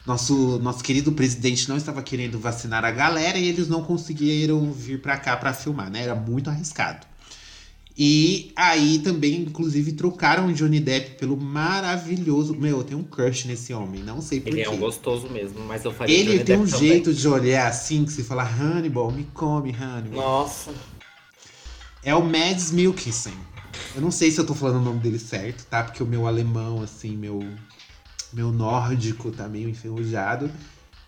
Nosso, 0.06 0.60
nosso 0.60 0.84
querido 0.84 1.14
presidente 1.14 1.70
não 1.70 1.78
estava 1.78 2.02
querendo 2.02 2.38
vacinar 2.38 2.84
a 2.84 2.92
galera 2.92 3.38
e 3.38 3.48
eles 3.48 3.70
não 3.70 3.82
conseguiram 3.82 4.74
vir 4.74 5.02
pra 5.02 5.16
cá 5.16 5.38
pra 5.38 5.54
filmar, 5.54 5.90
né? 5.90 6.04
Era 6.04 6.16
muito 6.16 6.50
arriscado. 6.50 7.08
E 8.00 8.52
aí 8.56 9.00
também, 9.00 9.42
inclusive, 9.42 9.94
trocaram 9.94 10.48
o 10.48 10.54
Johnny 10.54 10.80
Depp 10.80 11.16
pelo 11.18 11.36
maravilhoso. 11.36 12.54
Meu, 12.56 12.78
eu 12.78 12.84
tenho 12.84 13.00
um 13.00 13.04
crush 13.04 13.46
nesse 13.46 13.74
homem, 13.74 14.04
não 14.04 14.22
sei 14.22 14.40
porquê. 14.40 14.60
Ele 14.60 14.68
é 14.68 14.70
um 14.70 14.78
gostoso 14.78 15.28
mesmo, 15.30 15.62
mas 15.62 15.84
eu 15.84 15.92
faria 15.92 16.16
Ele 16.16 16.34
Johnny 16.34 16.44
tem 16.44 16.58
um 16.58 16.60
Depp 16.60 16.72
também. 16.74 16.90
jeito 16.90 17.14
de 17.14 17.28
olhar 17.28 17.68
assim 17.68 18.06
que 18.06 18.12
você 18.12 18.24
fala, 18.24 18.44
Hannibal, 18.44 19.12
me 19.12 19.24
come, 19.34 19.72
Hannibal. 19.72 20.22
Nossa. 20.22 20.72
É 22.04 22.14
o 22.14 22.24
Mads 22.24 22.72
Mikkelsen. 22.72 23.34
Eu 23.96 24.02
não 24.02 24.12
sei 24.12 24.30
se 24.30 24.40
eu 24.40 24.46
tô 24.46 24.54
falando 24.54 24.78
o 24.78 24.86
nome 24.86 25.00
dele 25.00 25.18
certo, 25.18 25.66
tá? 25.66 25.84
Porque 25.84 26.04
o 26.04 26.06
meu 26.06 26.28
alemão, 26.28 26.84
assim, 26.84 27.18
meu, 27.18 27.44
meu 28.32 28.52
nórdico 28.52 29.32
tá 29.32 29.48
meio 29.48 29.68
enferrujado. 29.68 30.52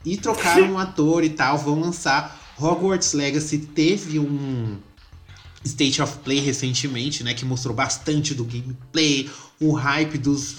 E 0.04 0.18
trocaram 0.18 0.72
um 0.72 0.78
ator 0.80 1.24
e 1.24 1.30
tal, 1.30 1.56
vão 1.56 1.80
lançar. 1.80 2.56
Hogwarts 2.60 3.14
Legacy 3.14 3.60
teve 3.60 4.18
um 4.18 4.78
State 5.64 6.02
of 6.02 6.18
Play 6.20 6.40
recentemente, 6.40 7.24
né? 7.24 7.34
Que 7.34 7.46
mostrou 7.46 7.76
bastante 7.76 8.34
do 8.34 8.44
gameplay. 8.44 9.30
O 9.60 9.74
hype 9.74 10.18
dos, 10.18 10.58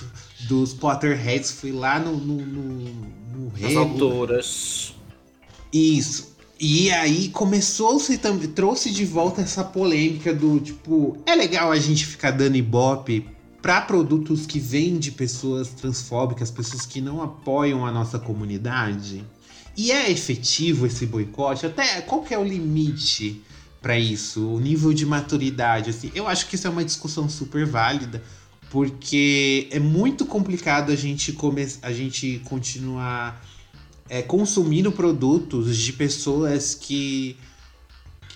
dos 0.48 0.74
Potterheads 0.74 1.50
foi 1.52 1.72
lá 1.72 1.98
no, 1.98 2.16
no, 2.16 2.44
no, 2.44 3.50
no 3.50 3.78
alturas. 3.78 4.94
Isso. 5.72 6.30
E 6.62 6.90
aí 6.90 7.30
começou-se 7.30 8.18
também, 8.18 8.48
trouxe 8.48 8.90
de 8.90 9.06
volta 9.06 9.40
essa 9.40 9.64
polêmica 9.64 10.34
do 10.34 10.60
tipo, 10.60 11.16
é 11.24 11.34
legal 11.34 11.72
a 11.72 11.78
gente 11.78 12.04
ficar 12.04 12.32
dando 12.32 12.54
ibope 12.54 13.26
para 13.62 13.80
produtos 13.80 14.44
que 14.44 14.58
vêm 14.58 14.98
de 14.98 15.10
pessoas 15.10 15.68
transfóbicas, 15.68 16.50
pessoas 16.50 16.84
que 16.84 17.00
não 17.00 17.22
apoiam 17.22 17.86
a 17.86 17.90
nossa 17.90 18.18
comunidade? 18.18 19.24
E 19.74 19.90
é 19.90 20.10
efetivo 20.10 20.86
esse 20.86 21.06
boicote? 21.06 21.64
Até 21.64 22.02
qual 22.02 22.22
que 22.22 22.34
é 22.34 22.38
o 22.38 22.44
limite 22.44 23.40
para 23.80 23.98
isso? 23.98 24.46
O 24.46 24.60
nível 24.60 24.92
de 24.92 25.06
maturidade, 25.06 25.90
assim? 25.90 26.10
Eu 26.14 26.26
acho 26.28 26.46
que 26.46 26.54
isso 26.54 26.66
é 26.66 26.70
uma 26.70 26.84
discussão 26.84 27.28
super 27.28 27.66
válida, 27.66 28.22
porque 28.68 29.68
é 29.70 29.78
muito 29.78 30.26
complicado 30.26 30.92
a 30.92 30.96
gente 30.96 31.32
come 31.32 31.66
a 31.82 31.92
gente 31.92 32.40
continuar 32.44 33.44
é, 34.08 34.22
consumindo 34.22 34.92
produtos 34.92 35.76
de 35.76 35.92
pessoas 35.92 36.74
que 36.74 37.36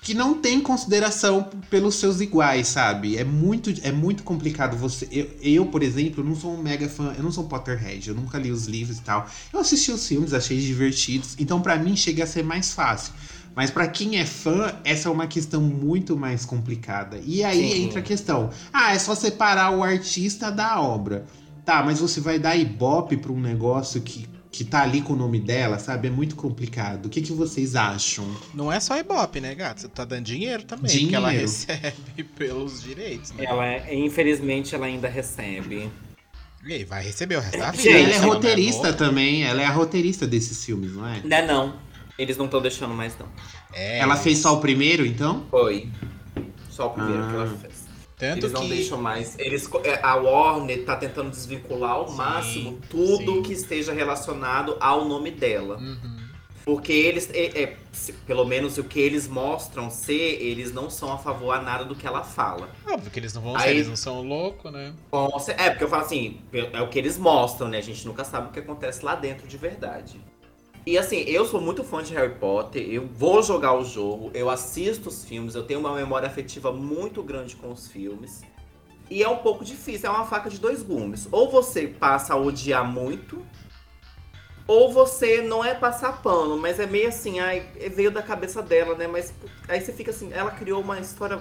que 0.05 0.12
não 0.12 0.34
têm 0.34 0.61
consideração 0.61 1.49
pelos 1.70 1.95
seus 1.95 2.20
iguais, 2.20 2.68
sabe? 2.68 3.16
É 3.16 3.24
muito, 3.24 3.72
é 3.82 3.90
muito 3.90 4.22
complicado 4.22 4.76
você. 4.76 5.09
Eu, 5.11 5.30
eu, 5.40 5.66
por 5.66 5.82
exemplo, 5.82 6.22
não 6.22 6.36
sou 6.36 6.53
um 6.53 6.62
mega 6.62 6.86
fã, 6.90 7.14
eu 7.16 7.22
não 7.22 7.32
sou 7.32 7.45
Potterhead, 7.45 8.11
eu 8.11 8.14
nunca 8.14 8.38
li 8.38 8.53
os 8.53 8.66
livros 8.66 8.99
e 8.99 9.01
tal. 9.01 9.26
Eu 9.51 9.61
assisti 9.61 9.90
os 9.90 10.07
filmes, 10.07 10.34
achei 10.34 10.61
divertidos, 10.61 11.34
então 11.38 11.62
pra 11.62 11.78
mim 11.78 11.97
chega 11.97 12.22
a 12.22 12.26
ser 12.26 12.45
mais 12.45 12.74
fácil. 12.74 13.14
Mas 13.55 13.70
pra 13.70 13.86
quem 13.86 14.18
é 14.18 14.24
fã, 14.26 14.74
essa 14.84 15.09
é 15.09 15.12
uma 15.12 15.26
questão 15.26 15.61
muito 15.62 16.16
mais 16.16 16.44
complicada. 16.44 17.20
E 17.24 17.44
aí 17.44 17.70
Sim. 17.72 17.84
entra 17.84 18.00
a 18.00 18.02
questão: 18.02 18.50
ah, 18.72 18.94
é 18.94 18.98
só 18.98 19.14
separar 19.14 19.70
o 19.70 19.82
artista 19.82 20.50
da 20.50 20.80
obra. 20.80 21.24
Tá, 21.64 21.82
mas 21.82 22.00
você 22.00 22.20
vai 22.20 22.38
dar 22.38 22.57
ibope 22.57 23.16
pra 23.16 23.32
um 23.32 23.40
negócio 23.40 24.02
que, 24.02 24.28
que 24.50 24.64
tá 24.64 24.82
ali 24.82 25.00
com 25.00 25.14
o 25.14 25.16
nome 25.16 25.40
dela, 25.40 25.78
sabe? 25.78 26.09
É 26.09 26.11
muito 26.11 26.36
complicado. 26.36 27.07
O 27.07 27.09
que, 27.09 27.22
que 27.22 27.32
vocês 27.32 27.74
acham? 27.74 28.26
Não 28.52 28.70
é 28.70 28.78
só 28.80 28.98
Ibope, 28.98 29.40
né, 29.40 29.55
gato? 29.55 29.80
Você 29.80 29.88
tá 29.88 30.05
dando 30.05 30.24
dinheiro 30.24 30.64
também, 30.64 30.86
Dinheiro. 30.90 31.09
que 31.11 31.16
ela 31.16 31.30
recebe 31.30 32.24
pelos 32.36 32.82
direitos, 32.82 33.32
né? 33.32 33.44
Ela, 33.46 33.66
é- 33.66 33.94
infelizmente, 33.94 34.74
ela 34.74 34.84
ainda 34.86 35.09
recebe. 35.09 35.90
E 36.66 36.72
aí, 36.72 36.84
vai 36.84 37.02
receber 37.02 37.36
o 37.36 37.40
resto 37.40 37.59
da 37.59 37.70
vida. 37.70 37.90
Ela 37.90 38.09
é 38.14 38.18
não 38.20 38.28
roteirista 38.28 38.88
louca. 38.88 38.92
também, 38.94 39.42
ela 39.44 39.62
é 39.62 39.66
a 39.66 39.70
roteirista 39.70 40.26
desses 40.26 40.62
filmes, 40.64 40.92
não 40.92 41.07
é? 41.07 41.22
Não, 41.24 41.46
não. 41.46 41.84
Eles 42.19 42.37
não 42.37 42.45
estão 42.45 42.61
deixando 42.61 42.95
mais, 42.95 43.17
não. 43.19 43.27
É, 43.73 43.99
ela 43.99 44.17
fez 44.17 44.39
só 44.39 44.55
o 44.55 44.61
primeiro, 44.61 45.05
então? 45.05 45.47
Foi. 45.51 45.89
Só 46.71 46.87
o 46.89 46.91
primeiro 46.91 47.23
Ah. 47.25 47.29
que 47.29 47.35
ela 47.37 47.47
fez. 47.59 47.85
Tanto 48.17 48.39
Eles 48.47 48.53
não 48.53 48.62
que... 48.62 48.69
deixam 48.69 49.01
mais. 49.03 49.37
Eles, 49.39 49.69
é, 49.83 49.99
a 50.01 50.15
Warner 50.15 50.85
tá 50.85 50.95
tentando 50.97 51.31
desvincular 51.31 51.91
ao 51.93 52.09
Sim, 52.09 52.17
máximo 52.17 52.79
tudo 52.89 53.33
sim. 53.35 53.43
que 53.43 53.53
esteja 53.53 53.93
relacionado 53.93 54.77
ao 54.81 55.05
nome 55.05 55.33
dela. 55.33 55.79
Uhum. 55.79 56.25
Porque 56.65 56.93
eles, 56.93 57.29
é, 57.35 57.62
é, 57.62 57.77
pelo 58.27 58.45
menos 58.47 58.79
o 58.79 58.85
que 58.85 58.99
eles 59.01 59.29
mostram 59.29 59.91
ser, 59.91 60.41
eles 60.41 60.73
não 60.73 60.89
são 60.89 61.12
a 61.12 61.19
favor 61.19 61.51
a 61.53 61.61
nada 61.61 61.85
do 61.85 61.95
que 61.95 62.07
ela 62.07 62.23
fala. 62.23 62.71
Óbvio 62.87 63.11
que 63.11 63.19
eles 63.21 63.35
não 63.35 63.43
vão 63.43 63.57
Aí- 63.57 63.62
ser, 63.62 63.71
eles 63.71 63.89
não 63.89 63.97
são 63.97 64.23
loucos, 64.23 64.73
né? 64.73 64.95
Cer- 65.41 65.57
É, 65.61 65.69
porque 65.71 65.85
eu 65.85 65.89
falo 65.89 66.05
assim, 66.05 66.41
é 66.73 66.81
o 66.81 66.89
que 66.89 66.99
eles 66.99 67.19
mostram, 67.19 67.69
né? 67.69 67.79
A 67.79 67.83
gente 67.83 68.07
nunca 68.07 68.25
sabe 68.25 68.49
o 68.49 68.53
que 68.53 68.61
acontece 68.61 69.05
lá 69.05 69.15
dentro 69.17 69.47
de 69.47 69.59
verdade. 69.59 70.19
E 70.87 70.99
assim, 70.99 71.20
eu 71.20 71.47
sou 71.47 71.62
muito 71.62 71.82
fã 71.82 72.03
de 72.03 72.12
Harry 72.12 72.35
Potter, 72.35 72.87
eu 72.87 73.07
vou 73.07 73.43
jogar 73.43 73.72
o 73.72 73.85
jogo, 73.85 74.30
eu 74.35 74.51
assisto 74.51 75.09
os 75.09 75.24
filmes, 75.24 75.55
eu 75.55 75.62
tenho 75.62 75.80
uma 75.80 75.95
memória 75.95 76.28
afetiva 76.28 76.70
muito 76.70 77.22
grande 77.22 77.57
com 77.57 77.72
os 77.72 77.89
filmes. 77.89 78.43
E 79.11 79.22
é 79.22 79.28
um 79.28 79.39
pouco 79.39 79.64
difícil, 79.64 80.11
é 80.11 80.12
uma 80.12 80.26
faca 80.26 80.51
de 80.51 80.59
dois 80.59 80.82
gumes. 80.82 81.26
Ou 81.32 81.51
você 81.51 81.87
passa 81.87 82.35
a 82.35 82.37
odiar 82.37 82.85
muito, 82.85 83.43
ou 84.66 84.93
você 84.93 85.41
não 85.41 85.64
é 85.64 85.74
passar 85.74 86.22
pano, 86.22 86.59
mas 86.59 86.78
é 86.78 86.87
meio 86.87 87.09
assim, 87.09 87.39
ai, 87.41 87.66
veio 87.95 88.11
da 88.11 88.22
cabeça 88.22 88.62
dela, 88.62 88.95
né? 88.95 89.07
Mas 89.07 89.32
aí 89.68 89.80
você 89.80 89.93
fica 89.93 90.11
assim, 90.11 90.32
ela 90.32 90.51
criou 90.51 90.82
uma 90.82 90.99
história, 91.01 91.41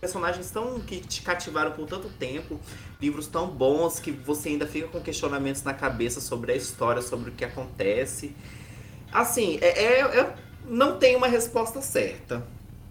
personagens 0.00 0.50
tão 0.52 0.78
que 0.80 1.00
te 1.00 1.22
cativaram 1.22 1.72
por 1.72 1.86
tanto 1.86 2.08
tempo, 2.10 2.60
livros 3.00 3.26
tão 3.26 3.48
bons 3.48 3.98
que 3.98 4.12
você 4.12 4.50
ainda 4.50 4.66
fica 4.66 4.86
com 4.86 5.00
questionamentos 5.00 5.64
na 5.64 5.74
cabeça 5.74 6.20
sobre 6.20 6.52
a 6.52 6.56
história, 6.56 7.02
sobre 7.02 7.30
o 7.30 7.32
que 7.32 7.44
acontece. 7.44 8.34
Assim, 9.14 9.58
é, 9.62 9.68
é- 9.84 10.00
é- 10.20 10.34
não 10.66 10.98
tem 10.98 11.14
uma 11.16 11.28
resposta 11.28 11.80
certa. 11.80 12.44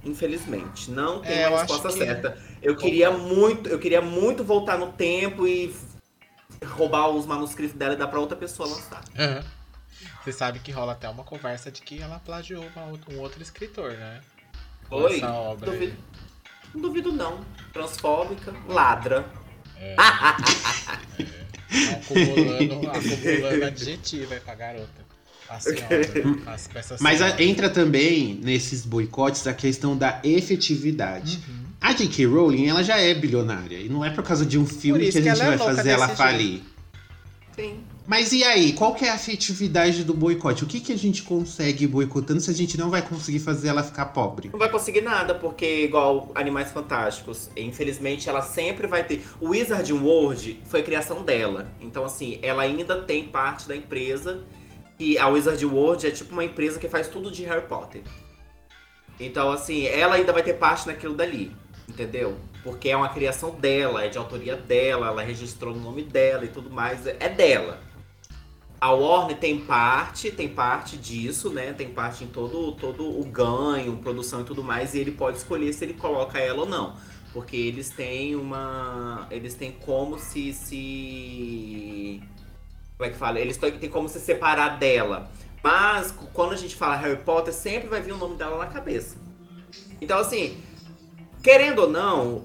Infelizmente, 0.06 0.90
não 0.90 1.22
tem 1.22 1.38
É, 1.38 1.48
uma 1.50 1.60
resposta 1.62 1.90
que- 1.90 1.98
certa. 1.98 2.38
Eu 2.62 2.76
queria 2.78 3.12
muito, 3.12 3.68
eu 3.70 3.78
queria 3.78 4.02
muito 4.02 4.44
voltar 4.44 4.78
no 4.78 4.92
tempo 4.94 5.46
e 5.46 5.76
roubar 6.66 7.10
os 7.10 7.26
manuscritos 7.26 7.76
dela 7.78 7.94
e 7.94 7.98
dar 7.98 8.08
pra 8.08 8.20
outra 8.20 8.38
pessoa 8.38 8.70
lançar. 8.70 9.04
Uhum. 9.20 9.44
Você 10.24 10.32
sabe 10.32 10.60
que 10.60 10.72
rola 10.72 10.94
até 10.94 11.10
uma 11.10 11.24
conversa 11.26 11.70
de 11.70 11.82
que 11.82 12.02
ela 12.02 12.20
plagiou 12.20 12.64
outra- 12.64 13.14
um 13.14 13.20
outro 13.20 13.42
escritor, 13.42 13.92
né? 13.94 14.22
Oi? 14.90 15.18
Essa 15.18 15.32
obra. 15.34 15.72
Duvido. 15.72 15.98
Não 16.74 16.82
duvido 16.82 17.12
não. 17.12 17.40
Transfóbica, 17.74 18.54
ladra. 18.68 19.26
Acumulando, 21.92 22.90
acumulando 22.90 23.66
adjetivo 23.66 24.34
aí 24.34 24.40
pra 24.40 24.56
garota. 24.56 25.03
Peças 26.74 27.00
Mas 27.02 27.22
a- 27.22 27.42
entra 27.42 27.70
também 27.70 28.40
nesses 28.44 28.86
boicotes 28.86 29.46
a 29.48 29.54
questão 29.54 29.96
da 29.98 30.20
efetividade. 30.24 31.40
Uhum. 31.48 31.64
A 31.82 31.92
J.K. 31.94 32.26
Rowling, 32.26 32.68
ela 32.68 32.82
já 32.84 32.98
é 32.98 33.14
bilionária. 33.14 33.78
E 33.78 33.90
não 33.90 34.06
é 34.06 34.10
por 34.10 34.24
causa 34.24 34.46
de 34.46 34.58
um 34.58 34.66
filme 34.66 35.10
que 35.12 35.18
a 35.18 35.22
gente 35.22 35.28
ela 35.42 35.54
é 35.54 35.58
vai 35.58 35.76
fazer 35.76 35.90
ela 35.90 36.08
falir. 36.08 36.62
Sim. 37.56 37.80
Mas 38.06 38.34
e 38.34 38.44
aí, 38.44 38.74
qual 38.74 38.94
que 38.94 39.06
é 39.06 39.10
a 39.10 39.14
afetividade 39.14 40.04
do 40.04 40.14
boicote? 40.14 40.64
O 40.64 40.68
que, 40.68 40.82
que 40.82 40.92
a 40.92 40.98
gente 40.98 41.24
consegue 41.24 41.88
boicotando 41.88 42.42
se 42.42 42.52
a 42.52 42.54
gente 42.54 42.78
não 42.78 42.90
vai 42.90 43.02
conseguir 43.02 43.40
fazer 43.40 43.70
ela 43.70 43.82
ficar 43.82 44.08
pobre? 44.08 44.50
Não 44.52 44.60
vai 44.60 44.70
conseguir 44.70 45.02
nada, 45.02 45.34
porque 45.36 45.86
igual 45.86 46.30
Animais 46.36 46.70
Fantásticos, 46.72 47.50
infelizmente 47.56 48.28
ela 48.28 48.42
sempre 48.42 48.88
vai 48.88 49.06
ter. 49.06 49.24
O 49.40 49.50
Wizard 49.50 49.92
World 49.94 50.60
foi 50.66 50.84
criação 50.84 51.24
dela. 51.24 51.72
Então, 51.80 52.04
assim, 52.04 52.40
ela 52.42 52.64
ainda 52.64 53.02
tem 53.04 53.24
parte 53.26 53.68
da 53.70 53.76
empresa. 53.76 54.42
E 55.00 55.18
a 55.18 55.28
Wizard 55.28 55.66
World 55.66 56.06
é 56.08 56.12
tipo 56.12 56.34
uma 56.34 56.44
empresa 56.44 56.80
que 56.80 56.88
faz 56.88 57.08
tudo 57.08 57.32
de 57.32 57.44
Harry 57.44 57.66
Potter. 57.68 58.04
Então, 59.20 59.52
assim, 59.52 59.86
ela 59.86 60.16
ainda 60.16 60.34
vai 60.34 60.44
ter 60.44 60.54
parte 60.54 60.88
naquilo 60.88 61.16
dali. 61.16 61.56
Entendeu? 61.88 62.38
Porque 62.64 62.90
é 62.90 62.96
uma 62.96 63.10
criação 63.10 63.52
dela, 63.52 64.04
é 64.04 64.08
de 64.08 64.18
autoria 64.18 64.56
dela, 64.56 65.08
ela 65.08 65.22
registrou 65.22 65.74
o 65.74 65.80
nome 65.80 66.04
dela 66.04 66.46
e 66.46 66.48
tudo 66.48 66.70
mais. 66.70 67.06
É 67.06 67.28
dela. 67.28 67.82
A 68.80 68.92
Warner 68.92 69.38
tem 69.38 69.60
parte, 69.60 70.32
tem 70.32 70.50
parte 70.50 70.98
disso, 70.98 71.50
né? 71.50 71.72
Tem 71.74 71.90
parte 71.90 72.24
em 72.24 72.28
todo, 72.28 72.74
todo 72.74 73.18
o 73.20 73.24
ganho, 73.24 73.98
produção 73.98 74.42
e 74.42 74.44
tudo 74.44 74.64
mais, 74.64 74.94
e 74.94 75.00
ele 75.00 75.12
pode 75.12 75.38
escolher 75.38 75.72
se 75.74 75.86
ele 75.86 75.94
coloca 75.94 76.38
ela 76.38 76.62
ou 76.62 76.66
não. 76.66 76.96
Porque 77.32 77.56
eles 77.56 77.90
têm 77.90 78.36
uma. 78.36 79.26
Eles 79.32 79.56
têm 79.56 79.72
como 79.72 80.20
se. 80.20 80.54
se 80.54 82.22
como 82.98 83.10
é 83.10 83.10
que 83.10 83.18
fala? 83.18 83.40
Eles 83.40 83.58
têm 83.58 83.90
como 83.90 84.08
se 84.08 84.20
separar 84.20 84.78
dela. 84.78 85.30
Mas 85.64 86.14
quando 86.34 86.54
a 86.54 86.58
gente 86.58 86.76
fala 86.76 86.96
Harry 86.98 87.18
Potter, 87.18 87.54
sempre 87.54 87.88
vai 87.88 88.02
vir 88.02 88.12
o 88.12 88.18
nome 88.18 88.36
dela 88.36 88.58
na 88.58 88.68
cabeça. 88.68 89.16
Então, 90.02 90.20
assim, 90.20 90.58
querendo 91.42 91.80
ou 91.80 91.90
não, 91.90 92.44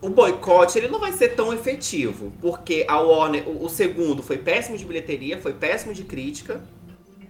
o 0.00 0.08
boicote 0.08 0.78
ele 0.78 0.88
não 0.88 1.00
vai 1.00 1.12
ser 1.12 1.30
tão 1.30 1.52
efetivo, 1.52 2.32
porque 2.40 2.84
a 2.88 3.00
Warner, 3.00 3.48
o, 3.48 3.64
o 3.64 3.68
segundo 3.68 4.22
foi 4.22 4.38
péssimo 4.38 4.78
de 4.78 4.84
bilheteria, 4.84 5.40
foi 5.40 5.52
péssimo 5.52 5.92
de 5.92 6.04
crítica, 6.04 6.62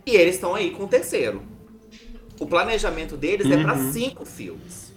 e 0.05 0.15
eles 0.15 0.35
estão 0.35 0.55
aí 0.55 0.71
com 0.71 0.85
o 0.85 0.89
terceiro. 0.89 1.43
O 2.39 2.47
planejamento 2.47 3.17
deles 3.17 3.51
é 3.51 3.57
para 3.63 3.75
Uhum. 3.75 3.93
cinco 3.93 4.25
filmes. 4.25 4.93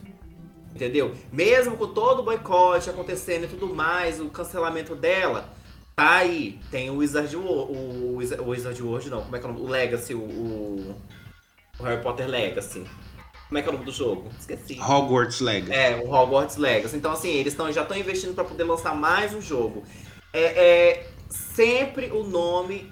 Entendeu? 0.76 1.13
Mesmo 1.32 1.78
com 1.78 1.88
todo 1.88 2.19
o 2.19 2.24
boicote 2.24 2.89
acontecendo 2.89 3.45
e 3.45 3.47
tudo 3.47 3.74
mais, 3.74 4.19
o 4.19 4.30
cancelamento 4.30 4.95
dela, 4.95 5.49
tá 5.95 6.17
aí. 6.17 6.59
Tem 6.71 6.89
o 6.89 6.97
Wizard 6.97 7.35
World, 7.35 7.73
o, 7.73 8.43
o 8.43 8.49
Wizard 8.49 8.81
World 8.81 9.09
não, 9.09 9.21
como 9.23 9.35
é 9.35 9.39
que 9.39 9.45
é 9.45 9.49
o 9.49 9.53
nome? 9.53 9.65
O 9.65 9.69
Legacy, 9.69 10.13
o, 10.15 10.19
o, 10.21 10.95
o 11.79 11.83
Harry 11.83 12.01
Potter 12.01 12.27
Legacy. 12.27 12.85
Como 13.47 13.57
é 13.59 13.61
que 13.61 13.67
é 13.67 13.71
o 13.71 13.73
nome 13.73 13.85
do 13.85 13.91
jogo? 13.91 14.29
Esqueci. 14.39 14.79
Hogwarts 14.79 15.39
Legacy. 15.39 15.73
É, 15.73 15.95
o 15.97 16.11
Hogwarts 16.11 16.57
Legacy. 16.57 16.95
Então, 16.97 17.11
assim, 17.11 17.29
eles 17.29 17.53
tão, 17.53 17.71
já 17.71 17.83
estão 17.83 17.97
investindo 17.97 18.33
para 18.33 18.43
poder 18.43 18.63
lançar 18.63 18.95
mais 18.95 19.33
um 19.33 19.41
jogo. 19.41 19.83
É, 20.33 20.41
é 20.41 21.09
sempre 21.29 22.07
o 22.11 22.23
nome 22.23 22.91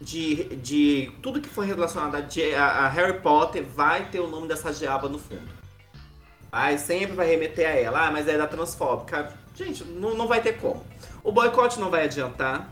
de, 0.00 0.44
de 0.56 1.12
tudo 1.22 1.40
que 1.40 1.48
for 1.48 1.64
relacionado 1.64 2.14
a, 2.16 2.64
a- 2.64 2.88
Harry 2.88 3.20
Potter 3.20 3.64
vai 3.64 4.08
ter 4.10 4.20
o 4.20 4.28
nome 4.28 4.48
dessa 4.48 4.72
diaba 4.72 5.08
no 5.08 5.18
fundo. 5.18 5.48
Aí 6.50 6.78
sempre 6.78 7.14
vai 7.16 7.26
remeter 7.26 7.66
a 7.66 7.72
ela. 7.72 8.06
Ah, 8.06 8.10
mas 8.10 8.28
é 8.28 8.36
da 8.36 8.46
transfóbica. 8.46 9.32
Gente, 9.54 9.84
não, 9.84 10.14
não 10.14 10.26
vai 10.28 10.42
ter 10.42 10.54
como. 10.60 10.84
O 11.22 11.30
boicote 11.30 11.78
não 11.78 11.90
vai 11.90 12.04
adiantar. 12.04 12.68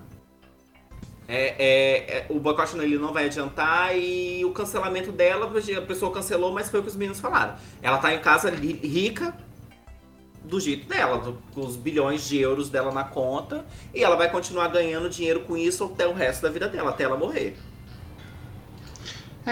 É, 1.29 1.55
é, 1.59 2.17
é, 2.19 2.27
o 2.29 2.41
boicote 2.41 2.77
ele 2.77 2.99
não 2.99 3.13
vai 3.13 3.27
adiantar 3.27 3.97
e 3.97 4.45
o 4.45 4.51
cancelamento 4.51 5.13
dela, 5.13 5.47
a 5.47 5.83
pessoa 5.83 6.13
cancelou, 6.13 6.53
mas 6.53 6.69
foi 6.69 6.81
o 6.81 6.83
que 6.83 6.89
os 6.89 6.97
meninos 6.97 7.21
falaram. 7.21 7.55
Ela 7.81 7.99
tá 7.99 8.13
em 8.13 8.19
casa 8.19 8.51
rica, 8.51 9.33
do 10.43 10.59
jeito 10.59 10.89
dela, 10.89 11.19
do- 11.19 11.39
com 11.55 11.61
os 11.61 11.77
bilhões 11.77 12.27
de 12.27 12.39
euros 12.39 12.69
dela 12.69 12.91
na 12.91 13.05
conta, 13.05 13.65
e 13.95 14.03
ela 14.03 14.17
vai 14.17 14.29
continuar 14.29 14.67
ganhando 14.69 15.09
dinheiro 15.09 15.41
com 15.41 15.57
isso 15.57 15.85
até 15.85 16.09
o 16.09 16.13
resto 16.13 16.43
da 16.43 16.49
vida 16.49 16.67
dela, 16.67 16.91
até 16.91 17.05
ela 17.05 17.17
morrer. 17.17 17.57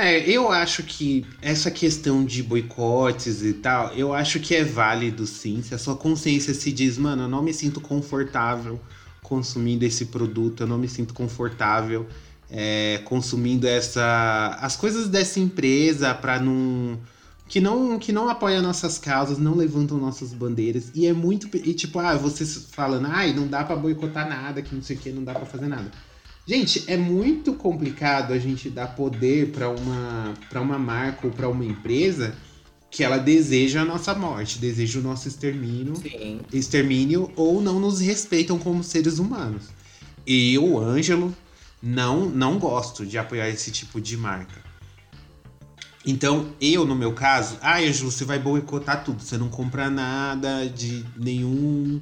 É, 0.01 0.20
eu 0.30 0.49
acho 0.49 0.84
que 0.84 1.26
essa 1.42 1.72
questão 1.72 2.24
de 2.24 2.40
boicotes 2.40 3.42
e 3.42 3.53
tal, 3.55 3.92
eu 3.94 4.14
acho 4.14 4.38
que 4.38 4.55
é 4.55 4.62
válido 4.62 5.26
sim. 5.26 5.61
Se 5.61 5.74
a 5.74 5.78
sua 5.78 5.96
consciência 5.96 6.55
se 6.55 6.70
diz, 6.70 6.96
mano, 6.96 7.24
eu 7.24 7.28
não 7.28 7.42
me 7.42 7.53
sinto 7.53 7.80
confortável 7.80 8.80
consumindo 9.24 9.84
esse 9.84 10.07
produto, 10.07 10.62
eu 10.62 10.66
não 10.68 10.78
me 10.78 10.88
sinto 10.88 11.12
confortável 11.12 12.07
é, 12.49 13.01
consumindo 13.07 13.66
essa 13.66 14.57
as 14.61 14.76
coisas 14.76 15.09
dessa 15.09 15.40
empresa 15.40 16.14
para 16.14 16.38
não 16.38 16.96
que 17.49 17.61
não 17.61 17.99
que 17.99 18.12
não 18.12 18.28
apoia 18.28 18.62
nossas 18.62 18.99
causas, 18.99 19.36
não 19.36 19.57
levantam 19.57 19.99
nossas 19.99 20.32
bandeiras 20.32 20.92
e 20.94 21.09
é 21.09 21.12
muito 21.12 21.49
e 21.57 21.74
tipo, 21.74 21.99
ah, 21.99 22.14
vocês 22.16 22.68
falando, 22.70 23.07
ai, 23.07 23.34
não 23.34 23.49
dá 23.49 23.64
pra 23.64 23.74
boicotar 23.74 24.28
nada, 24.28 24.62
que 24.62 24.74
não 24.76 24.82
sei 24.82 24.96
o 24.96 24.99
que, 25.01 25.11
não 25.11 25.24
dá 25.24 25.34
pra 25.34 25.44
fazer 25.44 25.66
nada. 25.66 25.90
Gente, 26.49 26.82
é 26.86 26.96
muito 26.96 27.53
complicado 27.53 28.32
a 28.32 28.38
gente 28.38 28.70
dar 28.70 28.94
poder 28.94 29.51
pra 29.51 29.68
uma 29.68 30.32
para 30.49 30.62
uma 30.62 30.78
marca 30.78 31.26
ou 31.26 31.30
pra 31.30 31.46
uma 31.46 31.62
empresa 31.62 32.34
que 32.90 33.05
ela 33.05 33.18
deseja 33.18 33.82
a 33.82 33.84
nossa 33.84 34.14
morte, 34.14 34.59
deseja 34.59 34.99
o 34.99 35.03
nosso 35.03 35.28
extermínio 35.28 35.94
Sim. 35.96 36.40
extermínio 36.51 37.30
ou 37.36 37.61
não 37.61 37.78
nos 37.78 38.01
respeitam 38.01 38.59
como 38.59 38.82
seres 38.82 39.18
humanos. 39.18 39.64
E 40.26 40.55
eu, 40.55 40.78
Ângelo, 40.78 41.36
não, 41.82 42.24
não 42.24 42.59
gosto 42.59 43.05
de 43.05 43.18
apoiar 43.18 43.51
esse 43.51 43.70
tipo 43.70 44.01
de 44.01 44.16
marca. 44.16 44.62
Então, 46.07 46.55
eu, 46.59 46.86
no 46.86 46.94
meu 46.94 47.12
caso, 47.12 47.59
ah, 47.61 47.76
Ângelo, 47.76 48.11
você 48.11 48.24
vai 48.24 48.38
boicotar 48.38 49.05
tudo. 49.05 49.22
Você 49.22 49.36
não 49.36 49.51
compra 49.51 49.90
nada 49.90 50.66
de 50.66 51.05
nenhum 51.14 52.01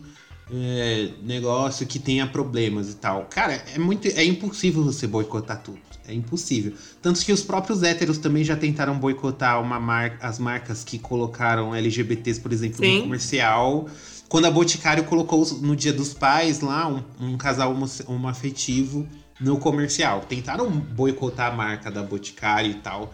é, 0.52 1.10
negócio 1.22 1.86
que 1.86 1.98
tenha 1.98 2.26
problemas 2.26 2.90
e 2.90 2.96
tal. 2.96 3.26
Cara, 3.30 3.54
é 3.74 3.78
muito. 3.78 4.06
É 4.08 4.24
impossível 4.24 4.82
você 4.84 5.06
boicotar 5.06 5.60
tudo. 5.62 5.78
É 6.06 6.14
impossível. 6.14 6.72
Tanto 7.02 7.24
que 7.24 7.32
os 7.32 7.42
próprios 7.42 7.82
héteros 7.82 8.18
também 8.18 8.44
já 8.44 8.54
tentaram 8.56 8.96
boicotar 8.96 9.60
uma 9.60 9.80
mar... 9.80 10.16
as 10.22 10.38
marcas 10.38 10.84
que 10.84 10.98
colocaram 11.00 11.74
LGBTs, 11.74 12.40
por 12.40 12.52
exemplo, 12.52 12.78
Sim. 12.78 12.98
no 12.98 13.02
comercial. 13.02 13.88
Quando 14.28 14.44
a 14.44 14.50
Boticário 14.50 15.04
colocou 15.04 15.44
no 15.60 15.74
Dia 15.74 15.92
dos 15.92 16.14
Pais 16.14 16.60
lá 16.60 16.86
um, 16.86 17.02
um 17.20 17.36
casal 17.36 17.72
homo- 17.72 17.90
homoafetivo 18.06 19.06
no 19.40 19.58
comercial. 19.58 20.20
Tentaram 20.28 20.70
boicotar 20.70 21.52
a 21.52 21.56
marca 21.56 21.90
da 21.90 22.02
Boticário 22.02 22.70
e 22.70 22.74
tal, 22.74 23.12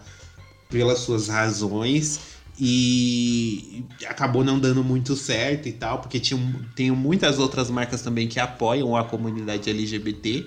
pelas 0.69 0.99
suas 0.99 1.29
razões. 1.29 2.19
E 2.59 3.83
acabou 4.07 4.43
não 4.43 4.59
dando 4.59 4.83
muito 4.83 5.15
certo 5.15 5.67
e 5.67 5.71
tal, 5.71 5.99
porque 5.99 6.19
tinha, 6.19 6.39
tem 6.75 6.91
muitas 6.91 7.39
outras 7.39 7.69
marcas 7.69 8.01
também 8.01 8.27
que 8.27 8.39
apoiam 8.39 8.95
a 8.95 9.03
comunidade 9.03 9.69
LGBT. 9.69 10.45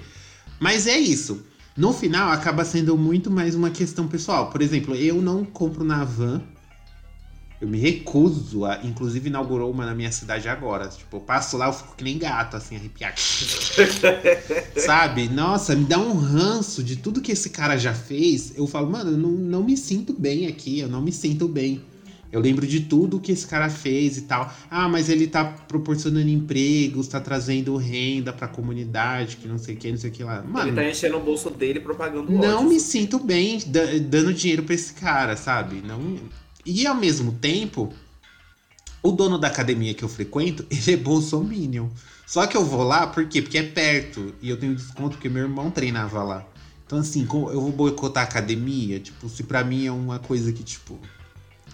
Mas 0.60 0.86
é 0.86 0.96
isso. 0.96 1.44
No 1.76 1.92
final, 1.92 2.30
acaba 2.30 2.64
sendo 2.64 2.96
muito 2.96 3.30
mais 3.30 3.54
uma 3.54 3.70
questão 3.70 4.08
pessoal. 4.08 4.50
Por 4.50 4.62
exemplo, 4.62 4.94
eu 4.94 5.20
não 5.20 5.44
compro 5.44 5.84
na 5.84 6.04
van. 6.04 6.42
Eu 7.60 7.68
me 7.68 7.78
recuso 7.78 8.64
a. 8.64 8.80
Inclusive, 8.82 9.28
inaugurou 9.28 9.70
uma 9.70 9.84
na 9.84 9.94
minha 9.94 10.10
cidade 10.10 10.48
agora. 10.48 10.88
Tipo, 10.88 11.16
eu 11.16 11.20
passo 11.20 11.56
lá, 11.56 11.66
eu 11.66 11.72
fico 11.72 11.94
que 11.96 12.04
nem 12.04 12.16
gato, 12.16 12.56
assim, 12.56 12.76
arrepiado. 12.76 13.20
Sabe? 14.76 15.28
Nossa, 15.28 15.74
me 15.74 15.84
dá 15.84 15.98
um 15.98 16.14
ranço 16.14 16.82
de 16.82 16.96
tudo 16.96 17.20
que 17.20 17.32
esse 17.32 17.50
cara 17.50 17.76
já 17.76 17.92
fez. 17.92 18.56
Eu 18.56 18.66
falo, 18.66 18.90
mano, 18.90 19.10
eu 19.10 19.18
não, 19.18 19.30
não 19.30 19.62
me 19.62 19.76
sinto 19.76 20.14
bem 20.14 20.46
aqui, 20.46 20.80
eu 20.80 20.88
não 20.88 21.02
me 21.02 21.12
sinto 21.12 21.46
bem. 21.46 21.82
Eu 22.36 22.42
lembro 22.42 22.66
de 22.66 22.80
tudo 22.80 23.18
que 23.18 23.32
esse 23.32 23.46
cara 23.46 23.70
fez 23.70 24.18
e 24.18 24.22
tal. 24.22 24.52
Ah, 24.70 24.86
mas 24.90 25.08
ele 25.08 25.26
tá 25.26 25.42
proporcionando 25.44 26.28
empregos, 26.28 27.08
tá 27.08 27.18
trazendo 27.18 27.74
renda 27.78 28.30
pra 28.30 28.46
comunidade, 28.46 29.38
que 29.38 29.48
não 29.48 29.56
sei 29.56 29.74
o 29.74 29.78
que, 29.78 29.90
não 29.90 29.96
sei 29.96 30.10
o 30.10 30.12
que 30.12 30.22
lá. 30.22 30.42
Mano, 30.42 30.68
Ele 30.68 30.76
tá 30.76 30.86
enchendo 30.86 31.16
o 31.16 31.20
bolso 31.20 31.48
dele 31.48 31.80
propagando 31.80 32.30
não 32.30 32.58
ódio. 32.58 32.68
me 32.68 32.78
sinto 32.78 33.18
bem 33.18 33.58
da- 33.66 33.86
dando 34.02 34.34
dinheiro 34.34 34.62
pra 34.64 34.74
esse 34.74 34.92
cara, 34.92 35.34
sabe? 35.34 35.82
Não... 35.86 36.18
E 36.66 36.86
ao 36.86 36.94
mesmo 36.94 37.32
tempo, 37.32 37.90
o 39.02 39.12
dono 39.12 39.38
da 39.38 39.46
academia 39.48 39.94
que 39.94 40.02
eu 40.02 40.08
frequento, 40.08 40.66
ele 40.70 40.92
é 40.92 40.96
bolsominion. 40.96 41.88
Só 42.26 42.46
que 42.46 42.56
eu 42.56 42.64
vou 42.66 42.82
lá, 42.82 43.06
por 43.06 43.24
quê? 43.28 43.40
Porque 43.40 43.56
é 43.56 43.62
perto. 43.62 44.34
E 44.42 44.50
eu 44.50 44.58
tenho 44.58 44.74
desconto 44.74 45.16
porque 45.16 45.28
meu 45.30 45.44
irmão 45.44 45.70
treinava 45.70 46.22
lá. 46.22 46.46
Então, 46.84 46.98
assim, 46.98 47.22
eu 47.22 47.60
vou 47.60 47.72
boicotar 47.72 48.24
a 48.24 48.26
academia, 48.26 49.00
tipo, 49.00 49.28
se 49.28 49.42
pra 49.42 49.64
mim 49.64 49.86
é 49.86 49.90
uma 49.92 50.18
coisa 50.18 50.52
que, 50.52 50.62
tipo, 50.62 50.98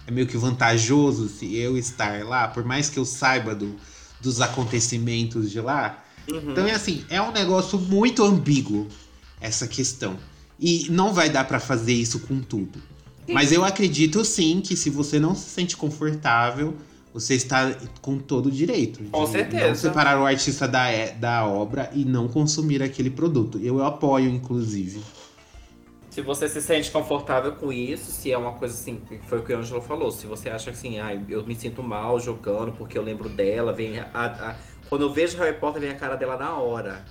é 0.07 0.11
meio 0.11 0.27
que 0.27 0.37
vantajoso 0.37 1.27
se 1.29 1.55
eu 1.55 1.77
estar 1.77 2.23
lá, 2.25 2.47
por 2.47 2.63
mais 2.65 2.89
que 2.89 2.97
eu 2.99 3.05
saiba 3.05 3.53
do, 3.55 3.75
dos 4.21 4.41
acontecimentos 4.41 5.51
de 5.51 5.59
lá, 5.61 5.99
Uhum. 6.29 6.51
então 6.51 6.65
é 6.65 6.71
assim, 6.71 7.03
é 7.09 7.21
um 7.21 7.33
negócio 7.33 7.77
muito 7.77 8.23
ambíguo 8.23 8.87
essa 9.41 9.67
questão. 9.67 10.15
E 10.57 10.87
não 10.89 11.13
vai 11.13 11.29
dar 11.29 11.43
pra 11.45 11.59
fazer 11.59 11.91
isso 11.93 12.19
com 12.19 12.39
tudo. 12.39 12.81
Mas 13.27 13.51
eu 13.51 13.65
acredito 13.65 14.23
sim 14.23 14.61
que 14.61 14.77
se 14.77 14.89
você 14.89 15.19
não 15.19 15.35
se 15.35 15.49
sente 15.49 15.75
confortável, 15.75 16.75
você 17.13 17.35
está 17.35 17.75
com 18.01 18.17
todo 18.17 18.45
o 18.47 18.51
direito. 18.51 19.03
de 19.03 19.09
Com 19.09 19.27
certeza. 19.27 19.67
Não 19.67 19.75
separar 19.75 20.17
o 20.21 20.25
artista 20.25 20.65
da, 20.67 20.87
é- 20.89 21.11
da 21.13 21.45
obra 21.45 21.91
e 21.93 22.05
não 22.05 22.27
consumir 22.29 22.81
aquele 22.81 23.09
produto. 23.09 23.59
Eu 23.61 23.83
apoio, 23.83 24.29
inclusive. 24.29 25.01
Se 26.13 26.21
você 26.21 26.47
se 26.47 26.61
sente 26.61 26.91
confortável 26.91 27.53
com 27.53 27.73
isso, 27.73 28.11
se 28.11 28.31
é 28.31 28.37
uma 28.37 28.53
coisa 28.53 28.75
assim, 28.75 29.01
foi 29.23 29.39
o 29.39 29.43
que 29.43 29.51
o 29.51 29.57
Ângelo 29.57 29.81
falou, 29.81 30.11
se 30.11 30.27
você 30.27 30.47
acha 30.47 30.69
assim, 30.69 30.99
ah, 30.99 31.11
eu 31.27 31.43
me 31.43 31.55
sinto 31.55 31.81
mal 31.81 32.19
jogando 32.19 32.71
porque 32.73 32.95
eu 32.95 33.01
lembro 33.01 33.27
dela, 33.27 33.73
vem 33.73 33.97
a, 33.97 34.07
a- 34.13 34.55
quando 34.87 35.01
eu 35.01 35.11
vejo 35.11 35.39
Harry 35.39 35.57
Potter, 35.57 35.81
vem 35.81 35.89
a 35.89 35.95
cara 35.95 36.15
dela 36.15 36.37
na 36.37 36.55
hora. 36.55 37.03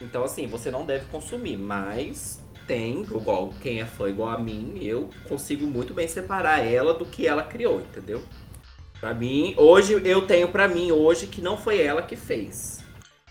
Então 0.00 0.24
assim, 0.24 0.48
você 0.48 0.72
não 0.72 0.84
deve 0.84 1.04
consumir, 1.04 1.56
mas 1.56 2.42
tem, 2.66 3.02
igual 3.02 3.54
quem 3.62 3.80
é 3.80 3.86
fã 3.86 4.08
igual 4.08 4.30
a 4.30 4.38
mim, 4.40 4.76
eu 4.82 5.08
consigo 5.28 5.68
muito 5.68 5.94
bem 5.94 6.08
separar 6.08 6.66
ela 6.66 6.94
do 6.94 7.06
que 7.06 7.28
ela 7.28 7.44
criou, 7.44 7.80
entendeu? 7.80 8.24
Pra 8.98 9.14
mim, 9.14 9.54
hoje 9.56 9.92
eu 10.04 10.26
tenho 10.26 10.48
pra 10.48 10.66
mim 10.66 10.90
hoje 10.90 11.28
que 11.28 11.40
não 11.40 11.56
foi 11.56 11.80
ela 11.80 12.02
que 12.02 12.16
fez. 12.16 12.82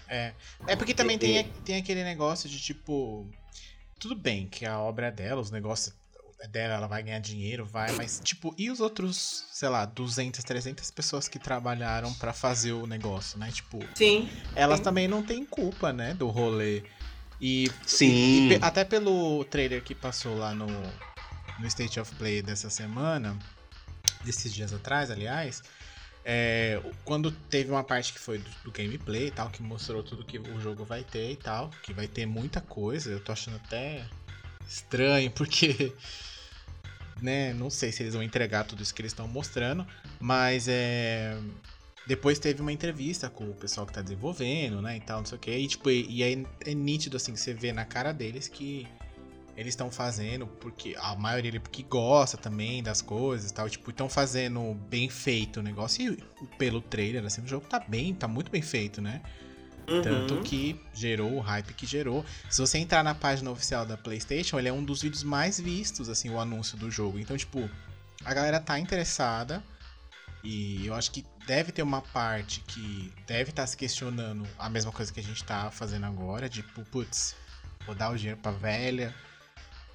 É. 0.07 0.31
É 0.67 0.75
porque 0.77 0.93
também 0.93 1.17
tem, 1.19 1.43
tem 1.65 1.75
aquele 1.75 2.05
negócio 2.05 2.47
de 2.47 2.61
tipo. 2.61 3.27
Tudo 3.99 4.15
bem 4.15 4.47
que 4.47 4.65
a 4.65 4.79
obra 4.79 5.07
é 5.07 5.11
dela, 5.11 5.41
os 5.41 5.51
negócios 5.51 5.95
é 6.41 6.47
dela, 6.47 6.73
ela 6.73 6.87
vai 6.87 7.01
ganhar 7.01 7.19
dinheiro, 7.19 7.65
vai, 7.65 7.93
mas 7.93 8.19
tipo, 8.21 8.53
e 8.57 8.69
os 8.69 8.81
outros, 8.81 9.45
sei 9.53 9.69
lá, 9.69 9.85
200, 9.85 10.43
300 10.43 10.91
pessoas 10.91 11.29
que 11.29 11.39
trabalharam 11.39 12.13
pra 12.15 12.33
fazer 12.33 12.73
o 12.73 12.85
negócio, 12.85 13.39
né? 13.39 13.49
Tipo, 13.49 13.79
Sim. 13.95 14.29
elas 14.53 14.79
Sim. 14.79 14.83
também 14.83 15.07
não 15.07 15.23
têm 15.23 15.45
culpa, 15.45 15.93
né, 15.93 16.13
do 16.13 16.27
rolê. 16.27 16.83
E, 17.39 17.71
Sim. 17.85 18.07
e 18.11 18.49
pe- 18.49 18.65
até 18.65 18.83
pelo 18.83 19.45
trailer 19.45 19.81
que 19.83 19.95
passou 19.95 20.35
lá 20.37 20.53
no, 20.53 20.67
no 21.59 21.67
State 21.67 21.97
of 21.99 22.13
Play 22.15 22.41
dessa 22.41 22.69
semana, 22.69 23.37
desses 24.25 24.53
dias 24.53 24.73
atrás, 24.73 25.09
aliás, 25.09 25.63
é, 26.25 26.81
quando 27.03 27.31
teve 27.31 27.69
uma 27.69 27.83
parte 27.83 28.13
que 28.13 28.19
foi 28.19 28.37
do, 28.37 28.49
do 28.63 28.71
gameplay 28.71 29.27
e 29.27 29.31
tal, 29.31 29.49
que 29.49 29.61
mostrou 29.61 30.01
tudo 30.01 30.23
que 30.23 30.39
o 30.39 30.59
jogo 30.61 30.85
vai 30.85 31.03
ter 31.03 31.31
e 31.31 31.35
tal, 31.35 31.69
que 31.81 31.93
vai 31.93 32.07
ter 32.07 32.25
muita 32.25 32.61
coisa, 32.61 33.11
eu 33.11 33.19
tô 33.19 33.31
achando 33.31 33.57
até 33.57 34.05
estranho, 34.67 35.29
porque, 35.35 35.93
né, 37.21 37.53
não 37.53 37.69
sei 37.69 37.91
se 37.91 38.03
eles 38.03 38.13
vão 38.13 38.23
entregar 38.23 38.63
tudo 38.63 38.81
isso 38.81 38.93
que 38.93 39.01
eles 39.01 39.11
estão 39.11 39.27
mostrando, 39.27 39.85
mas 40.19 40.67
é... 40.67 41.37
Depois 42.05 42.37
teve 42.37 42.61
uma 42.61 42.73
entrevista 42.73 43.29
com 43.29 43.49
o 43.49 43.53
pessoal 43.53 43.87
que 43.87 43.93
tá 43.93 44.01
desenvolvendo, 44.01 44.81
né, 44.81 44.97
e 44.97 44.99
tal, 44.99 45.19
não 45.19 45.25
sei 45.25 45.37
o 45.37 45.41
que, 45.41 45.51
e 45.51 45.67
tipo, 45.67 45.89
e, 45.89 46.05
e 46.09 46.23
aí 46.23 46.45
é 46.65 46.73
nítido, 46.73 47.15
assim, 47.15 47.33
que 47.33 47.39
você 47.39 47.53
vê 47.53 47.71
na 47.71 47.85
cara 47.85 48.11
deles 48.11 48.49
que 48.49 48.85
eles 49.55 49.73
estão 49.73 49.91
fazendo 49.91 50.47
porque 50.47 50.95
a 50.97 51.15
maioria 51.15 51.59
porque 51.59 51.83
gosta 51.83 52.37
também 52.37 52.81
das 52.81 53.01
coisas 53.01 53.51
e 53.51 53.53
tal, 53.53 53.69
tipo, 53.69 53.91
estão 53.91 54.09
fazendo 54.09 54.73
bem 54.89 55.09
feito 55.09 55.59
o 55.59 55.63
negócio 55.63 56.13
e 56.13 56.47
pelo 56.57 56.81
trailer 56.81 57.23
assim, 57.25 57.41
o 57.41 57.47
jogo 57.47 57.67
tá 57.67 57.79
bem, 57.79 58.13
tá 58.13 58.27
muito 58.27 58.51
bem 58.51 58.61
feito, 58.61 59.01
né? 59.01 59.21
Uhum. 59.87 60.01
Tanto 60.01 60.41
que 60.41 60.79
gerou 60.93 61.33
o 61.33 61.39
hype 61.39 61.73
que 61.73 61.85
gerou. 61.85 62.25
Se 62.49 62.61
você 62.61 62.77
entrar 62.77 63.03
na 63.03 63.13
página 63.13 63.51
oficial 63.51 63.85
da 63.85 63.97
PlayStation, 63.97 64.57
ele 64.57 64.69
é 64.69 64.73
um 64.73 64.83
dos 64.83 65.01
vídeos 65.01 65.23
mais 65.23 65.59
vistos, 65.59 66.07
assim, 66.07 66.29
o 66.29 66.39
anúncio 66.39 66.77
do 66.77 66.89
jogo. 66.89 67.19
Então, 67.19 67.35
tipo, 67.35 67.69
a 68.23 68.33
galera 68.33 68.61
tá 68.61 68.79
interessada. 68.79 69.61
E 70.41 70.85
eu 70.87 70.93
acho 70.93 71.11
que 71.11 71.25
deve 71.45 71.71
ter 71.71 71.83
uma 71.83 72.01
parte 72.01 72.61
que 72.61 73.13
deve 73.27 73.49
estar 73.49 73.67
se 73.67 73.77
questionando 73.77 74.47
a 74.57 74.69
mesma 74.69 74.91
coisa 74.91 75.11
que 75.11 75.19
a 75.19 75.23
gente 75.23 75.43
tá 75.43 75.69
fazendo 75.69 76.05
agora, 76.05 76.49
tipo, 76.49 76.83
putz, 76.85 77.35
vou 77.85 77.95
dar 77.95 78.09
o 78.09 78.17
dinheiro 78.17 78.39
pra 78.41 78.51
velha 78.51 79.13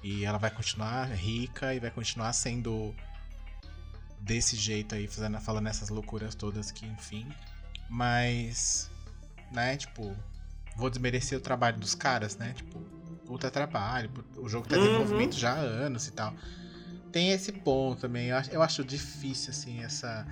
e 0.03 0.23
ela 0.25 0.37
vai 0.37 0.49
continuar 0.49 1.05
rica 1.13 1.73
e 1.73 1.79
vai 1.79 1.91
continuar 1.91 2.31
sendo 2.33 2.95
desse 4.19 4.55
jeito 4.55 4.95
aí, 4.95 5.07
fazendo, 5.07 5.39
falando 5.39 5.67
essas 5.67 5.89
loucuras 5.89 6.35
todas 6.35 6.71
que, 6.71 6.85
enfim. 6.85 7.27
Mas, 7.89 8.89
né, 9.51 9.75
tipo, 9.77 10.15
vou 10.75 10.89
desmerecer 10.89 11.37
o 11.37 11.41
trabalho 11.41 11.77
dos 11.79 11.95
caras, 11.95 12.37
né? 12.37 12.53
Tipo, 12.53 12.79
puta 13.25 13.49
trabalho, 13.49 14.11
o 14.37 14.47
jogo 14.47 14.67
tá 14.67 14.75
em 14.75 14.79
Uhum. 14.79 14.85
desenvolvimento 14.85 15.37
já 15.37 15.53
há 15.53 15.57
anos 15.59 16.07
e 16.07 16.11
tal. 16.11 16.35
Tem 17.11 17.31
esse 17.31 17.51
ponto 17.51 18.01
também, 18.01 18.27
eu 18.27 18.35
acho, 18.37 18.51
eu 18.51 18.61
acho 18.61 18.83
difícil, 18.83 19.51
assim, 19.51 19.81
essa. 19.81 20.27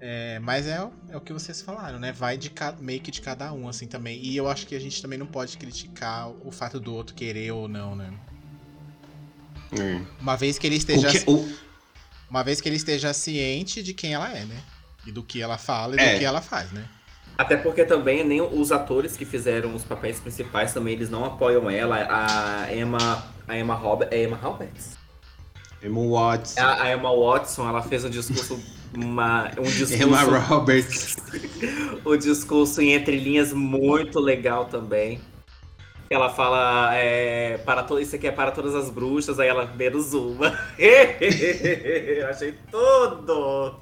é, 0.00 0.38
mas 0.40 0.66
é, 0.66 0.82
o- 0.82 0.92
é 1.08 1.16
o 1.16 1.20
que 1.20 1.32
vocês 1.32 1.62
falaram, 1.62 1.98
né? 1.98 2.12
Vai 2.12 2.36
de 2.36 2.50
ca- 2.50 2.76
meio 2.78 3.00
que 3.00 3.10
de 3.10 3.20
cada 3.22 3.52
um, 3.52 3.66
assim, 3.68 3.86
também. 3.88 4.20
E 4.22 4.36
eu 4.36 4.46
acho 4.48 4.66
que 4.66 4.74
a 4.74 4.78
gente 4.78 5.00
também 5.00 5.18
não 5.18 5.26
pode 5.26 5.56
criticar 5.56 6.28
o 6.46 6.50
fato 6.52 6.78
do 6.78 6.92
outro 6.94 7.14
querer 7.14 7.52
ou 7.52 7.66
não, 7.68 7.96
né? 7.96 8.12
Uma 10.20 10.36
vez 10.36 10.58
que 10.58 10.66
ele 10.66 10.76
O 10.76 10.78
esteja. 10.78 11.10
que- 11.10 11.24
o- 11.30 11.48
Uma 12.30 12.42
vez 12.42 12.60
que 12.60 12.68
ele 12.68 12.76
esteja 12.76 13.12
ciente 13.12 13.82
de 13.82 13.94
quem 13.94 14.14
ela 14.14 14.28
é, 14.36 14.44
né? 14.44 14.56
E 15.06 15.12
do 15.12 15.22
que 15.22 15.40
ela 15.42 15.56
fala 15.58 15.94
e 15.94 16.00
É. 16.00 16.12
do 16.14 16.18
que 16.18 16.24
ela 16.24 16.40
faz, 16.40 16.72
né? 16.72 16.84
Até 17.36 17.56
porque 17.56 17.84
também 17.84 18.24
nem 18.24 18.40
os 18.40 18.70
atores 18.72 19.16
que 19.16 19.24
fizeram 19.24 19.74
os 19.74 19.84
papéis 19.84 20.18
principais 20.20 20.72
também 20.72 20.94
eles 20.94 21.10
não 21.10 21.24
apoiam 21.24 21.68
ela. 21.68 21.96
A 22.08 22.74
Emma, 22.74 23.24
a 23.46 23.58
Emma 23.58 23.74
Robert, 23.74 24.08
é 24.10 24.22
Emma 24.24 24.36
Roberts. 24.36 24.96
Emma 25.82 26.00
Watson, 26.00 26.60
A, 26.60 26.82
a 26.84 26.92
Emma 26.92 27.10
Watson, 27.14 27.68
ela 27.68 27.82
fez 27.82 28.04
um 28.04 28.10
discurso 28.10 28.58
uma, 28.96 29.50
um 29.58 29.62
discurso 29.68 30.02
Emma 30.02 30.22
Roberts. 30.22 31.16
o 32.04 32.16
discurso 32.16 32.80
em 32.80 32.94
entrelinhas 32.94 33.52
muito 33.52 34.18
legal 34.18 34.64
também. 34.64 35.20
Ela 36.10 36.30
fala 36.30 36.94
é, 36.94 37.58
para 37.58 37.82
to 37.82 37.98
isso 37.98 38.14
aqui 38.14 38.26
é 38.26 38.32
para 38.32 38.50
todas 38.50 38.74
as 38.74 38.90
bruxas, 38.90 39.40
aí 39.40 39.48
ela 39.48 39.66
menos 39.74 40.12
uma. 40.12 40.48
Achei 42.30 42.54
tudo. 42.70 43.78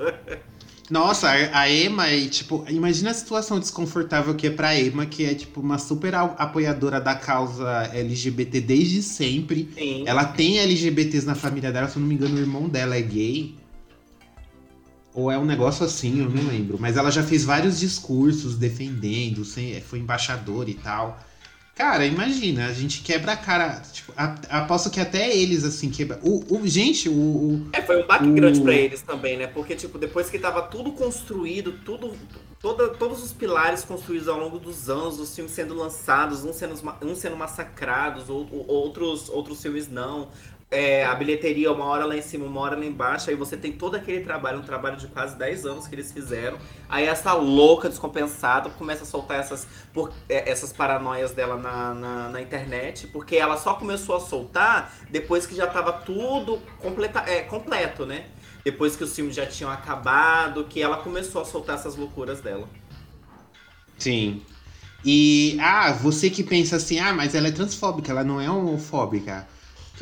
Nossa, 0.90 1.30
a 1.30 1.70
Emma 1.70 2.06
é 2.06 2.28
tipo. 2.28 2.64
Imagina 2.68 3.10
a 3.10 3.14
situação 3.14 3.58
desconfortável 3.58 4.34
que 4.34 4.46
é 4.46 4.50
pra 4.50 4.78
Emma, 4.78 5.06
que 5.06 5.24
é 5.24 5.34
tipo 5.34 5.60
uma 5.60 5.78
super 5.78 6.14
apoiadora 6.14 7.00
da 7.00 7.14
causa 7.14 7.90
LGBT 7.94 8.60
desde 8.60 9.02
sempre. 9.02 9.70
Sim. 9.74 10.04
Ela 10.06 10.24
tem 10.24 10.58
LGBTs 10.58 11.26
na 11.26 11.34
família 11.34 11.72
dela, 11.72 11.88
se 11.88 11.96
eu 11.96 12.00
não 12.00 12.08
me 12.08 12.14
engano, 12.14 12.36
o 12.36 12.38
irmão 12.38 12.68
dela 12.68 12.94
é 12.96 13.00
gay. 13.00 13.54
Ou 15.14 15.30
é 15.30 15.38
um 15.38 15.44
negócio 15.44 15.84
assim, 15.84 16.20
eu 16.20 16.30
não 16.30 16.46
lembro. 16.46 16.78
Mas 16.78 16.96
ela 16.96 17.10
já 17.10 17.22
fez 17.22 17.44
vários 17.44 17.80
discursos 17.80 18.56
defendendo, 18.56 19.44
foi 19.84 19.98
embaixadora 19.98 20.70
e 20.70 20.74
tal. 20.74 21.18
Cara, 21.74 22.04
imagina, 22.04 22.66
a 22.66 22.72
gente 22.72 23.00
quebra 23.02 23.32
a 23.32 23.36
cara. 23.36 23.80
Tipo, 23.92 24.12
a- 24.14 24.36
aposto 24.50 24.90
que 24.90 25.00
até 25.00 25.34
eles, 25.34 25.64
assim, 25.64 25.88
quebra. 25.90 26.20
O, 26.22 26.44
o- 26.58 26.66
gente, 26.68 27.08
o- 27.08 27.12
o, 27.12 27.68
É, 27.72 27.80
foi 27.80 28.02
um 28.02 28.06
baque 28.06 28.26
O- 28.26 28.34
grande 28.34 28.60
pra 28.60 28.74
eles 28.74 29.00
também, 29.00 29.38
né? 29.38 29.46
Porque, 29.46 29.74
tipo, 29.74 29.96
depois 29.98 30.28
que 30.28 30.38
tava 30.38 30.60
tudo 30.62 30.92
construído, 30.92 31.72
tudo. 31.84 32.12
Toda, 32.60 32.90
todos 32.90 33.24
os 33.24 33.32
pilares 33.32 33.82
construídos 33.84 34.28
ao 34.28 34.38
longo 34.38 34.58
dos 34.58 34.88
anos, 34.88 35.18
os 35.18 35.34
filmes 35.34 35.52
sendo 35.52 35.74
lançados, 35.74 36.44
uns 36.44 36.56
sendo, 36.56 36.74
uns 37.02 37.18
sendo 37.18 37.36
massacrados, 37.36 38.28
ou, 38.28 38.46
ou- 38.52 38.66
outros, 38.68 39.28
outros 39.30 39.60
filmes 39.60 39.88
não. 39.88 40.28
É, 40.72 41.04
a 41.04 41.14
bilheteria, 41.14 41.70
uma 41.70 41.84
hora 41.84 42.06
lá 42.06 42.16
em 42.16 42.22
cima, 42.22 42.46
uma 42.46 42.60
hora 42.62 42.76
lá 42.76 42.84
embaixo, 42.86 43.28
aí 43.28 43.36
você 43.36 43.58
tem 43.58 43.72
todo 43.72 43.94
aquele 43.94 44.20
trabalho, 44.24 44.58
um 44.60 44.62
trabalho 44.62 44.96
de 44.96 45.06
quase 45.08 45.36
10 45.36 45.66
anos 45.66 45.86
que 45.86 45.94
eles 45.94 46.10
fizeram. 46.12 46.58
Aí 46.88 47.04
essa 47.04 47.34
louca 47.34 47.90
descompensada 47.90 48.70
começa 48.70 49.02
a 49.02 49.06
soltar 49.06 49.38
essas, 49.38 49.68
por- 49.92 50.12
é, 50.28 50.50
essas 50.50 50.72
paranoias 50.72 51.32
dela 51.32 51.56
na, 51.58 51.94
na, 51.94 52.28
na 52.30 52.40
internet, 52.40 53.06
porque 53.08 53.36
ela 53.36 53.58
só 53.58 53.74
começou 53.74 54.16
a 54.16 54.20
soltar 54.20 54.94
depois 55.10 55.46
que 55.46 55.54
já 55.54 55.66
tava 55.66 55.92
tudo 55.92 56.62
completa, 56.78 57.20
é, 57.26 57.42
completo, 57.42 58.06
né? 58.06 58.30
Depois 58.64 58.96
que 58.96 59.04
os 59.04 59.14
filmes 59.14 59.34
já 59.34 59.46
tinham 59.46 59.70
acabado, 59.70 60.64
que 60.64 60.80
ela 60.82 60.96
começou 60.98 61.42
a 61.42 61.44
soltar 61.44 61.76
essas 61.76 61.96
loucuras 61.96 62.40
dela. 62.40 62.68
Sim. 63.98 64.46
E, 65.04 65.56
ah, 65.60 65.92
você 65.92 66.30
que 66.30 66.44
pensa 66.44 66.76
assim, 66.76 66.98
ah, 66.98 67.12
mas 67.14 67.34
ela 67.34 67.48
é 67.48 67.52
transfóbica, 67.52 68.12
ela 68.12 68.24
não 68.24 68.40
é 68.40 68.50
homofóbica. 68.50 69.51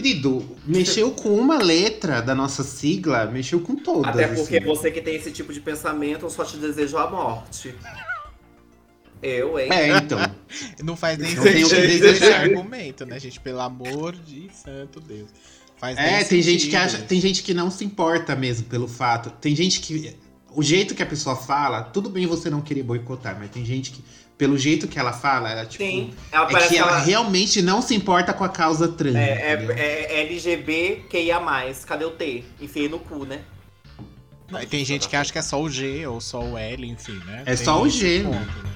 Querido, 0.01 0.57
mexeu 0.65 1.11
com 1.11 1.35
uma 1.35 1.59
letra 1.59 2.23
da 2.23 2.35
nossa 2.35 2.63
sigla, 2.63 3.27
mexeu 3.27 3.61
com 3.61 3.77
todas. 3.77 4.15
Até 4.15 4.29
porque 4.29 4.57
assim. 4.57 4.67
você 4.67 4.91
que 4.91 5.03
tem 5.03 5.15
esse 5.15 5.31
tipo 5.31 5.53
de 5.53 5.61
pensamento, 5.61 6.25
eu 6.25 6.31
só 6.31 6.43
te 6.43 6.57
desejo 6.57 6.97
a 6.97 7.11
morte. 7.11 7.75
Eu, 9.23 9.59
hein? 9.59 9.69
É, 9.71 9.99
então. 9.99 10.19
Não 10.83 10.97
faz 10.97 11.19
nem 11.19 11.35
Não 11.35 11.43
sentido 11.43 11.69
desejar. 11.69 12.15
esse 12.15 12.33
argumento, 12.33 13.05
né, 13.05 13.21
gente? 13.21 13.39
Pelo 13.41 13.61
amor 13.61 14.17
de 14.17 14.49
santo 14.55 15.01
Deus. 15.01 15.29
Faz 15.77 15.97
nem 15.97 16.07
É, 16.07 16.25
tem 16.25 16.41
gente 16.41 16.69
que 16.69 16.77
sentido 16.77 16.77
acha, 16.77 17.07
tem 17.07 17.21
gente 17.21 17.43
que 17.43 17.53
não 17.53 17.71
se 17.71 17.85
importa 17.85 18.35
mesmo 18.35 18.67
pelo 18.69 18.89
fato. 18.89 19.29
Tem 19.39 19.55
gente 19.55 19.81
que 19.81 20.17
o 20.55 20.63
jeito 20.63 20.95
que 20.95 21.03
a 21.03 21.07
pessoa 21.07 21.37
fala, 21.37 21.83
tudo 21.83 22.09
bem 22.09 22.27
você 22.27 22.49
não 22.49 22.63
querer 22.63 22.83
boicotar, 22.83 23.37
mas 23.39 23.51
tem 23.51 23.67
gente 23.67 23.91
que 23.91 24.03
pelo 24.41 24.57
jeito 24.57 24.89
que 24.89 24.99
ela 24.99 25.13
fala, 25.13 25.51
ela 25.51 25.67
tipo 25.67 25.85
Sim. 25.85 26.15
Ela 26.33 26.49
é 26.49 26.51
parece 26.51 26.71
que 26.71 26.79
ela 26.79 26.93
ela 26.93 27.01
realmente 27.01 27.61
não 27.61 27.83
se 27.83 27.95
importa 27.95 28.33
com 28.33 28.43
a 28.43 28.49
causa 28.49 28.89
trans. 28.89 29.15
é, 29.15 29.53
entendeu? 29.53 29.77
é, 29.77 30.15
é 30.15 30.21
LGBTQIA+. 30.23 31.39
Cadê 31.87 32.07
o 32.07 32.11
T? 32.13 32.43
Enfiei 32.59 32.89
no 32.89 32.99
cu, 32.99 33.27
né? 33.27 33.41
Aí 34.51 34.65
tem 34.65 34.83
gente 34.83 35.11
que 35.11 35.15
acha 35.15 35.31
que 35.31 35.39
é 35.39 35.43
só 35.43 35.61
o 35.61 35.69
G 35.69 36.07
ou 36.07 36.23
só 36.23 36.43
o 36.43 36.57
L, 36.57 36.89
enfim, 36.89 37.21
né? 37.27 37.43
É 37.43 37.55
Tem 37.55 37.65
só 37.67 37.83
o 37.83 37.89
G, 37.89 38.23
ponto, 38.23 38.35
né? 38.39 38.71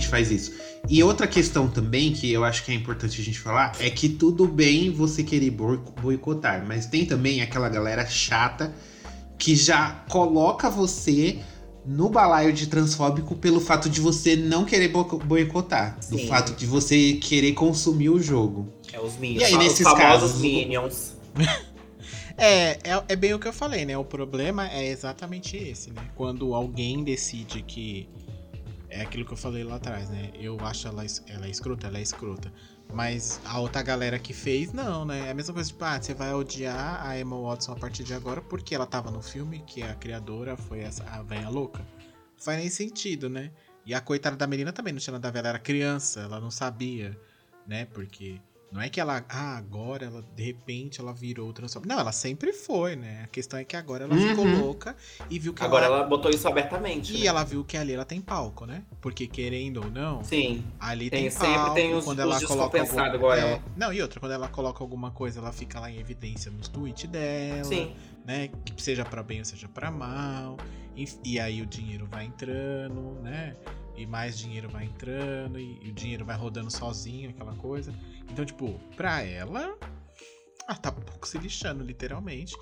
Gente 0.00 0.08
faz 0.08 0.30
isso. 0.30 0.52
E 0.88 1.02
outra 1.02 1.26
questão 1.26 1.68
também 1.68 2.12
que 2.12 2.32
eu 2.32 2.42
acho 2.44 2.64
que 2.64 2.72
é 2.72 2.74
importante 2.74 3.20
a 3.20 3.24
gente 3.24 3.38
falar 3.38 3.72
é 3.78 3.90
que 3.90 4.08
tudo 4.08 4.46
bem 4.46 4.90
você 4.90 5.22
querer 5.22 5.50
boi- 5.50 5.80
boicotar, 6.00 6.64
mas 6.66 6.86
tem 6.86 7.04
também 7.04 7.42
aquela 7.42 7.68
galera 7.68 8.06
chata 8.06 8.74
que 9.38 9.54
já 9.54 10.04
coloca 10.08 10.68
você 10.70 11.38
no 11.86 12.08
balaio 12.10 12.52
de 12.52 12.66
transfóbico 12.66 13.34
pelo 13.36 13.58
fato 13.60 13.88
de 13.88 14.00
você 14.00 14.36
não 14.36 14.64
querer 14.64 14.88
bo- 14.88 15.18
boicotar, 15.18 15.98
do 16.10 16.18
Sim. 16.18 16.26
fato 16.28 16.54
de 16.54 16.66
você 16.66 17.14
querer 17.14 17.52
consumir 17.52 18.10
o 18.10 18.20
jogo. 18.22 18.68
É 18.92 19.00
os 19.00 19.16
Minions. 19.16 19.40
E 19.42 19.44
aí, 19.44 19.52
os 19.52 19.58
nesses 19.58 19.82
famosos 19.82 20.02
casos, 20.02 20.40
Minions. 20.40 21.12
É, 22.42 22.78
é, 22.84 23.02
é 23.08 23.16
bem 23.16 23.34
o 23.34 23.38
que 23.38 23.46
eu 23.48 23.52
falei, 23.52 23.84
né? 23.84 23.98
O 23.98 24.04
problema 24.04 24.66
é 24.70 24.86
exatamente 24.88 25.58
esse, 25.58 25.90
né? 25.90 26.00
Quando 26.14 26.54
alguém 26.54 27.04
decide 27.04 27.60
que. 27.60 28.08
É 28.90 29.02
aquilo 29.02 29.24
que 29.24 29.32
eu 29.32 29.36
falei 29.36 29.62
lá 29.62 29.76
atrás, 29.76 30.10
né? 30.10 30.30
Eu 30.34 30.58
acho 30.60 30.88
ela, 30.88 31.04
ela 31.28 31.46
é 31.46 31.50
escrota, 31.50 31.86
ela 31.86 31.98
é 31.98 32.02
escrota. 32.02 32.52
Mas 32.92 33.40
a 33.44 33.60
outra 33.60 33.82
galera 33.82 34.18
que 34.18 34.32
fez, 34.34 34.72
não, 34.72 35.04
né? 35.04 35.28
É 35.28 35.30
a 35.30 35.34
mesma 35.34 35.54
coisa, 35.54 35.68
tipo, 35.68 35.84
ah, 35.84 36.02
você 36.02 36.12
vai 36.12 36.34
odiar 36.34 37.06
a 37.06 37.16
Emma 37.18 37.40
Watson 37.40 37.72
a 37.72 37.76
partir 37.76 38.02
de 38.02 38.12
agora 38.12 38.42
porque 38.42 38.74
ela 38.74 38.86
tava 38.86 39.10
no 39.12 39.22
filme, 39.22 39.62
que 39.64 39.80
a 39.82 39.94
criadora 39.94 40.56
foi 40.56 40.80
essa, 40.80 41.04
a 41.04 41.22
velha 41.22 41.48
louca. 41.48 41.78
Não 41.78 42.44
faz 42.44 42.58
nem 42.58 42.68
sentido, 42.68 43.30
né? 43.30 43.52
E 43.86 43.94
a 43.94 44.00
coitada 44.00 44.36
da 44.36 44.46
menina 44.46 44.72
também 44.72 44.92
não 44.92 45.00
tinha 45.00 45.12
nada 45.12 45.28
a 45.28 45.30
ver, 45.30 45.38
ela 45.38 45.48
era 45.50 45.58
criança, 45.58 46.20
ela 46.20 46.40
não 46.40 46.50
sabia, 46.50 47.16
né? 47.66 47.86
Porque 47.86 48.40
não 48.72 48.80
é 48.80 48.88
que 48.88 49.00
ela, 49.00 49.24
ah, 49.28 49.56
agora 49.56 50.06
ela, 50.06 50.24
de 50.36 50.42
repente, 50.44 51.00
ela 51.00 51.12
virou 51.12 51.52
transfóbica. 51.52 51.92
Não, 51.92 52.00
ela 52.00 52.12
sempre 52.12 52.52
foi, 52.52 52.94
né? 52.96 53.22
A 53.24 53.26
questão 53.26 53.58
é 53.58 53.64
que 53.64 53.74
agora 53.76 54.04
ela 54.04 54.14
ficou 54.16 54.44
Uhum. 54.44 54.60
louca 54.60 54.94
e 55.28 55.38
viu 55.38 55.52
que 55.52 55.62
Agora 55.62 55.86
ela... 55.86 55.96
ela 55.98 56.06
botou 56.06 56.30
isso 56.30 56.46
abertamente. 56.46 57.14
E 57.16 57.20
né? 57.20 57.26
ela 57.26 57.42
viu 57.44 57.64
que 57.64 57.76
ali 57.76 57.92
ela 57.92 58.04
tem 58.04 58.20
palco, 58.20 58.66
né? 58.66 58.82
Porque 59.00 59.26
querendo 59.26 59.78
ou 59.84 59.90
não, 59.90 60.22
Sim. 60.22 60.64
ali 60.78 61.10
Tem- 61.10 61.22
tem, 61.22 61.30
sempre 61.30 61.54
palco. 61.54 61.74
tem 61.74 61.94
os- 61.94 62.04
quando 62.04 62.18
os 62.20 62.24
ela 62.24 62.34
coloca 62.46 62.78
descompensados 62.78 62.98
algum... 63.14 63.16
igual 63.16 63.34
é, 63.34 63.40
ela. 63.40 63.62
Não, 63.76 63.92
e 63.92 64.00
outra, 64.00 64.20
quando 64.20 64.32
ela 64.32 64.48
coloca 64.48 64.84
alguma 64.84 65.10
coisa, 65.10 65.40
ela 65.40 65.52
fica 65.52 65.80
lá 65.80 65.90
em 65.90 65.98
evidência 65.98 66.50
nos 66.50 66.68
tweets 66.68 67.10
dela, 67.10 67.64
Sim. 67.64 67.92
né? 68.24 68.50
Que 68.64 68.80
seja 68.82 69.04
pra 69.04 69.22
bem 69.22 69.40
ou 69.40 69.44
seja 69.44 69.68
pra 69.68 69.90
mal. 69.90 70.56
E, 70.96 71.08
e 71.24 71.40
aí 71.40 71.62
o 71.62 71.66
dinheiro 71.66 72.06
vai 72.10 72.24
entrando, 72.26 73.20
né? 73.22 73.56
E 73.96 74.06
mais 74.06 74.38
dinheiro 74.38 74.68
vai 74.68 74.84
entrando, 74.84 75.58
e, 75.58 75.78
e 75.82 75.90
o 75.90 75.92
dinheiro 75.92 76.24
vai 76.24 76.36
rodando 76.36 76.70
sozinho, 76.70 77.30
aquela 77.30 77.54
coisa. 77.54 77.92
Então, 78.30 78.44
tipo, 78.44 78.72
pra 78.96 79.22
ela. 79.22 79.76
Ah, 80.68 80.76
tá 80.76 80.92
pouco 80.92 81.26
se 81.26 81.36
lixando, 81.36 81.82
literalmente. 81.82 82.54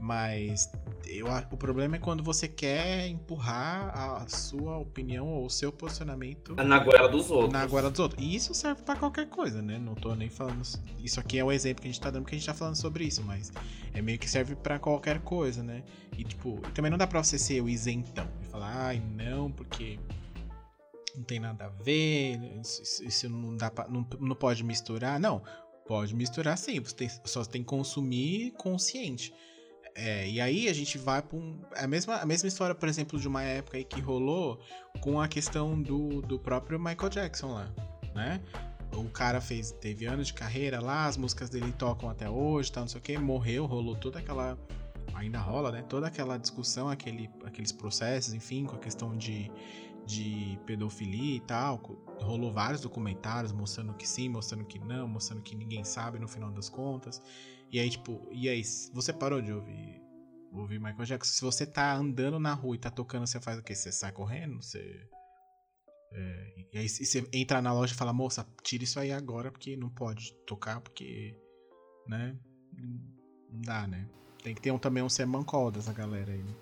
Mas 0.00 0.72
eu, 1.06 1.26
o 1.50 1.56
problema 1.56 1.96
é 1.96 1.98
quando 1.98 2.22
você 2.22 2.48
quer 2.48 3.06
empurrar 3.08 3.92
a 3.94 4.26
sua 4.26 4.78
opinião 4.78 5.28
ou 5.28 5.44
o 5.46 5.50
seu 5.50 5.70
posicionamento 5.70 6.56
Na 6.56 6.78
goela 6.78 7.08
dos 7.08 7.30
outros. 7.30 7.52
na 7.52 7.66
goela 7.66 7.90
dos 7.90 8.00
outros. 8.00 8.24
E 8.24 8.34
isso 8.34 8.54
serve 8.54 8.82
pra 8.82 8.96
qualquer 8.96 9.28
coisa, 9.28 9.60
né? 9.60 9.78
Não 9.78 9.94
tô 9.94 10.14
nem 10.14 10.30
falando. 10.30 10.62
Isso 10.98 11.20
aqui 11.20 11.38
é 11.38 11.44
o 11.44 11.52
exemplo 11.52 11.82
que 11.82 11.88
a 11.88 11.92
gente 11.92 12.00
tá 12.00 12.10
dando 12.10 12.22
porque 12.22 12.34
a 12.34 12.38
gente 12.38 12.46
tá 12.46 12.54
falando 12.54 12.76
sobre 12.76 13.04
isso, 13.04 13.22
mas 13.22 13.52
é 13.92 14.00
meio 14.00 14.18
que 14.18 14.28
serve 14.28 14.56
pra 14.56 14.78
qualquer 14.78 15.20
coisa, 15.20 15.62
né? 15.62 15.82
E 16.16 16.24
tipo, 16.24 16.58
também 16.74 16.90
não 16.90 16.98
dá 16.98 17.06
pra 17.06 17.22
você 17.22 17.38
ser 17.38 17.60
o 17.60 17.68
isentão 17.68 18.26
e 18.42 18.46
falar, 18.46 18.74
ai, 18.86 19.02
não, 19.14 19.52
porque 19.52 19.98
não 21.16 21.24
tem 21.24 21.38
nada 21.40 21.66
a 21.66 21.68
ver, 21.68 22.38
isso, 22.60 23.04
isso- 23.04 23.28
não 23.28 23.56
dá 23.56 23.70
pra, 23.70 23.86
não, 23.88 24.06
não 24.20 24.34
pode 24.36 24.64
misturar. 24.64 25.18
Não, 25.20 25.42
pode 25.86 26.14
misturar 26.14 26.56
sim, 26.56 26.80
você 26.80 26.94
tem- 26.94 27.10
só 27.24 27.44
tem 27.44 27.62
que 27.62 27.68
consumir 27.68 28.52
consciente. 28.52 29.32
É, 29.94 30.26
e 30.26 30.40
aí 30.40 30.68
a 30.68 30.72
gente 30.72 30.96
vai 30.96 31.20
pra 31.20 31.36
um. 31.36 31.60
A 31.76 31.86
mesma, 31.86 32.16
a 32.16 32.24
mesma 32.24 32.48
história, 32.48 32.74
por 32.74 32.88
exemplo, 32.88 33.20
de 33.20 33.28
uma 33.28 33.42
época 33.42 33.76
aí 33.76 33.84
que 33.84 34.00
rolou 34.00 34.58
com 35.00 35.20
a 35.20 35.28
questão 35.28 35.80
do, 35.80 36.22
do 36.22 36.38
próprio 36.38 36.78
Michael 36.78 37.10
Jackson 37.10 37.52
lá, 37.52 37.70
né? 38.14 38.40
O 38.94 39.04
cara 39.10 39.40
fez, 39.40 39.70
teve 39.72 40.06
anos 40.06 40.28
de 40.28 40.34
carreira 40.34 40.80
lá, 40.80 41.06
as 41.06 41.16
músicas 41.16 41.48
dele 41.50 41.72
tocam 41.72 42.08
até 42.10 42.28
hoje, 42.28 42.70
tal, 42.72 42.82
não 42.84 42.88
sei 42.88 43.00
o 43.00 43.02
que, 43.02 43.18
morreu, 43.18 43.66
rolou 43.66 43.94
toda 43.96 44.18
aquela. 44.18 44.58
Ainda 45.14 45.38
rola, 45.38 45.70
né? 45.70 45.82
Toda 45.88 46.06
aquela 46.06 46.38
discussão, 46.38 46.88
aquele, 46.88 47.28
aqueles 47.44 47.70
processos, 47.70 48.32
enfim, 48.32 48.64
com 48.64 48.76
a 48.76 48.78
questão 48.78 49.14
de, 49.16 49.50
de 50.04 50.58
pedofilia 50.66 51.36
e 51.36 51.40
tal. 51.40 51.78
Rolou 52.20 52.52
vários 52.52 52.80
documentários 52.80 53.52
mostrando 53.52 53.94
que 53.94 54.08
sim, 54.08 54.28
mostrando 54.28 54.64
que 54.64 54.78
não, 54.78 55.08
mostrando 55.08 55.42
que 55.42 55.54
ninguém 55.54 55.84
sabe 55.84 56.18
no 56.18 56.28
final 56.28 56.50
das 56.50 56.68
contas. 56.68 57.22
E 57.70 57.78
aí, 57.78 57.88
tipo, 57.88 58.20
e 58.30 58.48
aí, 58.48 58.62
você 58.92 59.12
parou 59.12 59.40
de 59.40 59.52
ouvir, 59.52 60.02
ouvir 60.52 60.78
Michael 60.78 61.06
Jackson? 61.06 61.32
Se 61.32 61.40
você 61.40 61.66
tá 61.66 61.94
andando 61.94 62.38
na 62.38 62.52
rua 62.52 62.74
e 62.74 62.78
tá 62.78 62.90
tocando, 62.90 63.26
você 63.26 63.40
faz 63.40 63.58
o 63.58 63.62
quê? 63.62 63.74
Você 63.74 63.90
sai 63.90 64.12
correndo? 64.12 64.62
Você. 64.62 65.08
É, 66.12 66.66
e 66.74 66.78
aí, 66.78 66.88
se 66.88 67.06
você 67.06 67.26
entra 67.32 67.62
na 67.62 67.72
loja 67.72 67.94
e 67.94 67.96
fala, 67.96 68.12
moça, 68.12 68.46
tira 68.62 68.84
isso 68.84 69.00
aí 69.00 69.10
agora, 69.10 69.50
porque 69.50 69.76
não 69.76 69.88
pode 69.88 70.34
tocar, 70.46 70.80
porque. 70.80 71.34
Né? 72.06 72.36
Não 73.50 73.60
dá, 73.62 73.86
né? 73.86 74.06
Tem 74.42 74.54
que 74.54 74.60
ter 74.60 74.70
um, 74.70 74.78
também 74.78 75.02
um 75.02 75.08
semancol 75.08 75.70
dessa 75.70 75.92
galera 75.92 76.32
aí. 76.32 76.42
né? 76.42 76.54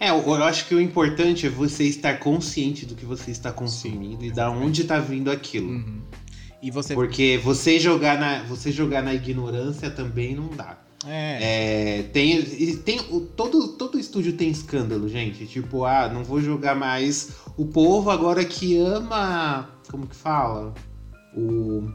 É, 0.00 0.10
eu 0.10 0.22
eu 0.26 0.44
acho 0.44 0.66
que 0.66 0.74
o 0.74 0.80
importante 0.80 1.46
é 1.46 1.50
você 1.50 1.84
estar 1.84 2.18
consciente 2.18 2.84
do 2.86 2.94
que 2.94 3.04
você 3.04 3.30
está 3.30 3.52
consumindo 3.52 4.24
e 4.24 4.30
da 4.30 4.50
onde 4.50 4.82
está 4.82 4.98
vindo 4.98 5.30
aquilo. 5.30 5.68
Uhum. 5.70 6.00
E 6.62 6.70
você. 6.70 6.94
Porque 6.94 7.38
você 7.42 7.78
jogar, 7.78 8.18
na, 8.18 8.42
você 8.44 8.72
jogar 8.72 9.02
na 9.02 9.14
ignorância 9.14 9.90
também 9.90 10.34
não 10.34 10.48
dá. 10.48 10.78
É. 11.06 11.98
É, 11.98 12.02
tem, 12.04 12.42
tem 12.78 12.98
todo, 13.36 13.68
todo 13.68 13.98
estúdio 13.98 14.32
tem 14.32 14.48
escândalo, 14.50 15.08
gente. 15.08 15.46
Tipo, 15.46 15.84
ah, 15.84 16.08
não 16.12 16.24
vou 16.24 16.40
jogar 16.40 16.74
mais. 16.74 17.30
O 17.56 17.66
povo 17.66 18.10
agora 18.10 18.44
que 18.44 18.76
ama. 18.78 19.68
Como 19.90 20.06
que 20.06 20.16
fala? 20.16 20.74
O 21.36 21.88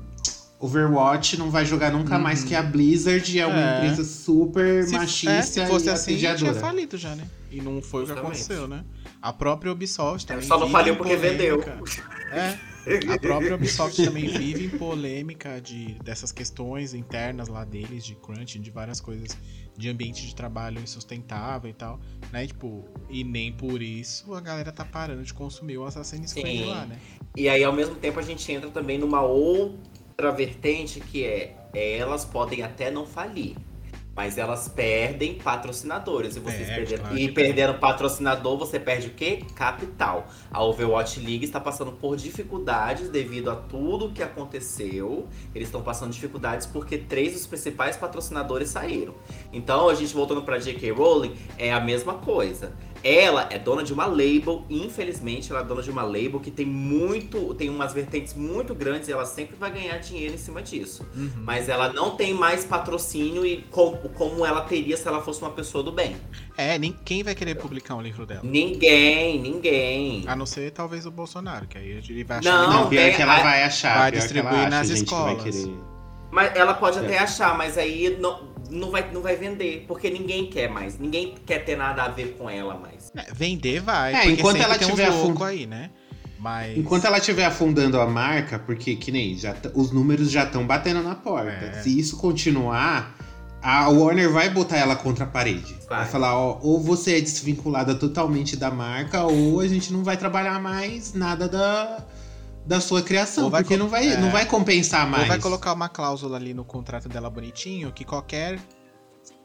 Overwatch 0.60 1.38
não 1.38 1.50
vai 1.50 1.66
jogar 1.66 1.92
nunca 1.92 2.16
Uhum. 2.16 2.22
mais 2.24 2.44
que 2.44 2.54
a 2.56 2.62
Blizzard 2.62 3.38
é 3.40 3.46
uma 3.46 3.60
É. 3.60 3.78
empresa 3.78 4.04
super 4.04 4.86
Se, 4.86 4.94
machista 4.94 5.32
é, 5.32 5.42
se 5.42 5.66
fosse 5.66 5.88
e 5.88 5.90
assim, 5.90 6.16
tinha 6.18 6.32
assediadora. 6.34 6.60
falido 6.62 6.98
já, 6.98 7.16
né? 7.16 7.26
E 7.52 7.62
não 7.62 7.82
foi 7.82 8.04
o 8.04 8.06
que 8.06 8.14
Justamente. 8.14 8.42
aconteceu, 8.42 8.68
né? 8.68 8.86
A 9.22 9.34
própria 9.34 9.72
Ubisoft 9.72 10.26
também. 10.26 10.48
Só 10.48 10.58
não 10.58 10.70
faliu 10.70 10.96
porque 10.96 11.16
vendeu. 11.16 11.62
É. 12.32 12.58
A 13.14 13.20
própria 13.20 13.56
Ubisoft 13.56 14.04
também 14.04 14.28
vive 14.28 14.66
em 14.66 14.70
polêmica 14.70 15.62
de, 15.62 15.96
dessas 16.04 16.32
questões 16.32 16.94
internas 16.94 17.48
lá 17.48 17.64
deles, 17.64 18.04
de 18.04 18.16
crunch, 18.16 18.58
de 18.58 18.72
várias 18.72 19.00
coisas 19.00 19.38
de 19.78 19.90
ambiente 19.90 20.26
de 20.26 20.34
trabalho 20.34 20.80
insustentável 20.80 21.70
e 21.70 21.74
tal, 21.74 22.00
né? 22.32 22.48
Tipo, 22.48 22.86
e 23.10 23.24
nem 23.24 23.52
por 23.52 23.82
isso 23.82 24.34
a 24.34 24.42
galera 24.42 24.72
tá 24.72 24.84
parando 24.86 25.24
de 25.24 25.34
consumir 25.34 25.78
o 25.78 25.86
Assassin's 25.86 26.34
Creed 26.34 26.66
lá, 26.66 26.86
né? 26.86 26.98
E 27.36 27.48
aí, 27.48 27.64
ao 27.64 27.74
mesmo 27.74 27.96
tempo, 27.96 28.20
a 28.20 28.24
gente 28.24 28.52
entra 28.52 28.70
também 28.70 28.98
numa 28.98 29.22
outra 29.22 30.32
vertente 30.32 31.00
que 31.00 31.24
é 31.24 31.56
elas 31.74 32.26
podem 32.26 32.64
até 32.64 32.92
não 32.92 33.06
falir. 33.06 33.56
Mas 34.16 34.38
elas 34.38 34.68
perdem 34.68 35.36
patrocinadores. 35.36 36.36
E, 36.36 36.40
vocês 36.40 36.68
Perde, 36.68 36.76
perderam, 36.76 37.04
claro 37.04 37.18
e 37.18 37.32
perdendo 37.32 37.74
patrocinador, 37.76 38.58
você 38.58 38.80
perde 38.80 39.08
o 39.08 39.12
quê? 39.12 39.44
Capital. 39.56 40.28
A 40.52 40.64
Overwatch 40.64 41.20
League 41.20 41.46
está 41.46 41.60
passando 41.60 41.94
por 41.94 42.18
dificuldades 42.18 43.10
devido 43.10 43.50
a 43.50 43.56
tudo 43.56 44.12
que 44.12 44.22
aconteceu. 44.22 45.28
Eles 45.56 45.70
estão 45.70 45.82
passando 45.82 46.12
dificuldades 46.12 46.68
porque 46.68 46.98
três 46.98 47.34
dos 47.34 47.48
principais 47.48 47.96
patrocinadores 47.96 48.70
saíram. 48.70 49.16
Então, 49.54 49.88
a 49.88 49.96
gente 49.96 50.14
voltando 50.14 50.42
para 50.44 50.60
J.K. 50.60 50.92
Rowling, 50.92 51.36
é 51.58 51.72
a 51.72 51.80
mesma 51.80 52.16
coisa. 52.16 52.74
Ela 53.04 53.48
é 53.50 53.58
dona 53.58 53.84
de 53.84 53.92
uma 53.94 54.06
label, 54.06 54.64
infelizmente, 54.70 55.52
ela 55.52 55.62
é 55.62 55.64
dona 55.64 55.82
de 55.82 55.90
uma 55.90 56.04
label 56.04 56.40
que 56.40 56.52
tem 56.52 56.66
muito, 56.66 57.54
tem 57.56 57.68
umas 57.70 57.94
vertentes 57.94 58.34
muito 58.36 58.76
grandes 58.76 59.08
e 59.10 59.12
ela 59.12 59.26
sempre 59.26 59.56
vai 59.56 59.72
ganhar 59.72 59.98
dinheiro 59.98 60.36
em 60.36 60.38
cima 60.38 60.62
disso. 60.62 61.06
Uhum. 61.16 61.32
Mas 61.38 61.68
ela 61.68 61.92
não 61.92 62.12
tem 62.12 62.34
mais 62.34 62.64
patrocínio 62.64 63.46
e 63.46 63.64
como, 63.72 63.98
como 64.10 64.46
ela 64.46 64.62
teria 64.62 64.96
se 64.98 65.08
ela 65.08 65.22
fosse 65.22 65.42
uma 65.42 65.50
pessoa 65.52 65.84
do 65.84 65.92
bem. 65.92 66.16
É, 66.56 66.78
nem, 66.78 66.92
quem 67.04 67.24
vai 67.24 67.34
querer 67.34 67.56
publicar 67.56 67.96
um 67.96 68.02
livro 68.02 68.26
dela? 68.26 68.42
Ninguém, 68.44 69.40
ninguém. 69.42 70.24
A 70.28 70.36
não 70.36 70.46
ser 70.46 70.72
talvez 70.72 71.06
o 71.06 71.12
Bolsonaro, 71.12 71.68
que 71.68 71.78
aí 71.78 71.90
ele 72.08 72.24
vai 72.24 72.38
achar 72.38 72.52
Não, 72.52 72.62
legal. 72.68 72.82
Não, 72.84 72.90
pior 72.90 73.02
tem- 73.02 73.16
que 73.16 73.22
ela 73.22 73.40
vai 73.42 73.64
achar. 73.64 73.98
vai 73.98 74.12
que 74.12 74.18
distribuir 74.20 74.54
ela 74.54 74.68
acha, 74.68 74.70
nas 74.70 74.88
que 74.88 74.94
vai 74.94 75.04
escolas. 75.04 75.44
querer. 75.44 75.76
Mas 76.32 76.56
ela 76.56 76.74
pode 76.74 76.98
até 77.00 77.16
É. 77.16 77.20
achar, 77.20 77.58
mas 77.58 77.78
aí 77.78 78.16
não, 78.20 78.51
não, 78.72 78.90
vai, 78.90 79.12
não 79.12 79.22
vai 79.22 79.36
vender, 79.36 79.86
porque 79.88 80.10
ninguém 80.10 80.48
quer 80.48 80.70
mais. 80.70 80.98
Ninguém 80.98 81.36
quer 81.46 81.60
ter 81.66 81.76
nada 81.76 82.04
a 82.04 82.08
ver 82.08 82.36
com 82.38 82.50
ela 82.50 82.76
mais. 82.76 83.12
É, 83.16 83.34
vender 83.34 83.82
vai, 83.82 84.14
É, 84.14 84.18
porque 84.18 84.32
enquanto 84.34 84.58
ela 84.62 84.78
tiver 84.78 85.06
afund- 85.08 85.42
aí, 85.44 85.68
né? 85.68 85.90
Mas... 86.40 86.76
Enquanto 86.76 87.06
ela 87.06 87.20
estiver 87.20 87.46
afundando 87.46 88.00
a 88.00 88.08
marca, 88.08 88.58
porque 88.58 88.96
que 88.96 89.12
nem 89.12 89.38
já 89.38 89.56
os 89.76 89.92
números 89.92 90.32
já 90.32 90.44
estão 90.44 90.66
batendo 90.66 91.04
na 91.04 91.14
porta. 91.14 91.52
É. 91.52 91.82
Se 91.84 92.00
isso 92.00 92.18
continuar, 92.18 93.16
a 93.62 93.88
Warner 93.90 94.32
vai 94.32 94.50
botar 94.50 94.78
ela 94.78 94.96
contra 94.96 95.26
a 95.26 95.28
parede. 95.28 95.76
Vai, 95.88 96.00
Vai. 96.00 96.08
falar, 96.08 96.36
ó, 96.36 96.58
ou 96.64 96.80
você 96.82 97.18
é 97.18 97.22
desvinculada 97.22 97.94
totalmente 97.94 98.56
da 98.58 98.72
marca, 98.72 99.24
ou 99.24 99.60
a 99.60 99.68
gente 99.68 99.94
não 99.94 100.04
vai 100.04 100.18
trabalhar 100.18 100.60
mais 100.60 101.14
nada 101.14 101.48
da, 101.48 102.04
da 102.66 102.80
sua 102.80 103.02
criação, 103.02 103.46
Ou 103.46 103.52
porque 103.52 103.76
não 103.78 103.88
vai, 103.88 104.08
é. 104.14 104.18
não 104.18 104.30
vai 104.32 104.46
compensar 104.46 105.08
mais. 105.08 105.24
Ou 105.24 105.28
vai 105.30 105.40
colocar 105.40 105.74
uma 105.74 105.90
cláusula 105.90 106.38
ali 106.38 106.54
no 106.54 106.64
contrato 106.64 107.10
dela 107.10 107.30
bonitinho 107.30 107.92
que 107.92 108.06
qualquer 108.06 108.60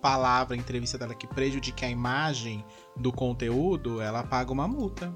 palavra, 0.00 0.56
entrevista 0.56 0.96
dela 0.98 1.14
que 1.14 1.26
prejudique 1.26 1.84
a 1.84 1.88
imagem 1.90 2.64
do 2.96 3.12
conteúdo, 3.12 4.00
ela 4.00 4.22
paga 4.22 4.52
uma 4.52 4.68
multa. 4.68 5.12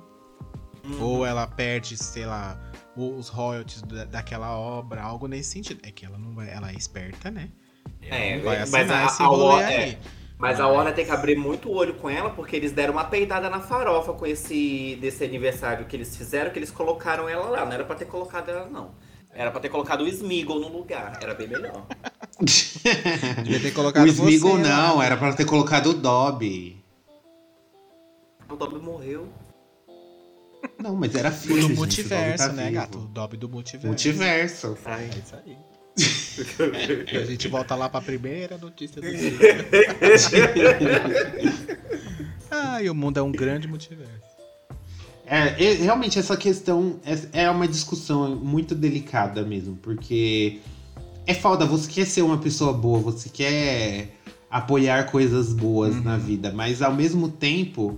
Uhum. 0.84 1.02
Ou 1.02 1.26
ela 1.26 1.46
perde, 1.46 1.96
sei 1.96 2.24
lá, 2.24 2.58
os 2.96 3.28
royalties 3.28 3.82
da- 3.82 4.04
daquela 4.06 4.50
obra, 4.58 5.02
algo 5.02 5.26
nesse 5.28 5.50
sentido. 5.50 5.80
É 5.82 5.90
que 5.92 6.06
ela 6.06 6.16
não 6.18 6.34
vai, 6.34 6.48
ela 6.50 6.70
é 6.70 6.74
esperta, 6.74 7.30
né? 7.30 7.50
Ela 8.02 8.16
É, 8.16 8.36
não 8.36 8.44
vai 8.44 8.58
mas 8.60 8.74
assinar 8.74 9.02
a- 9.02 9.06
esse 9.06 9.22
a 9.22 9.26
rolê 9.26 9.44
War- 9.44 9.64
aí. 9.66 9.74
é. 9.90 9.98
Mas 10.40 10.58
a 10.58 10.66
Warner 10.66 10.94
tem 10.94 11.04
que 11.04 11.10
abrir 11.10 11.36
muito 11.36 11.68
o 11.68 11.74
olho 11.74 11.92
com 11.94 12.08
ela, 12.08 12.30
porque 12.30 12.56
eles 12.56 12.72
deram 12.72 12.94
uma 12.94 13.04
peidada 13.04 13.50
na 13.50 13.60
farofa 13.60 14.14
com 14.14 14.24
esse 14.26 14.96
desse 14.98 15.22
aniversário 15.22 15.84
que 15.84 15.94
eles 15.94 16.16
fizeram, 16.16 16.50
que 16.50 16.58
eles 16.58 16.70
colocaram 16.70 17.28
ela 17.28 17.46
lá. 17.50 17.66
Não 17.66 17.72
era 17.72 17.84
pra 17.84 17.94
ter 17.94 18.06
colocado 18.06 18.48
ela, 18.48 18.66
não. 18.66 18.92
Era 19.34 19.50
pra 19.50 19.60
ter 19.60 19.68
colocado 19.68 20.00
o 20.00 20.08
Smeagol 20.08 20.58
no 20.58 20.68
lugar. 20.68 21.18
Era 21.22 21.34
bem 21.34 21.46
melhor. 21.46 21.84
Devia 23.44 23.60
ter 23.60 23.72
colocado 23.72 24.04
o 24.04 24.08
Smeagol 24.08 24.56
você 24.56 24.62
lá. 24.62 24.68
não, 24.88 25.02
era 25.02 25.14
pra 25.14 25.34
ter 25.34 25.44
colocado 25.44 25.90
o 25.90 25.94
Dobby. 25.94 26.82
O 28.48 28.56
Dobby 28.56 28.78
morreu. 28.78 29.28
Não, 30.78 30.96
mas 30.96 31.14
era 31.14 31.28
O 31.28 31.32
filho, 31.32 31.54
do 31.56 31.60
gente, 31.60 31.72
o 31.74 31.76
multiverso, 31.76 32.44
Dobby 32.44 32.56
tá 32.56 32.62
né, 32.62 32.70
vivo. 32.70 32.80
gato? 32.80 32.98
O 32.98 33.02
Dobby 33.02 33.36
do 33.36 33.48
multiverso. 33.48 33.86
Multiverso. 33.86 34.78
Ai. 34.86 35.04
É 35.04 35.18
isso 35.18 35.36
aí. 35.36 35.56
A 37.20 37.24
gente 37.24 37.48
volta 37.48 37.74
lá 37.74 37.88
pra 37.88 38.00
primeira 38.00 38.56
notícia 38.56 39.02
do 39.02 39.10
dia. 39.10 39.30
ah, 42.50 42.82
e 42.82 42.88
o 42.88 42.94
mundo 42.94 43.18
é 43.18 43.22
um 43.22 43.32
grande 43.32 43.68
multiverso. 43.68 44.12
É, 45.26 45.64
é, 45.64 45.74
realmente 45.74 46.18
essa 46.18 46.36
questão 46.36 46.98
é, 47.04 47.42
é 47.44 47.50
uma 47.50 47.68
discussão 47.68 48.34
muito 48.34 48.74
delicada 48.74 49.44
mesmo, 49.44 49.76
porque 49.76 50.58
é 51.26 51.34
foda, 51.34 51.64
você 51.64 51.88
quer 51.88 52.04
ser 52.04 52.22
uma 52.22 52.38
pessoa 52.38 52.72
boa, 52.72 52.98
você 52.98 53.28
quer 53.28 54.08
apoiar 54.50 55.04
coisas 55.10 55.52
boas 55.52 55.94
Uhum. 55.94 56.02
na 56.02 56.16
vida, 56.16 56.52
mas 56.52 56.82
ao 56.82 56.92
mesmo 56.92 57.28
tempo 57.28 57.96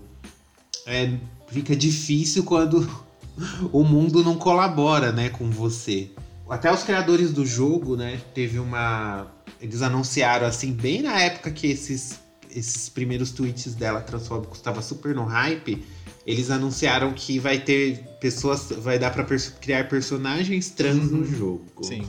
é, 0.86 1.10
fica 1.48 1.74
difícil 1.74 2.44
quando 2.44 2.86
o 3.72 3.82
mundo 3.82 4.22
não 4.22 4.36
colabora, 4.36 5.10
né, 5.10 5.30
com 5.30 5.48
você. 5.50 6.10
Até 6.52 6.70
os 6.70 6.82
criadores 6.82 7.32
do 7.32 7.46
jogo, 7.46 7.96
né, 7.96 8.20
teve 8.34 8.58
uma. 8.58 9.26
Eles 9.58 9.80
anunciaram 9.80 10.46
assim, 10.46 10.70
bem 10.70 11.00
na 11.00 11.18
época 11.18 11.50
que 11.50 11.66
esses, 11.66 12.20
esses 12.50 12.90
primeiros 12.90 13.30
tweets 13.32 13.74
dela 13.74 14.02
transfóbicos 14.02 14.58
estavam 14.58 14.82
super 14.82 15.14
no 15.14 15.24
hype. 15.24 15.82
Eles 16.26 16.50
anunciaram 16.50 17.10
que 17.14 17.38
vai 17.38 17.58
ter 17.58 18.04
pessoas. 18.20 18.68
Vai 18.70 18.98
dar 18.98 19.10
pra 19.12 19.24
pers- 19.24 19.48
criar 19.60 19.88
personagens 19.88 20.68
trans 20.68 21.10
no 21.10 21.24
jogo. 21.24 21.64
Sim. 21.82 22.02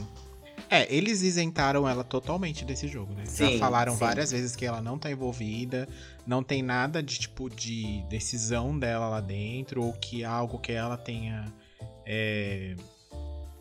É, 0.68 0.92
eles 0.94 1.22
isentaram 1.22 1.88
ela 1.88 2.04
totalmente 2.04 2.66
desse 2.66 2.86
jogo, 2.86 3.14
né? 3.14 3.24
Já 3.26 3.48
Sim, 3.48 3.58
falaram 3.58 3.92
sim. 3.94 3.98
várias 3.98 4.30
vezes 4.30 4.54
que 4.54 4.66
ela 4.66 4.82
não 4.82 4.98
tá 4.98 5.10
envolvida, 5.10 5.88
não 6.26 6.42
tem 6.42 6.62
nada 6.62 7.02
de 7.02 7.18
tipo 7.18 7.48
de 7.48 8.02
decisão 8.10 8.78
dela 8.78 9.08
lá 9.08 9.20
dentro, 9.20 9.82
ou 9.82 9.92
que 9.94 10.22
algo 10.22 10.58
que 10.58 10.72
ela 10.72 10.96
tenha 10.96 11.52
é, 12.04 12.74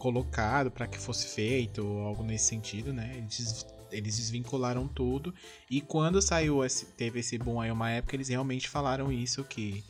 colocado 0.04 0.70
pra 0.70 0.86
que 0.86 1.00
fosse 1.00 1.28
feito, 1.28 1.82
ou 1.82 2.02
algo 2.02 2.24
nesse 2.24 2.48
sentido, 2.48 2.92
né? 2.92 3.14
Eles, 3.16 3.66
eles 3.90 4.18
desvincularam 4.18 4.86
tudo. 4.86 5.34
E 5.72 5.80
quando 5.80 6.22
saiu 6.22 6.62
esse, 6.62 6.88
teve 6.88 7.22
esse 7.22 7.38
boom 7.38 7.62
aí 7.62 7.72
uma 7.72 7.90
época, 7.90 8.14
eles 8.18 8.28
realmente 8.28 8.68
falaram 8.68 9.10
isso, 9.10 9.46
que, 9.46 9.82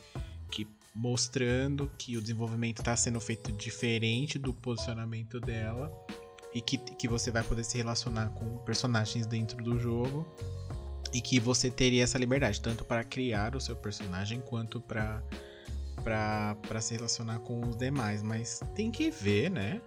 que 0.52 0.68
mostrando 0.94 1.90
que 1.98 2.16
o 2.16 2.20
desenvolvimento 2.20 2.80
tá 2.80 2.94
sendo 2.94 3.20
feito 3.20 3.50
diferente 3.50 4.38
do 4.38 4.54
posicionamento 4.54 5.40
dela 5.40 5.90
e 6.54 6.60
que, 6.60 6.78
que 6.78 7.08
você 7.08 7.32
vai 7.32 7.42
poder 7.42 7.64
se 7.64 7.76
relacionar 7.76 8.28
com 8.28 8.58
personagens 8.58 9.26
dentro 9.26 9.60
do 9.64 9.80
jogo 9.80 10.24
e 11.12 11.20
que 11.20 11.40
você 11.40 11.72
teria 11.72 12.04
essa 12.04 12.18
liberdade 12.18 12.60
tanto 12.60 12.84
para 12.84 13.02
criar 13.02 13.56
o 13.56 13.60
seu 13.60 13.74
personagem 13.74 14.40
quanto 14.40 14.80
para 14.80 15.20
para 16.04 16.56
para 16.68 16.80
se 16.80 16.94
relacionar 16.94 17.40
com 17.40 17.60
os 17.66 17.76
demais, 17.76 18.22
mas 18.22 18.60
tem 18.76 18.92
que 18.92 19.10
ver, 19.10 19.50
né? 19.50 19.80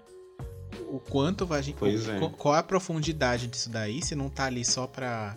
O 0.89 0.99
quanto 0.99 1.45
vai 1.45 1.61
Pois 1.77 2.07
é. 2.07 2.17
qual, 2.19 2.29
qual 2.31 2.55
é 2.55 2.59
a 2.59 2.63
profundidade 2.63 3.47
disso 3.47 3.69
daí, 3.69 4.01
se 4.03 4.15
não 4.15 4.29
tá 4.29 4.45
ali 4.45 4.63
só 4.65 4.87
pra 4.87 5.35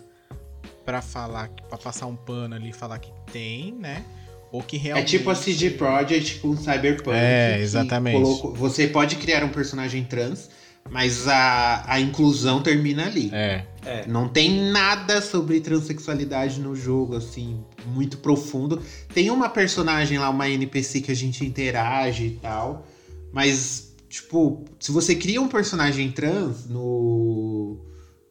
para 0.85 1.01
falar, 1.01 1.49
para 1.69 1.77
passar 1.77 2.07
um 2.07 2.15
pano 2.15 2.55
ali 2.55 2.69
e 2.69 2.73
falar 2.73 2.97
que 2.99 3.11
tem, 3.31 3.71
né? 3.73 4.03
Ou 4.51 4.61
que 4.61 4.75
É 4.75 4.79
realmente 4.79 5.17
tipo 5.17 5.29
a 5.29 5.35
CD 5.35 5.69
Projekt 5.71 6.39
com 6.39 6.55
Cyberpunk. 6.57 7.15
É, 7.15 7.59
exatamente. 7.59 8.21
colocou- 8.21 8.53
você 8.53 8.87
pode 8.87 9.15
criar 9.17 9.43
um 9.43 9.49
personagem 9.49 10.03
trans, 10.03 10.49
mas 10.89 11.27
a, 11.27 11.83
a 11.87 11.99
inclusão 12.01 12.61
termina 12.61 13.05
ali. 13.05 13.29
É. 13.31 13.63
É. 13.85 14.05
Não 14.07 14.27
tem 14.27 14.71
nada 14.71 15.21
sobre 15.21 15.61
transexualidade 15.61 16.59
no 16.59 16.75
jogo, 16.75 17.15
assim, 17.15 17.63
muito 17.85 18.17
profundo. 18.17 18.81
Tem 19.13 19.29
uma 19.29 19.49
personagem 19.49 20.17
lá, 20.19 20.29
uma 20.29 20.49
NPC 20.49 21.01
que 21.01 21.11
a 21.11 21.15
gente 21.15 21.45
interage 21.45 22.25
e 22.25 22.31
tal. 22.41 22.85
Mas, 23.31 23.90
tipo, 24.11 24.65
se 24.79 24.91
você 24.91 25.15
cria 25.15 25.41
um 25.41 25.47
personagem 25.47 26.11
trans 26.11 26.67
no, 26.69 27.77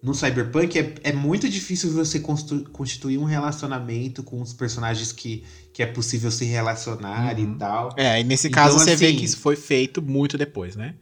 no 0.03 0.15
Cyberpunk, 0.15 0.79
é, 0.79 0.95
é 1.05 1.13
muito 1.13 1.49
difícil 1.49 1.91
você 1.93 2.21
constituir 2.21 3.19
um 3.19 3.25
relacionamento 3.25 4.23
com 4.23 4.41
os 4.41 4.53
personagens 4.53 5.11
que, 5.13 5.43
que 5.73 5.83
é 5.83 5.87
possível 5.87 6.31
se 6.31 6.45
relacionar 6.45 7.35
Uhum. 7.37 7.55
e 7.55 7.59
tal. 7.59 7.95
É, 7.97 8.21
e 8.21 8.25
nesse 8.25 8.49
Então, 8.49 8.63
caso 8.63 8.79
você 8.79 8.95
vê 8.95 9.07
assim- 9.07 9.17
que 9.17 9.25
isso 9.25 9.39
foi 9.39 9.57
feito 9.57 10.01
muito 10.03 10.37
depois, 10.39 10.77
né? 10.77 10.95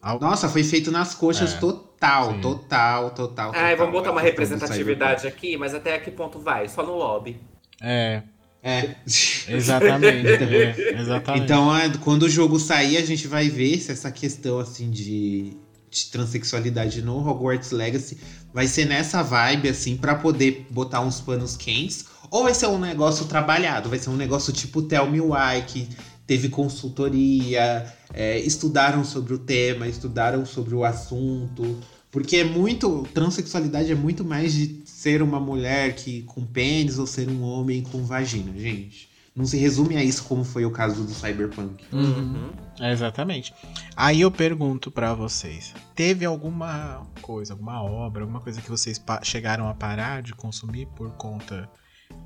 Al- 0.00 0.20
Nossa, 0.20 0.48
foi 0.48 0.64
feito 0.64 0.90
nas 0.90 1.14
coxas 1.14 1.54
É. 1.54 1.58
total, 1.58 2.32
Sim. 2.34 2.40
total, 2.40 3.10
total. 3.12 3.52
Total, 3.52 3.76
vamos 3.76 3.92
botar 3.92 4.10
uma 4.10 4.20
representatividade 4.20 5.26
aqui, 5.26 5.56
mas 5.56 5.74
até 5.74 5.98
que 5.98 6.10
ponto 6.10 6.38
vai? 6.38 6.68
Só 6.68 6.82
no 6.84 6.94
lobby. 6.94 7.40
É, 7.80 8.22
É. 8.64 8.96
exatamente. 9.46 10.26
é, 10.42 10.98
exatamente. 10.98 11.44
Então, 11.44 11.76
é, 11.76 11.90
quando 11.98 12.22
o 12.22 12.28
jogo 12.30 12.58
sair, 12.58 12.96
a 12.96 13.04
gente 13.04 13.28
vai 13.28 13.50
ver 13.50 13.78
se 13.78 13.92
essa 13.92 14.10
questão 14.10 14.58
assim 14.58 14.90
de, 14.90 15.54
de 15.90 16.06
transexualidade 16.10 17.02
no 17.02 17.18
Hogwarts 17.18 17.70
Legacy 17.70 18.16
vai 18.54 18.66
ser 18.66 18.86
nessa 18.86 19.22
vibe 19.22 19.68
assim 19.68 19.98
pra 19.98 20.14
poder 20.14 20.66
botar 20.70 21.02
uns 21.02 21.20
panos 21.20 21.56
quentes, 21.56 22.06
ou 22.30 22.44
vai 22.44 22.54
ser 22.54 22.68
um 22.68 22.78
negócio 22.78 23.26
trabalhado, 23.26 23.90
vai 23.90 23.98
ser 23.98 24.08
um 24.08 24.16
negócio 24.16 24.52
tipo 24.52 24.80
Tell 24.82 25.10
Me 25.10 25.20
Why 25.20 25.62
que 25.66 25.88
teve 26.26 26.48
consultoria, 26.48 27.92
é, 28.14 28.38
estudaram 28.38 29.04
sobre 29.04 29.34
o 29.34 29.38
tema, 29.38 29.86
estudaram 29.86 30.46
sobre 30.46 30.74
o 30.74 30.84
assunto, 30.84 31.78
porque 32.14 32.36
é 32.36 32.44
muito 32.44 33.02
transexualidade 33.12 33.90
é 33.90 33.94
muito 33.96 34.24
mais 34.24 34.52
de 34.52 34.82
ser 34.84 35.20
uma 35.20 35.40
mulher 35.40 35.96
que 35.96 36.22
com 36.22 36.46
pênis 36.46 36.96
ou 36.96 37.08
ser 37.08 37.28
um 37.28 37.42
homem 37.42 37.82
com 37.82 38.04
vagina, 38.04 38.56
gente. 38.56 39.10
Não 39.34 39.44
se 39.44 39.56
resume 39.56 39.96
a 39.96 40.04
isso 40.04 40.22
como 40.22 40.44
foi 40.44 40.64
o 40.64 40.70
caso 40.70 41.02
do 41.02 41.12
Cyberpunk. 41.12 41.84
Uhum. 41.92 42.52
Exatamente. 42.80 43.52
Aí 43.96 44.20
eu 44.20 44.30
pergunto 44.30 44.92
pra 44.92 45.12
vocês: 45.12 45.74
teve 45.92 46.24
alguma 46.24 47.04
coisa, 47.20 47.52
alguma 47.52 47.82
obra, 47.82 48.22
alguma 48.22 48.40
coisa 48.40 48.62
que 48.62 48.70
vocês 48.70 49.02
chegaram 49.24 49.68
a 49.68 49.74
parar 49.74 50.22
de 50.22 50.32
consumir 50.34 50.86
por 50.94 51.10
conta 51.16 51.68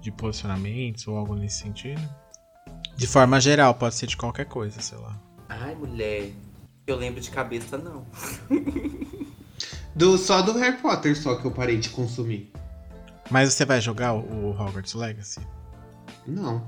de 0.03 0.13
posicionamentos 0.13 1.09
ou 1.09 1.17
algo 1.17 1.35
nesse 1.35 1.63
sentido? 1.63 2.07
De 2.95 3.07
forma 3.07 3.41
geral, 3.41 3.73
pode 3.73 3.95
ser 3.95 4.07
de 4.07 4.19
qualquer 4.19 4.45
coisa, 4.45 4.83
sei 4.83 4.99
lá. 4.99 5.19
Ai, 5.49 5.75
mulher. 5.75 6.31
Eu 6.87 6.97
lembro 6.97 7.23
de 7.23 7.31
cabeça, 7.31 7.79
não. 7.79 8.05
Do, 9.99 10.17
só 10.17 10.41
do 10.41 10.53
Harry 10.53 10.77
Potter 10.77 11.21
só 11.21 11.35
que 11.35 11.45
eu 11.45 11.51
parei 11.51 11.77
de 11.77 11.89
consumir. 11.89 12.53
Mas 13.29 13.53
você 13.53 13.65
vai 13.65 13.81
jogar 13.81 14.15
o, 14.15 14.51
Hogwarts 14.51 14.95
Legacy? 14.95 15.41
Não. 16.25 16.63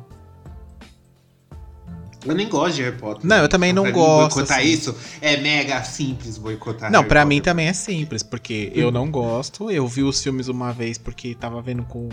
Eu 2.26 2.35
nem 2.35 2.49
gosto 2.49 2.74
de 2.74 2.83
Harry 2.83 2.97
Potter. 2.97 3.24
Não, 3.24 3.37
eu 3.37 3.49
também 3.49 3.72
não 3.72 3.91
gosto, 3.93 4.35
Boicotar 4.35 4.59
assim. 4.59 4.68
isso 4.68 4.97
é 5.22 5.37
mega 5.37 5.83
simples 5.85 6.37
boicotar 6.37 6.91
Não, 6.91 7.05
pra 7.05 7.24
mim 7.24 7.41
também 7.41 7.68
é 7.68 7.72
simples, 7.72 8.22
porque 8.22 8.72
eu 8.74 8.91
não 8.91 9.09
gosto. 9.09 9.70
Eu 9.70 9.87
vi 9.87 10.03
os 10.03 10.20
filmes 10.20 10.49
uma 10.49 10.72
vez 10.72 10.99
porque 10.99 11.33
tava 11.35 11.62
vendo 11.62 11.85
com, 11.85 12.09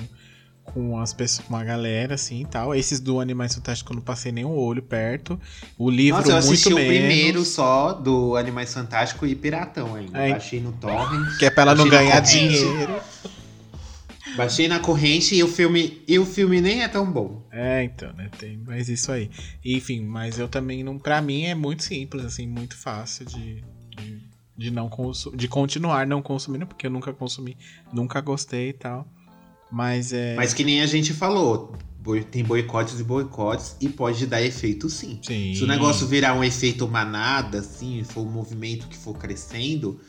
com 0.74 1.00
as 1.00 1.14
pessoas, 1.14 1.48
com 1.48 1.56
a 1.56 1.64
galera, 1.64 2.16
assim 2.16 2.42
e 2.42 2.46
tal. 2.46 2.76
Esses 2.76 3.00
do 3.00 3.20
Animais 3.20 3.56
Fantásticos 3.56 3.92
eu 3.92 3.96
não 3.96 4.04
passei 4.04 4.32
nem 4.32 4.46
o 4.46 4.52
olho 4.52 4.82
perto. 4.82 5.40
O 5.78 5.90
livro 5.90 6.20
Nossa, 6.20 6.32
eu 6.32 6.38
assisti 6.38 6.70
muito 6.70 6.80
o 6.80 6.90
menos. 6.90 7.06
primeiro 7.08 7.46
só 7.46 7.94
do 7.94 8.36
Animais 8.36 8.74
Fantásticos 8.74 9.30
e 9.30 9.36
Piratão 9.36 9.96
ainda. 9.96 10.18
É. 10.18 10.32
Baixei 10.32 10.60
no 10.60 10.72
Torrent. 10.74 11.38
Que 11.38 11.46
é 11.46 11.50
pra 11.50 11.64
ela 11.64 11.76
não 11.76 11.88
ganhar 11.88 12.20
dinheiro. 12.20 13.00
Baixei 14.36 14.68
na 14.68 14.80
corrente 14.80 15.36
e 15.36 15.44
o 15.44 15.48
filme. 15.48 16.04
E 16.08 16.20
o 16.20 16.26
filme 16.26 16.62
nem 16.62 16.84
é 16.84 16.88
tão 16.88 17.10
bom. 17.10 17.42
É, 17.52 17.84
então, 17.84 18.12
né? 18.14 18.30
Tem 18.38 18.58
mais 18.58 18.90
isso 18.90 19.12
aí. 19.12 19.32
Enfim, 19.64 20.02
mas 20.02 20.38
eu 20.38 20.48
também 20.48 20.84
não. 20.84 21.00
Pra 21.00 21.22
mim 21.22 21.46
é 21.46 21.56
muito 21.56 21.84
simples, 21.84 22.24
assim, 22.26 22.46
muito 22.46 22.78
fácil 22.78 23.26
de. 23.26 23.64
de, 23.96 24.22
de 24.56 24.72
não 24.72 24.92
de 25.34 25.48
continuar 25.48 26.06
não 26.06 26.22
consumindo, 26.22 26.68
porque 26.68 26.86
eu 26.86 26.92
nunca 26.92 27.14
consumi, 27.14 27.58
nunca 27.92 28.22
gostei 28.22 28.70
e 28.70 28.74
tal. 28.74 29.08
Mas 29.72 30.14
é. 30.14 30.36
Mas 30.36 30.54
que 30.54 30.64
nem 30.64 30.82
a 30.82 30.86
gente 30.86 31.14
falou. 31.14 31.76
Tem 32.32 32.42
boicotes 32.42 33.02
e 33.02 33.04
boicotes 33.04 33.76
e 33.82 33.90
pode 33.90 34.26
dar 34.26 34.42
efeito 34.42 34.90
sim. 34.90 35.20
Sim. 35.22 35.54
Se 35.54 35.64
o 35.64 35.68
negócio 35.68 36.08
virar 36.08 36.34
um 36.34 36.44
efeito 36.44 36.88
manada, 36.88 37.60
assim, 37.60 38.02
for 38.06 38.22
um 38.22 38.32
movimento 38.32 38.88
que 38.88 38.96
for 38.96 39.14
crescendo, 39.14 40.00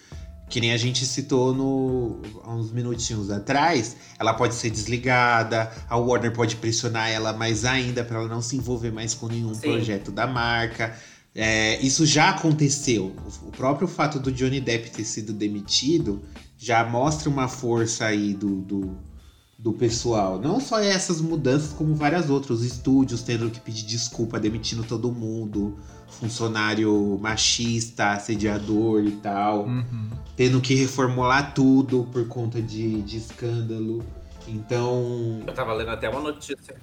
que 0.48 0.60
nem 0.60 0.72
a 0.72 0.76
gente 0.76 1.04
citou 1.04 1.52
no, 1.52 2.22
há 2.44 2.54
uns 2.54 2.70
minutinhos 2.70 3.30
atrás, 3.30 3.96
ela 4.18 4.32
pode 4.32 4.54
ser 4.54 4.70
desligada, 4.70 5.72
a 5.88 5.96
Warner 5.96 6.32
pode 6.32 6.56
pressionar 6.56 7.10
ela 7.10 7.32
mais 7.32 7.64
ainda 7.64 8.04
para 8.04 8.18
ela 8.18 8.28
não 8.28 8.40
se 8.40 8.56
envolver 8.56 8.92
mais 8.92 9.12
com 9.12 9.26
nenhum 9.26 9.52
Sim. 9.54 9.60
projeto 9.62 10.10
da 10.10 10.26
marca. 10.26 10.96
É, 11.34 11.80
isso 11.80 12.06
já 12.06 12.30
aconteceu. 12.30 13.14
O 13.42 13.52
próprio 13.52 13.86
fato 13.86 14.18
do 14.18 14.32
Johnny 14.32 14.60
Depp 14.60 14.90
ter 14.90 15.04
sido 15.04 15.32
demitido 15.32 16.22
já 16.56 16.84
mostra 16.84 17.28
uma 17.28 17.46
força 17.46 18.06
aí 18.06 18.34
do, 18.34 18.62
do, 18.62 18.98
do 19.58 19.72
pessoal. 19.72 20.38
Não 20.38 20.60
só 20.60 20.78
essas 20.78 21.20
mudanças, 21.20 21.72
como 21.72 21.94
várias 21.94 22.30
outras. 22.30 22.60
Os 22.60 22.64
estúdios 22.64 23.22
tendo 23.22 23.50
que 23.50 23.60
pedir 23.60 23.84
desculpa, 23.84 24.38
demitindo 24.38 24.84
todo 24.84 25.10
mundo. 25.10 25.76
Funcionário 26.20 27.18
machista, 27.20 28.12
assediador 28.12 29.04
e 29.04 29.10
tal. 29.12 29.64
Uhum. 29.64 30.10
Tendo 30.36 30.60
que 30.60 30.74
reformular 30.74 31.52
tudo 31.54 32.08
por 32.12 32.26
conta 32.28 32.62
de, 32.62 33.02
de 33.02 33.16
escândalo. 33.16 34.04
Então. 34.46 35.42
Eu 35.44 35.52
tava 35.52 35.72
lendo 35.74 35.90
até 35.90 36.08
uma 36.08 36.20
notícia 36.20 36.76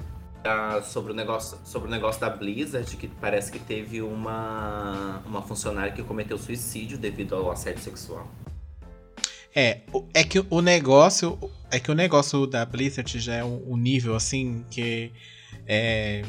ah, 0.43 0.81
sobre, 0.83 1.13
o 1.13 1.15
negócio, 1.15 1.57
sobre 1.63 1.87
o 1.87 1.91
negócio 1.91 2.19
da 2.19 2.29
Blizzard, 2.29 2.97
que 2.97 3.07
parece 3.07 3.51
que 3.51 3.57
teve 3.57 4.01
uma, 4.01 5.21
uma 5.25 5.41
funcionária 5.41 5.93
que 5.93 6.03
cometeu 6.03 6.37
suicídio 6.37 6.97
devido 6.97 7.35
ao 7.35 7.49
assédio 7.49 7.81
sexual. 7.81 8.27
É, 9.55 9.79
é 10.13 10.23
que 10.25 10.45
o 10.49 10.61
negócio. 10.61 11.39
É 11.71 11.79
que 11.79 11.91
o 11.91 11.95
negócio 11.95 12.45
da 12.47 12.65
Blizzard 12.65 13.19
já 13.19 13.35
é 13.35 13.43
um, 13.43 13.73
um 13.73 13.77
nível 13.77 14.15
assim 14.15 14.63
que 14.69 15.11
é. 15.67 16.23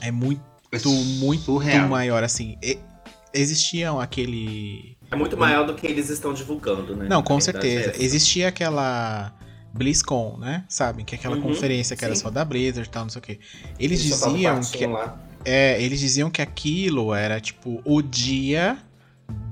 É 0.00 0.10
muito, 0.10 0.42
muito 1.18 1.44
surreal. 1.44 1.88
maior, 1.88 2.22
assim. 2.24 2.56
E- 2.62 2.78
existiam 3.32 4.00
aquele. 4.00 4.96
É 5.10 5.16
muito 5.16 5.36
maior 5.36 5.66
do 5.66 5.74
que 5.74 5.86
eles 5.86 6.10
estão 6.10 6.32
divulgando, 6.34 6.96
né? 6.96 7.06
Não, 7.08 7.22
com 7.22 7.38
é 7.38 7.40
certeza. 7.40 7.90
essa. 7.90 8.02
Existia 8.02 8.48
aquela 8.48 9.32
BlizzCon, 9.72 10.36
né? 10.38 10.64
Sabem? 10.68 11.04
Que 11.04 11.14
é 11.14 11.18
aquela 11.18 11.36
Uhum, 11.36 11.42
conferência 11.42 11.96
que 11.96 12.04
era 12.04 12.14
sim. 12.14 12.22
só 12.22 12.30
da 12.30 12.44
Blizzard 12.44 12.88
e 12.88 12.90
tal, 12.90 13.02
não 13.04 13.10
sei 13.10 13.18
o 13.20 13.22
quê. 13.22 13.38
Eles 13.78 14.02
diziam 14.02 14.60
que. 14.60 14.86
lá. 14.86 15.18
É, 15.44 15.80
eles 15.82 16.00
diziam 16.00 16.30
que 16.30 16.40
aquilo 16.40 17.14
era 17.14 17.38
tipo 17.40 17.80
o 17.84 18.00
dia 18.00 18.78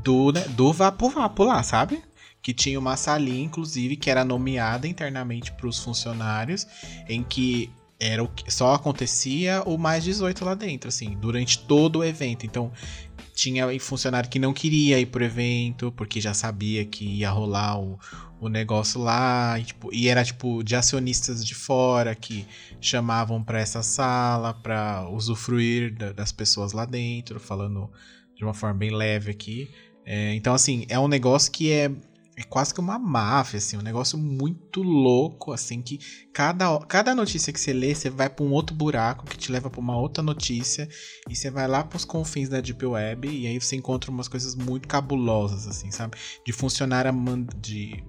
do, 0.03 0.33
né, 0.33 0.41
do 0.57 0.73
Vapo 0.73 1.09
Vapo 1.11 1.45
lá, 1.45 1.63
sabe? 1.63 2.03
Que 2.43 2.53
tinha 2.53 2.79
uma 2.79 2.97
salinha, 2.97 3.45
inclusive, 3.45 3.97
que 3.97 4.11
era 4.11 4.25
nomeada 4.25 4.89
internamente 4.89 5.53
para 5.53 5.67
os 5.67 5.79
funcionários, 5.79 6.67
em 7.09 7.23
que 7.23 7.71
era 8.03 8.21
o 8.21 8.27
que 8.27 8.53
só 8.53 8.75
acontecia 8.75 9.63
o 9.65 9.79
mais 9.79 10.03
18 10.03 10.45
lá 10.45 10.57
dentro, 10.57 10.89
assim, 10.89 11.17
durante 11.21 11.61
todo 11.61 12.01
o 12.01 12.05
evento. 12.05 12.45
Então, 12.45 12.73
tinha 13.33 13.69
funcionário 13.79 14.29
que 14.29 14.41
não 14.41 14.53
queria 14.53 14.99
ir 14.99 15.07
pro 15.07 15.25
evento, 15.25 15.93
porque 15.93 16.21
já 16.21 16.35
sabia 16.35 16.85
que 16.85 17.05
ia 17.05 17.31
rolar 17.31 17.79
o, 17.79 18.01
o 18.41 18.49
negócio 18.49 19.01
lá, 19.01 19.57
e, 19.57 19.65
tipo, 19.65 19.95
e 19.95 20.09
era 20.09 20.25
tipo 20.25 20.65
de 20.65 20.75
acionistas 20.75 21.47
de 21.47 21.55
fora 21.55 22.13
que 22.13 22.45
chamavam 22.81 23.41
para 23.41 23.61
essa 23.61 23.85
sala 23.85 24.53
para 24.53 25.09
usufruir 25.09 25.95
da, 25.95 26.11
das 26.13 26.33
pessoas 26.33 26.73
lá 26.73 26.85
dentro, 26.85 27.39
falando 27.39 27.89
de 28.35 28.43
uma 28.43 28.53
forma 28.53 28.77
bem 28.77 28.91
leve 28.91 29.31
aqui. 29.31 29.71
É, 30.05 30.35
então, 30.35 30.53
assim, 30.53 30.85
é 30.89 30.99
um 30.99 31.07
negócio 31.07 31.53
que 31.53 31.71
é 31.71 31.89
é 32.37 32.43
quase 32.43 32.73
que 32.73 32.81
uma 32.81 32.99
máfia, 32.99 33.59
assim, 33.59 33.77
um 33.77 33.83
negócio 33.83 34.19
muito 34.19 34.83
louco, 34.83 35.53
assim, 35.53 35.83
que 35.83 35.99
cada, 36.33 36.79
cada 36.87 37.15
notícia 37.15 37.53
que 37.53 37.61
você 37.61 37.73
lê, 37.73 37.95
você 37.95 38.09
vai 38.09 38.31
para 38.31 38.45
um 38.45 38.53
outro 38.53 38.75
buraco 38.75 39.27
que 39.27 39.37
te 39.37 39.53
leva 39.53 39.69
para 39.69 39.81
uma 39.81 39.97
outra 39.97 40.23
notícia, 40.23 40.89
e 41.29 41.37
você 41.37 41.51
vai 41.51 41.69
lá 41.69 41.85
para 41.85 41.97
os 41.97 42.05
confins 42.05 42.49
da 42.49 42.61
Deep 42.61 42.85
Web, 42.85 43.29
e 43.29 43.47
aí 43.47 43.61
você 43.61 43.77
encontra 43.77 44.11
umas 44.11 44.29
coisas 44.29 44.55
muito 44.55 44.89
cabulosas, 44.89 45.67
assim, 45.67 45.91
sabe? 45.91 46.17
De 46.45 46.53
funcionário 46.53 47.13
de 47.61 48.03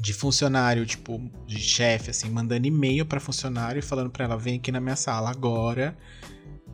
de 0.00 0.12
funcionário, 0.12 0.86
tipo, 0.86 1.20
de 1.44 1.58
chefe, 1.58 2.10
assim, 2.10 2.30
mandando 2.30 2.68
e-mail 2.68 3.04
para 3.04 3.18
funcionário 3.18 3.80
e 3.80 3.82
falando 3.82 4.10
para 4.10 4.26
ela: 4.26 4.36
vem 4.36 4.56
aqui 4.56 4.70
na 4.70 4.80
minha 4.80 4.94
sala 4.94 5.28
agora 5.28 5.98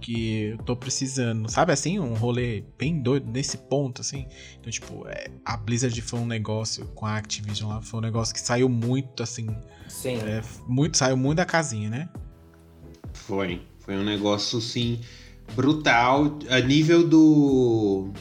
que 0.00 0.42
eu 0.42 0.58
tô 0.58 0.76
precisando. 0.76 1.50
Sabe 1.50 1.72
assim, 1.72 1.98
um 1.98 2.14
rolê 2.14 2.64
bem 2.78 3.00
doido 3.00 3.30
nesse 3.30 3.56
ponto, 3.56 4.00
assim. 4.00 4.26
Então, 4.58 4.70
tipo, 4.70 5.06
é, 5.08 5.30
a 5.44 5.56
Blizzard 5.56 5.98
foi 6.02 6.20
um 6.20 6.26
negócio 6.26 6.86
com 6.94 7.06
a 7.06 7.16
Activision 7.16 7.70
lá, 7.70 7.82
foi 7.82 8.00
um 8.00 8.02
negócio 8.02 8.34
que 8.34 8.40
saiu 8.40 8.68
muito, 8.68 9.22
assim. 9.22 9.46
Sim. 9.88 10.16
É, 10.16 10.42
muito, 10.66 10.96
saiu 10.96 11.16
muito 11.16 11.38
da 11.38 11.44
casinha, 11.44 11.88
né? 11.88 12.08
Foi. 13.12 13.62
Foi 13.80 13.96
um 13.96 14.04
negócio, 14.04 14.60
sim, 14.60 15.00
brutal. 15.54 16.38
A 16.48 16.60
nível 16.60 17.06
do. 17.06 18.12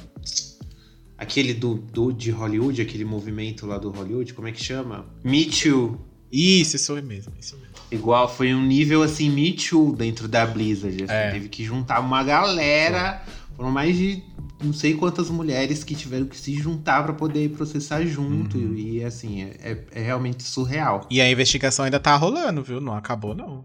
Aquele 1.18 1.54
do, 1.54 1.76
do 1.76 2.12
de 2.12 2.32
Hollywood, 2.32 2.82
aquele 2.82 3.06
movimento 3.06 3.66
lá 3.66 3.78
do 3.78 3.90
Hollywood, 3.90 4.34
como 4.34 4.48
é 4.48 4.52
que 4.52 4.62
chama? 4.62 5.06
Me 5.24 5.46
Too. 5.46 6.13
Isso, 6.34 6.76
isso 6.78 6.94
mesmo, 6.96 7.32
isso 7.40 7.56
mesmo. 7.58 7.74
Igual, 7.92 8.28
foi 8.28 8.56
um 8.56 8.62
nível 8.66 9.04
assim, 9.04 9.30
Me 9.30 9.54
Too 9.54 9.96
dentro 9.96 10.28
da 10.28 10.46
Blizzard. 10.48 11.04
Assim, 11.04 11.14
É. 11.14 11.32
Teve 11.32 11.48
que 11.48 11.64
juntar 11.64 12.00
uma 12.00 12.24
galera. 12.24 13.22
Foram 13.56 13.70
mais 13.70 13.96
de 13.96 14.24
não 14.64 14.74
sei 14.74 14.96
quantas 14.96 15.30
mulheres 15.30 15.84
que 15.84 15.94
tiveram 15.94 16.26
que 16.26 16.36
se 16.38 16.56
juntar 16.56 17.04
pra 17.04 17.14
poder 17.14 17.50
processar 17.52 18.04
junto. 18.06 18.58
Uhum. 18.58 18.74
E 18.76 19.04
assim, 19.04 19.44
é, 19.44 19.58
é- 19.62 19.84
é 19.92 20.02
realmente 20.02 20.42
surreal. 20.42 21.06
E 21.12 21.22
a 21.22 21.30
investigação 21.30 21.86
ainda 21.86 22.00
tá 22.00 22.16
rolando, 22.16 22.64
viu? 22.64 22.82
Não 22.82 22.96
acabou, 22.96 23.36
não. 23.36 23.64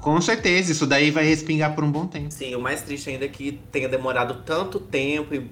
Com 0.00 0.20
certeza, 0.20 0.70
isso 0.70 0.86
daí 0.86 1.10
vai 1.10 1.24
respingar 1.24 1.74
por 1.74 1.82
um 1.82 1.90
bom 1.90 2.06
tempo. 2.06 2.30
Sim, 2.30 2.54
o 2.54 2.60
mais 2.60 2.82
triste 2.82 3.10
ainda 3.10 3.24
é 3.24 3.28
que 3.28 3.58
tenha 3.72 3.88
demorado 3.88 4.42
tanto 4.44 4.78
tempo 4.78 5.34
e 5.34 5.50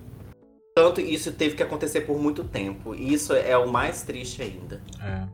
tanto 0.77 1.01
isso 1.01 1.33
teve 1.33 1.57
que 1.57 1.62
acontecer 1.62 2.03
por 2.03 2.21
muito 2.21 2.45
tempo. 2.45 2.95
E 2.95 3.15
isso 3.15 3.33
é 3.33 3.57
o 3.57 3.69
mais 3.73 4.03
triste 4.03 4.43
ainda. 4.43 4.81
É. 5.01 5.25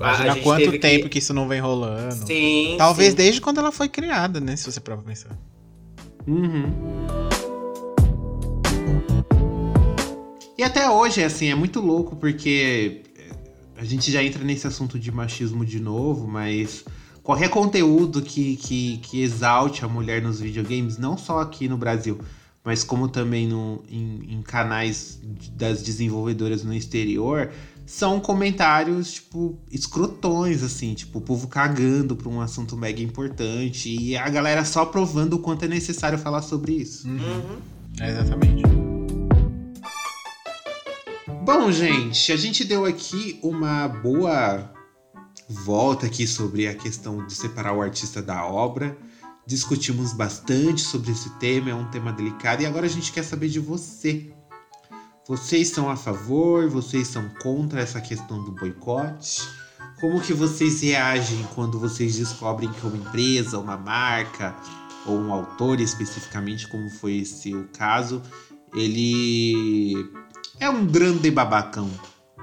Gente 0.00 0.40
quanto 0.42 0.58
teve 0.60 0.72
que- 0.72 0.78
tempo 0.78 1.08
que... 1.08 1.18
isso 1.18 1.34
não 1.34 1.46
vem 1.46 1.60
rolando. 1.60 2.26
Sim. 2.26 2.74
Talvez 2.78 3.10
sim. 3.10 3.16
desde 3.16 3.40
quando 3.40 3.58
ela 3.58 3.70
foi 3.70 3.88
criada, 3.88 4.40
né? 4.40 4.56
Se 4.56 4.70
você 4.70 4.80
pra 4.80 4.96
pensar. 4.96 5.36
Uhum. 6.26 6.72
E 10.56 10.62
até 10.62 10.90
hoje, 10.90 11.22
assim, 11.24 11.48
é 11.48 11.54
muito 11.54 11.80
louco 11.80 12.16
porque 12.16 13.02
é, 13.16 13.80
a 13.80 13.84
gente 13.84 14.10
já 14.10 14.22
entra 14.22 14.44
nesse 14.44 14.66
assunto 14.66 14.98
de 14.98 15.10
machismo 15.10 15.64
de 15.64 15.80
novo, 15.80 16.28
mas 16.28 16.84
qualquer 17.22 17.48
conteúdo 17.48 18.20
que, 18.20 18.56
que, 18.56 18.98
que 18.98 19.22
exalte 19.22 19.84
a 19.84 19.88
mulher 19.88 20.20
nos 20.20 20.40
videogames, 20.40 20.98
não 20.98 21.16
só 21.16 21.40
aqui 21.40 21.66
no 21.66 21.78
Brasil, 21.78 22.18
mas 22.62 22.84
como 22.84 23.08
também 23.08 23.46
no, 23.48 23.82
em, 23.88 24.34
em 24.34 24.42
canais 24.42 25.18
das 25.54 25.82
desenvolvedoras 25.82 26.62
no 26.62 26.74
exterior, 26.74 27.50
são 27.90 28.20
comentários, 28.20 29.14
tipo, 29.14 29.58
escrotões, 29.68 30.62
assim, 30.62 30.94
tipo, 30.94 31.18
o 31.18 31.20
povo 31.20 31.48
cagando 31.48 32.14
pra 32.14 32.28
um 32.28 32.40
assunto 32.40 32.76
mega 32.76 33.02
importante 33.02 33.90
e 33.90 34.16
a 34.16 34.28
galera 34.28 34.64
só 34.64 34.86
provando 34.86 35.34
o 35.34 35.38
quanto 35.40 35.64
é 35.64 35.68
necessário 35.68 36.16
falar 36.16 36.42
sobre 36.42 36.74
isso. 36.74 37.08
Uhum. 37.08 37.58
É, 37.98 38.10
exatamente. 38.10 38.62
Bom, 41.44 41.72
gente, 41.72 42.32
a 42.32 42.36
gente 42.36 42.62
deu 42.62 42.84
aqui 42.84 43.40
uma 43.42 43.88
boa 43.88 44.72
volta 45.48 46.06
aqui 46.06 46.28
sobre 46.28 46.68
a 46.68 46.74
questão 46.76 47.26
de 47.26 47.34
separar 47.34 47.72
o 47.72 47.82
artista 47.82 48.22
da 48.22 48.46
obra. 48.46 48.96
Discutimos 49.44 50.12
bastante 50.12 50.80
sobre 50.80 51.10
esse 51.10 51.28
tema, 51.40 51.70
é 51.70 51.74
um 51.74 51.90
tema 51.90 52.12
delicado 52.12 52.62
e 52.62 52.66
agora 52.66 52.86
a 52.86 52.90
gente 52.90 53.10
quer 53.10 53.24
saber 53.24 53.48
de 53.48 53.58
você. 53.58 54.32
Vocês 55.30 55.68
são 55.68 55.88
a 55.88 55.94
favor? 55.94 56.68
Vocês 56.68 57.06
são 57.06 57.28
contra 57.40 57.80
essa 57.80 58.00
questão 58.00 58.42
do 58.42 58.50
boicote? 58.50 59.40
Como 60.00 60.20
que 60.20 60.32
vocês 60.32 60.80
reagem 60.80 61.46
quando 61.54 61.78
vocês 61.78 62.16
descobrem 62.16 62.68
que 62.72 62.84
uma 62.84 62.96
empresa, 62.96 63.56
uma 63.56 63.76
marca 63.76 64.56
ou 65.06 65.16
um 65.16 65.32
autor 65.32 65.78
especificamente, 65.80 66.66
como 66.66 66.90
foi 66.90 67.18
esse 67.18 67.54
o 67.54 67.68
caso, 67.68 68.20
ele 68.74 69.94
é 70.58 70.68
um 70.68 70.84
grande 70.84 71.30
babacão 71.30 71.88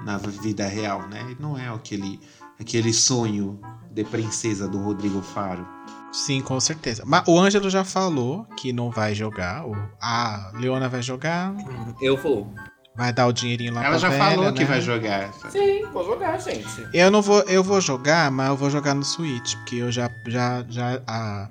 na 0.02 0.16
vida 0.16 0.66
real, 0.66 1.06
né? 1.08 1.36
Não 1.38 1.58
é 1.58 1.68
aquele, 1.68 2.18
aquele 2.58 2.94
sonho 2.94 3.60
de 3.90 4.02
princesa 4.02 4.66
do 4.66 4.78
Rodrigo 4.78 5.20
Faro. 5.20 5.68
Sim, 6.10 6.40
com 6.40 6.58
certeza. 6.58 7.02
Mas 7.04 7.22
o 7.28 7.38
Ângelo 7.38 7.68
já 7.68 7.84
falou 7.84 8.46
que 8.56 8.72
não 8.72 8.90
vai 8.90 9.14
jogar. 9.14 9.62
A 10.00 10.52
Leona 10.54 10.88
vai 10.88 11.02
jogar. 11.02 11.54
Eu 12.00 12.16
vou. 12.16 12.50
Vai 12.98 13.12
dar 13.12 13.28
o 13.28 13.32
dinheirinho 13.32 13.72
lá 13.72 13.80
Ela 13.84 13.90
pra 13.90 13.98
já 13.98 14.08
velha, 14.08 14.24
falou 14.24 14.52
que 14.52 14.58
né? 14.58 14.66
vai 14.66 14.80
jogar. 14.80 15.32
Sim, 15.50 15.86
vou 15.92 16.04
jogar, 16.04 16.36
gente. 16.40 16.66
Eu 16.92 17.12
não 17.12 17.22
vou, 17.22 17.42
eu 17.42 17.62
vou 17.62 17.80
jogar, 17.80 18.28
mas 18.28 18.48
eu 18.48 18.56
vou 18.56 18.68
jogar 18.68 18.92
no 18.92 19.04
Switch, 19.04 19.54
porque 19.54 19.76
eu 19.76 19.92
já 19.92 20.10
já 20.26 20.64
já 20.68 21.00
ah, 21.06 21.48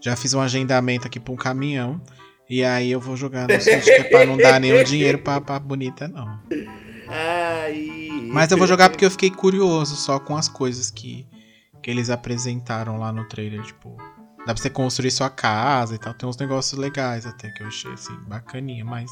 já 0.00 0.16
fiz 0.16 0.34
um 0.34 0.40
agendamento 0.40 1.06
aqui 1.06 1.20
pra 1.20 1.32
um 1.32 1.36
caminhão. 1.36 2.00
E 2.50 2.64
aí 2.64 2.90
eu 2.90 2.98
vou 2.98 3.16
jogar 3.16 3.46
no 3.46 3.60
Switch, 3.60 3.84
que 3.84 3.90
é 3.92 4.02
pra 4.02 4.26
não 4.26 4.36
dar 4.36 4.58
nenhum 4.58 4.82
dinheiro 4.82 5.18
pra, 5.18 5.40
pra 5.40 5.56
bonita, 5.60 6.08
não. 6.08 6.40
Ai. 7.08 8.10
Mas 8.32 8.50
eu 8.50 8.58
vou 8.58 8.66
jogar 8.66 8.90
porque 8.90 9.04
eu 9.04 9.10
fiquei 9.10 9.30
curioso 9.30 9.94
só 9.94 10.18
com 10.18 10.36
as 10.36 10.48
coisas 10.48 10.90
que, 10.90 11.28
que 11.80 11.92
eles 11.92 12.10
apresentaram 12.10 12.98
lá 12.98 13.12
no 13.12 13.24
trailer, 13.28 13.62
tipo. 13.62 13.96
Dá 14.38 14.46
pra 14.52 14.56
você 14.56 14.68
construir 14.68 15.12
sua 15.12 15.30
casa 15.30 15.94
e 15.94 15.98
tal. 15.98 16.12
Tem 16.12 16.28
uns 16.28 16.36
negócios 16.36 16.76
legais 16.76 17.24
até 17.24 17.50
que 17.52 17.62
eu 17.62 17.68
achei 17.68 17.92
assim, 17.92 18.16
bacaninha, 18.26 18.84
mas. 18.84 19.08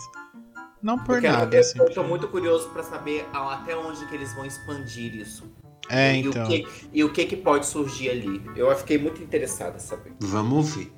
Não 0.82 0.96
por 0.98 1.06
Porque 1.06 1.28
nada, 1.28 1.56
eu, 1.56 1.60
assim. 1.60 1.78
eu 1.78 1.92
tô 1.92 2.02
muito 2.02 2.28
curioso 2.28 2.70
pra 2.70 2.82
saber 2.82 3.26
até 3.32 3.76
onde 3.76 4.04
que 4.06 4.14
eles 4.14 4.34
vão 4.34 4.44
expandir 4.46 5.14
isso. 5.14 5.44
É, 5.88 6.14
e, 6.14 6.20
então. 6.20 6.44
o 6.44 6.48
que, 6.48 6.66
e 6.92 7.04
o 7.04 7.12
que 7.12 7.24
que 7.26 7.36
pode 7.36 7.66
surgir 7.66 8.10
ali. 8.10 8.42
Eu 8.56 8.74
fiquei 8.76 8.96
muito 8.96 9.22
interessada 9.22 9.76
em 9.76 9.80
saber. 9.80 10.14
Vamos 10.20 10.74
ver. 10.74 10.92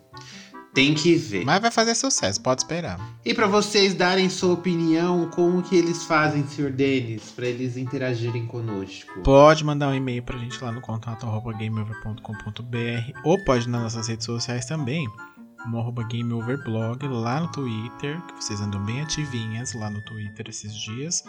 Tem 0.74 0.94
que 0.94 1.14
ver. 1.16 1.44
Mas 1.44 1.60
vai 1.60 1.70
fazer 1.70 1.94
sucesso, 1.94 2.40
pode 2.40 2.62
esperar. 2.62 2.98
E 3.22 3.34
pra 3.34 3.46
vocês 3.46 3.92
darem 3.92 4.30
sua 4.30 4.54
opinião, 4.54 5.28
como 5.28 5.62
que 5.62 5.76
eles 5.76 6.04
fazem, 6.04 6.46
Sr. 6.46 6.70
Denis, 6.70 7.30
pra 7.30 7.46
eles 7.46 7.76
interagirem 7.76 8.46
conosco? 8.46 9.20
Pode 9.22 9.62
mandar 9.64 9.88
um 9.88 9.94
e-mail 9.94 10.22
pra 10.22 10.38
gente 10.38 10.62
lá 10.64 10.72
no 10.72 10.80
contato 10.80 11.26
arroba 11.26 11.52
gameover.com.br 11.52 13.18
ou 13.22 13.44
pode 13.44 13.68
nas 13.68 13.82
nossas 13.82 14.08
redes 14.08 14.24
sociais 14.24 14.64
também, 14.64 15.06
no 15.66 15.78
arroba 15.78 16.02
gameoverblog, 16.04 17.06
lá 17.06 17.40
no 17.40 17.50
Twitter, 17.52 18.20
que 18.26 18.34
vocês 18.34 18.60
andam 18.60 18.84
bem 18.84 19.00
ativinhas 19.02 19.72
lá 19.74 19.90
no 19.90 20.02
Twitter 20.02 20.46
esses 20.48 20.74
dias, 20.74 21.22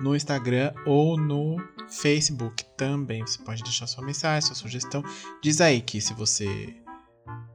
no 0.00 0.16
Instagram 0.16 0.72
ou 0.86 1.16
no 1.16 1.56
Facebook 1.88 2.64
também. 2.76 3.26
Você 3.26 3.42
pode 3.42 3.62
deixar 3.62 3.86
sua 3.86 4.04
mensagem, 4.04 4.46
sua 4.46 4.56
sugestão. 4.56 5.02
Diz 5.42 5.60
aí 5.60 5.80
que 5.80 6.00
se 6.00 6.14
você 6.14 6.74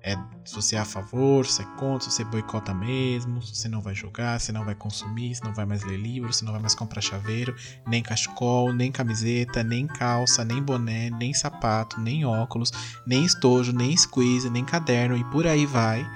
é, 0.06 0.16
se 0.44 0.54
você 0.54 0.76
é 0.76 0.80
a 0.80 0.86
favor, 0.86 1.48
se 1.48 1.64
é 1.64 1.66
contra, 1.80 2.08
se 2.08 2.16
você 2.16 2.24
boicota 2.24 2.76
mesmo, 2.76 3.42
se 3.42 3.56
você 3.56 3.68
não 3.68 3.82
vai 3.82 3.96
jogar, 3.96 4.40
se 4.40 4.52
não 4.52 4.64
vai 4.64 4.76
consumir, 4.76 5.34
se 5.34 5.44
não 5.44 5.52
vai 5.52 5.66
mais 5.66 5.84
ler 5.84 5.98
livro, 5.98 6.32
se 6.32 6.46
não 6.46 6.52
vai 6.52 6.62
mais 6.62 6.76
comprar 6.76 7.02
chaveiro, 7.02 7.56
nem 7.88 8.04
cachecol, 8.04 8.72
nem 8.72 8.92
camiseta, 8.92 9.64
nem 9.64 9.88
calça, 9.88 10.46
nem 10.46 10.62
boné, 10.62 11.10
nem 11.10 11.34
sapato, 11.34 12.00
nem 12.00 12.24
óculos, 12.24 12.72
nem 13.08 13.26
estojo, 13.26 13.74
nem 13.74 13.98
squeeze, 13.98 14.48
nem 14.48 14.64
caderno 14.64 15.18
e 15.18 15.24
por 15.32 15.48
aí 15.48 15.66
vai, 15.66 16.08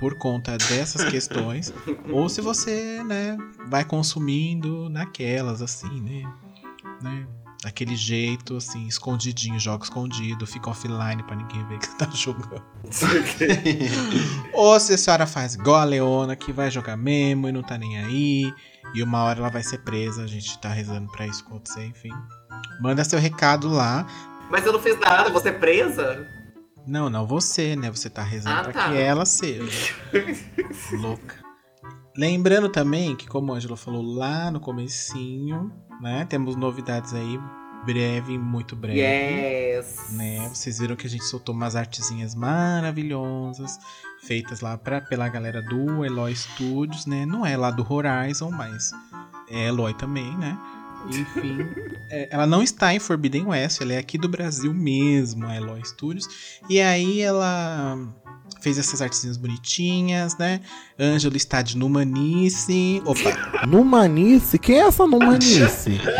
por 0.00 0.14
conta 0.14 0.56
dessas 0.56 1.04
questões. 1.04 1.72
Ou 2.10 2.26
se 2.26 2.40
você, 2.40 3.04
né, 3.04 3.36
vai 3.68 3.84
consumindo 3.84 4.88
naquelas 4.88 5.60
assim, 5.60 6.00
né, 6.00 6.32
né, 7.02 7.26
daquele 7.62 7.94
jeito 7.94 8.56
assim, 8.56 8.86
escondidinho, 8.86 9.60
joga 9.60 9.84
escondido, 9.84 10.46
fica 10.46 10.70
offline 10.70 11.22
pra 11.24 11.36
ninguém 11.36 11.62
ver 11.68 11.78
que 11.78 11.86
você 11.86 11.96
tá 11.98 12.08
jogando. 12.16 12.62
Ou 14.54 14.80
se 14.80 14.94
a 14.94 14.98
senhora 14.98 15.26
faz 15.26 15.54
igual 15.54 15.76
a 15.76 15.84
Leona, 15.84 16.34
que 16.34 16.50
vai 16.50 16.70
jogar 16.70 16.96
mesmo 16.96 17.46
e 17.46 17.52
não 17.52 17.62
tá 17.62 17.76
nem 17.76 17.98
aí, 17.98 18.54
e 18.94 19.02
uma 19.02 19.22
hora 19.24 19.40
ela 19.40 19.50
vai 19.50 19.62
ser 19.62 19.78
presa, 19.82 20.24
a 20.24 20.26
gente 20.26 20.58
tá 20.60 20.70
rezando 20.70 21.12
pra 21.12 21.26
isso 21.26 21.44
acontecer, 21.46 21.84
enfim. 21.84 22.10
Manda 22.80 23.04
seu 23.04 23.18
recado 23.18 23.68
lá. 23.68 24.06
Mas 24.50 24.64
eu 24.64 24.72
não 24.72 24.80
fiz 24.80 24.98
nada, 24.98 25.28
vou 25.28 25.42
ser 25.42 25.60
presa? 25.60 26.26
Não, 26.86 27.08
não 27.10 27.26
você, 27.26 27.76
né? 27.76 27.90
Você 27.90 28.08
tá 28.10 28.22
rezando 28.22 28.56
Ah, 28.60 28.62
pra 28.64 28.72
tá. 28.72 28.88
que 28.90 28.96
ela 28.96 29.24
seja. 29.26 29.94
Louca. 30.92 31.36
Lembrando 32.16 32.68
também 32.68 33.14
que, 33.14 33.26
como 33.28 33.52
o 33.52 33.54
Ângelo 33.54 33.76
falou 33.76 34.02
lá 34.02 34.50
no 34.50 34.60
comecinho, 34.60 35.72
né? 36.00 36.26
Temos 36.28 36.56
novidades 36.56 37.14
aí, 37.14 37.38
breve, 37.86 38.36
muito 38.36 38.74
breve. 38.74 38.98
Yes! 39.00 40.10
Né? 40.12 40.48
Vocês 40.48 40.78
viram 40.78 40.96
que 40.96 41.06
a 41.06 41.10
gente 41.10 41.24
soltou 41.24 41.54
umas 41.54 41.76
artezinhas 41.76 42.34
maravilhosas, 42.34 43.78
feitas 44.22 44.60
lá 44.60 44.76
pra, 44.76 45.00
pela 45.00 45.28
galera 45.28 45.62
do 45.62 46.04
Eloy 46.04 46.34
Studios, 46.34 47.06
né? 47.06 47.24
Não 47.24 47.46
é 47.46 47.56
lá 47.56 47.70
do 47.70 47.86
Horizon, 47.90 48.50
mas 48.50 48.90
é 49.48 49.68
Eloy 49.68 49.94
também, 49.94 50.36
né? 50.36 50.58
Enfim, 51.08 51.68
é, 52.10 52.28
ela 52.30 52.46
não 52.46 52.62
está 52.62 52.94
em 52.94 52.98
Forbidden 52.98 53.46
West, 53.46 53.80
ela 53.80 53.94
é 53.94 53.98
aqui 53.98 54.18
do 54.18 54.28
Brasil 54.28 54.72
mesmo, 54.74 55.46
a 55.46 55.56
Eloy 55.56 55.84
Studios. 55.84 56.28
E 56.68 56.80
aí 56.80 57.20
ela 57.20 57.98
fez 58.60 58.78
essas 58.78 59.00
artezinhas 59.00 59.36
bonitinhas, 59.36 60.36
né? 60.36 60.60
Ângelo 60.98 61.36
está 61.36 61.62
de 61.62 61.76
Numanice. 61.76 63.02
Opa! 63.04 63.66
Numanice? 63.66 64.58
Quem 64.58 64.76
é 64.76 64.80
essa 64.80 65.06
Numanice? 65.06 66.00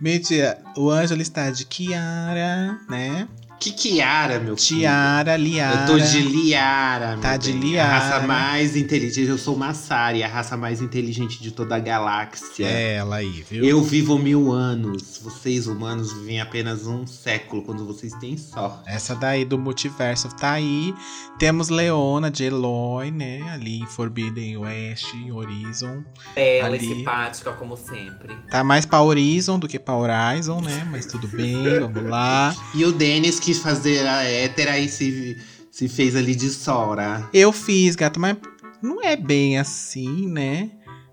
Mentira, 0.00 0.58
o 0.76 0.90
Ângelo 0.90 1.20
está 1.20 1.50
de 1.50 1.66
Kiara, 1.66 2.78
né? 2.88 3.28
Que 3.60 3.72
Kiara, 3.72 4.40
meu 4.40 4.56
filho. 4.56 4.80
Tiara, 4.80 5.36
Liara. 5.36 5.80
Eu 5.82 5.86
tô 5.86 5.98
de 5.98 6.20
Liara, 6.22 7.08
meu 7.10 7.20
Tá 7.20 7.36
de 7.36 7.52
bem. 7.52 7.60
Liara. 7.72 7.88
A 7.94 7.98
raça 7.98 8.26
mais 8.26 8.74
inteligente. 8.74 9.28
Eu 9.28 9.36
sou 9.36 9.54
Massari, 9.54 10.22
a 10.22 10.28
raça 10.28 10.56
mais 10.56 10.80
inteligente 10.80 11.42
de 11.42 11.50
toda 11.50 11.76
a 11.76 11.78
galáxia. 11.78 12.64
É 12.66 12.94
ela 12.94 13.16
aí, 13.16 13.44
viu? 13.50 13.62
Eu 13.62 13.82
vivo 13.82 14.18
mil 14.18 14.50
anos. 14.50 15.20
Vocês, 15.22 15.66
humanos, 15.66 16.10
vivem 16.10 16.40
apenas 16.40 16.86
um 16.86 17.06
século 17.06 17.62
quando 17.62 17.84
vocês 17.84 18.14
têm 18.14 18.34
sorte. 18.38 18.80
Essa 18.86 19.14
daí 19.14 19.44
do 19.44 19.58
multiverso 19.58 20.28
tá 20.36 20.52
aí. 20.52 20.94
Temos 21.38 21.68
Leona 21.68 22.30
de 22.30 22.44
Eloy, 22.44 23.10
né? 23.10 23.42
Ali 23.52 23.80
em 23.80 23.86
Forbidden 23.86 24.56
West, 24.56 25.12
em 25.12 25.30
Horizon. 25.32 26.02
Bela 26.34 26.68
Ali. 26.68 26.78
e 26.78 26.96
simpática, 26.96 27.52
como 27.52 27.76
sempre. 27.76 28.34
Tá 28.50 28.64
mais 28.64 28.86
pra 28.86 29.02
Horizon 29.02 29.58
do 29.58 29.68
que 29.68 29.78
pra 29.78 29.94
Horizon, 29.96 30.62
né? 30.62 30.88
Mas 30.90 31.04
tudo 31.04 31.28
bem, 31.28 31.62
vamos 31.80 32.08
lá. 32.08 32.54
E 32.74 32.86
o 32.86 32.92
Dennis 32.92 33.38
quis 33.50 33.58
fazer 33.58 34.06
a 34.06 34.22
hétera 34.22 34.78
e 34.78 34.88
se, 34.88 35.36
se 35.72 35.88
fez 35.88 36.14
ali 36.14 36.36
de 36.36 36.48
Sora. 36.50 37.28
Eu 37.34 37.50
fiz, 37.50 37.96
gato, 37.96 38.20
mas 38.20 38.36
não 38.80 39.02
é 39.02 39.16
bem 39.16 39.58
assim, 39.58 40.28
né? 40.28 40.70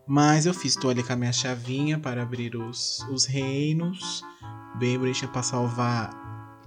Mas 0.07 0.45
eu 0.45 0.53
fiz, 0.53 0.75
tô 0.75 0.87
ali 0.87 1.01
com 1.01 1.13
a 1.13 1.15
minha 1.15 1.33
chavinha 1.33 1.97
para 1.97 2.21
abrir 2.21 2.55
os, 2.55 2.99
os 3.09 3.25
reinos. 3.25 4.21
Bem 4.77 4.99
bonitinha 4.99 5.31
pra 5.31 5.41
salvar 5.41 6.11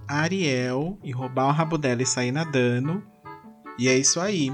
Ariel 0.09 0.99
e 1.01 1.13
roubar 1.13 1.47
o 1.47 1.51
rabo 1.53 1.77
dela 1.77 2.01
e 2.01 2.05
sair 2.05 2.33
nadando. 2.33 3.01
E 3.79 3.87
é 3.87 3.97
isso 3.97 4.19
aí. 4.19 4.53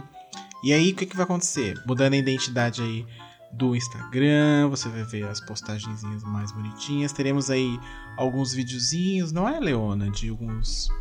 E 0.64 0.72
aí, 0.72 0.92
o 0.92 0.96
que, 0.96 1.08
que 1.08 1.16
vai 1.16 1.24
acontecer? 1.24 1.82
Mudando 1.88 2.14
a 2.14 2.18
identidade 2.18 2.84
aí 2.84 3.04
do 3.54 3.76
Instagram, 3.76 4.70
você 4.70 4.88
vai 4.88 5.04
ver 5.04 5.28
as 5.28 5.42
postagenzinhas 5.42 6.24
mais 6.24 6.52
bonitinhas. 6.52 7.12
Teremos 7.12 7.50
aí 7.50 7.80
alguns 8.16 8.54
videozinhos, 8.54 9.32
não 9.32 9.50
é, 9.50 9.60
Leona? 9.60 10.12
De 10.12 10.30
alguns 10.30 10.92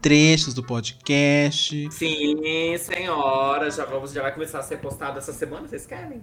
trechos 0.00 0.54
do 0.54 0.62
podcast. 0.62 1.88
Sim, 1.90 2.76
senhora. 2.78 3.70
Já, 3.70 3.84
vamos, 3.84 4.12
já 4.12 4.22
vai 4.22 4.32
começar 4.32 4.60
a 4.60 4.62
ser 4.62 4.78
postado 4.78 5.18
essa 5.18 5.32
semana, 5.32 5.66
vocês 5.66 5.86
querem? 5.86 6.22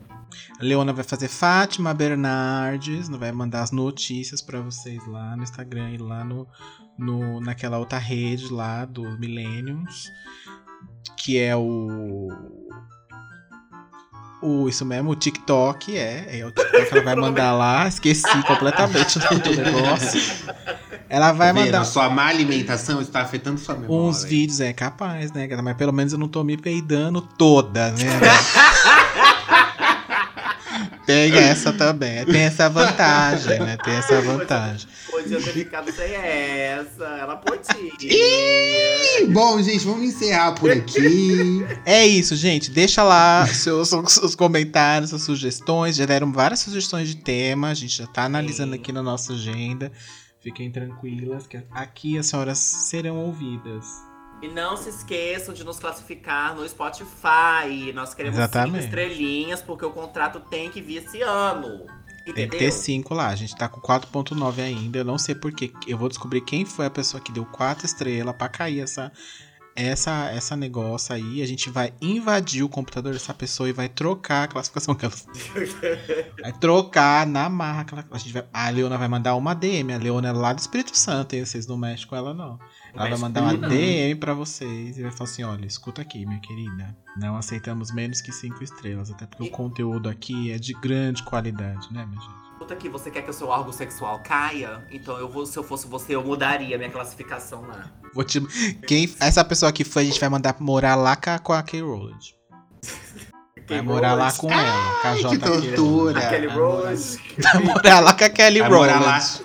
A 0.60 0.64
Leona 0.64 0.94
vai 0.94 1.04
fazer 1.04 1.28
Fátima 1.28 1.94
Bernardes, 1.94 3.10
vai 3.10 3.32
mandar 3.32 3.64
as 3.64 3.72
notícias 3.72 4.42
pra 4.42 4.62
vocês 4.62 5.06
lá 5.08 5.36
no 5.36 5.44
Instagram 5.44 5.92
e 5.92 5.98
lá 5.98 6.24
no, 6.24 6.48
no 6.98 7.40
naquela 7.42 7.78
outra 7.78 7.98
rede 7.98 8.52
lá 8.52 8.86
do 8.86 9.04
Millenniums, 9.20 10.06
que 11.18 11.38
é 11.38 11.56
o 11.56 12.30
o 14.42 14.70
isso 14.70 14.86
mesmo, 14.86 15.10
o 15.10 15.16
TikTok 15.16 15.98
é, 15.98 16.40
é 16.40 16.46
o 16.46 16.52
TikTok 16.52 16.92
ela 16.92 17.04
vai 17.04 17.16
mandar 17.18 17.54
lá, 17.54 17.88
esqueci 17.88 18.44
completamente 18.44 19.18
do 19.20 19.56
negócio. 19.56 20.46
Ela 21.10 21.32
vai 21.32 21.48
Tá 21.50 21.54
vendo? 21.54 21.66
mandar 21.66 21.82
A 21.82 21.86
sua 21.86 22.10
má 22.10 22.26
alimentação 22.28 23.02
está 23.02 23.22
afetando 23.22 23.60
sua 23.60 23.76
memória. 23.76 24.10
uns 24.10 24.24
vídeos, 24.24 24.60
é 24.60 24.74
capaz, 24.74 25.32
né, 25.32 25.48
cara? 25.48 25.62
Mas 25.62 25.78
pelo 25.78 25.94
menos 25.94 26.14
eu 26.14 26.20
não 26.20 26.28
tô 26.28 26.44
me 26.44 26.58
peidando 26.58 27.22
toda, 27.22 27.92
né? 27.92 27.98
Tem 31.06 31.32
essa 31.38 31.72
também, 31.72 32.26
tem 32.26 32.42
essa 32.42 32.68
vantagem, 32.68 33.60
né? 33.60 33.78
Tem 33.84 33.94
essa 33.94 34.20
vantagem. 34.22 34.88
Podia 35.10 35.40
ter 35.40 35.52
ficado 35.52 35.92
sem 35.92 36.12
essa. 36.16 37.04
Ela 37.22 37.36
podia. 37.38 37.92
Ih, 38.02 39.28
Bom, 39.28 39.62
gente, 39.62 39.86
vamos 39.86 40.04
encerrar 40.04 40.54
por 40.54 40.72
aqui. 40.72 41.64
É 41.86 42.06
isso, 42.08 42.36
gente. 42.36 42.72
Deixa 42.72 43.04
lá 43.04 43.46
seus, 43.46 43.90
seus 43.90 44.34
comentários, 44.36 45.12
suas 45.12 45.22
sugestões. 45.22 45.96
Já 45.96 46.06
deram 46.08 46.32
várias 46.32 46.62
sugestões 46.62 47.08
de 47.08 47.18
tema. 47.18 47.70
A 47.70 47.74
gente 47.76 48.00
já 48.00 48.08
tá 48.08 48.24
analisando 48.24 48.74
Sim. 48.74 48.80
aqui 48.80 48.92
na 48.92 49.04
nossa 49.04 49.34
agenda. 49.34 49.92
Fiquem 50.46 50.70
tranquilas 50.70 51.48
que 51.48 51.58
aqui 51.72 52.20
as 52.20 52.28
senhoras 52.28 52.60
serão 52.60 53.18
ouvidas. 53.18 53.84
E 54.44 54.48
não 54.48 54.78
se 54.78 54.90
esqueçam 54.90 55.56
de 55.56 55.64
nos 55.64 55.80
classificar 55.80 56.56
no 56.56 56.70
Spotify. 56.70 57.92
Nós 57.96 58.14
queremos 58.14 58.38
Exatamente. 58.38 58.74
cinco 58.74 58.86
estrelinhas, 58.86 59.64
porque 59.64 59.84
o 59.84 59.90
contrato 59.90 60.40
tem 60.42 60.70
que 60.70 60.84
vir 60.84 60.98
esse 60.98 61.20
ano. 61.24 61.88
Entendeu? 62.22 62.34
Tem 62.36 62.50
que 62.50 62.58
ter 62.58 62.72
5 62.72 63.12
lá. 63.16 63.30
A 63.30 63.36
gente 63.36 63.56
tá 63.56 63.68
com 63.68 63.82
4.9 63.82 64.60
ainda. 64.60 65.00
Eu 65.00 65.04
não 65.04 65.18
sei 65.18 65.34
porquê. 65.34 65.72
Eu 65.88 65.98
vou 65.98 66.10
descobrir 66.10 66.42
quem 66.42 66.64
foi 66.64 66.86
a 66.86 66.92
pessoa 66.92 67.20
que 67.20 67.32
deu 67.32 67.46
4 67.46 67.84
estrelas 67.84 68.36
pra 68.36 68.48
cair 68.48 68.82
essa, 68.82 69.12
essa, 69.76 70.30
essa 70.32 70.56
negócio 70.56 71.14
aí. 71.14 71.42
A 71.42 71.46
gente 71.46 71.70
vai 71.70 71.94
invadir 72.02 72.64
o 72.64 72.70
computador 72.70 73.14
dessa 73.14 73.34
pessoa 73.34 73.68
e 73.68 73.74
vai 73.74 73.90
trocar 73.90 74.44
a 74.44 74.48
classificação 74.48 74.96
que 74.96 75.06
ela. 75.06 75.14
vai 76.42 76.54
trocar 76.54 77.28
na 77.28 77.50
marra. 77.50 77.82
aquela- 77.82 78.06
A, 78.12 78.18
gente 78.18 78.34
vai, 78.34 78.46
a 78.54 78.70
Leona 78.70 78.98
vai 78.98 79.08
mandar 79.08 79.36
uma 79.36 79.54
DM. 79.54 79.94
A 79.94 79.98
Leona 79.98 80.30
é 80.30 80.32
lá 80.32 80.54
do 80.54 80.60
Espírito 80.60 80.98
Santo, 80.98 81.34
hein? 81.36 81.46
Vocês 81.46 81.68
não 81.68 81.78
mexem 81.78 82.08
com 82.08 82.16
ela, 82.16 82.34
não. 82.34 82.58
Ela 82.94 83.10
vai 83.10 83.18
mandar 83.20 83.42
uma. 83.42 83.68
DM 83.68 84.16
pra 84.16 84.34
vocês 84.34 84.98
e 84.98 85.02
vai 85.02 85.12
falar 85.12 85.30
assim: 85.30 85.44
olha, 85.44 85.66
escuta 85.66 86.02
aqui, 86.02 86.26
minha 86.26 86.40
querida. 86.40 86.96
Não 87.18 87.36
aceitamos 87.36 87.92
menos 87.94 88.22
que 88.22 88.32
5 88.32 88.64
estrelas. 88.64 89.12
Até 89.12 89.26
porque 89.26 89.44
E- 89.44 89.48
o 89.48 89.52
conteúdo 89.52 90.08
aqui 90.10 90.52
é 90.52 90.58
de 90.58 90.74
grande 90.74 91.22
qualidade, 91.24 91.92
né, 91.94 92.06
minha 92.06 92.22
gente? 92.22 92.46
Escuta 92.56 92.74
aqui, 92.74 92.88
você 92.88 93.12
quer 93.12 93.22
que 93.22 93.30
o 93.30 93.34
seu 93.34 93.48
órgão 93.50 93.74
sexual 93.74 94.20
caia? 94.24 94.88
Então 94.90 95.18
eu 95.18 95.28
vou, 95.30 95.46
se 95.46 95.58
eu 95.60 95.64
fosse 95.64 95.88
você, 95.88 96.16
eu 96.16 96.24
mudaria 96.24 96.78
minha 96.78 96.90
classificação 96.90 97.62
lá. 97.64 97.92
Vou 98.16 98.24
te... 98.24 98.40
Quem... 98.88 99.14
Essa 99.20 99.44
pessoa 99.44 99.72
que 99.72 99.84
foi, 99.84 100.04
a 100.04 100.06
gente 100.06 100.20
vai 100.20 100.30
mandar 100.30 100.56
morar 100.60 100.96
lá 100.96 101.16
com 101.16 101.52
a, 101.54 101.62
Kay 101.62 101.82
Rowland. 101.82 102.34
Vai 103.68 103.82
morar 103.82 104.14
lá 104.14 104.32
com 104.32 104.50
ela, 104.52 105.02
com 105.02 105.08
a 105.08 105.16
J. 105.16 105.30
que 105.30 105.38
tortura. 105.40 106.22
Morar- 106.22 106.54
Rose. 106.56 107.20
Vai 107.40 107.64
morar 107.64 108.00
lá 108.00 108.14
com 108.14 108.24
a 108.24 108.30
Kelly 108.30 108.60
Rowland. 108.62 109.42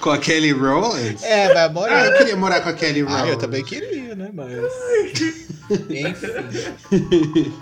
com 0.00 0.10
a 0.10 0.18
Kelly 0.18 0.52
Rowland? 0.52 1.16
É, 1.24 1.52
vai 1.54 1.64
Ah, 1.64 1.68
morar. 1.70 2.06
eu 2.06 2.18
queria 2.18 2.36
morar 2.36 2.60
com 2.60 2.68
a 2.68 2.72
Kelly 2.74 3.00
Rowland. 3.02 3.22
Ah, 3.28 3.32
eu 3.32 3.38
também 3.38 3.64
queria, 3.64 4.14
né, 4.14 4.30
mas... 4.32 4.52
Enfim. 5.90 7.52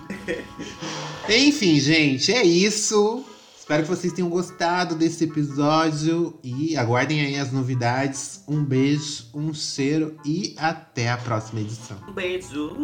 Enfim, 1.29 1.79
gente, 1.81 2.33
é 2.33 2.43
isso. 2.43 3.25
Espero 3.71 3.85
que 3.85 3.89
vocês 3.89 4.13
tenham 4.13 4.29
gostado 4.29 4.97
desse 4.97 5.23
episódio 5.23 6.37
e 6.43 6.77
aguardem 6.77 7.21
aí 7.21 7.39
as 7.39 7.53
novidades. 7.53 8.43
Um 8.49 8.65
beijo, 8.65 9.27
um 9.33 9.55
cheiro 9.55 10.17
e 10.25 10.57
até 10.59 11.09
a 11.09 11.17
próxima 11.17 11.61
edição. 11.61 11.97
Um 12.09 12.13
beijo. 12.13 12.75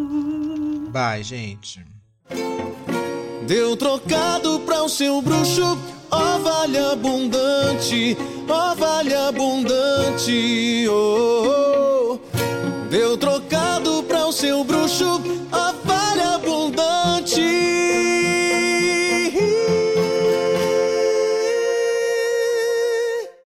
Bye, 0.93 1.25
gente. 1.25 1.85
Deu 3.49 3.77
trocado 3.77 4.61
para 4.61 4.85
o 4.85 4.89
seu 4.89 5.21
bruxo, 5.21 5.77
ovalha 6.09 6.93
abundante, 6.93 8.17
ovalha 8.49 9.27
abundante. 9.27 10.87
Oh, 10.89 10.93
oh. 11.49 12.13
oh. 12.13 12.89
Deu 12.91 13.19
trocado 13.19 14.05
para 14.05 14.25
o 14.25 14.33
seu 14.33 14.63
bruxo, 14.63 15.21
ovalha 15.51 15.86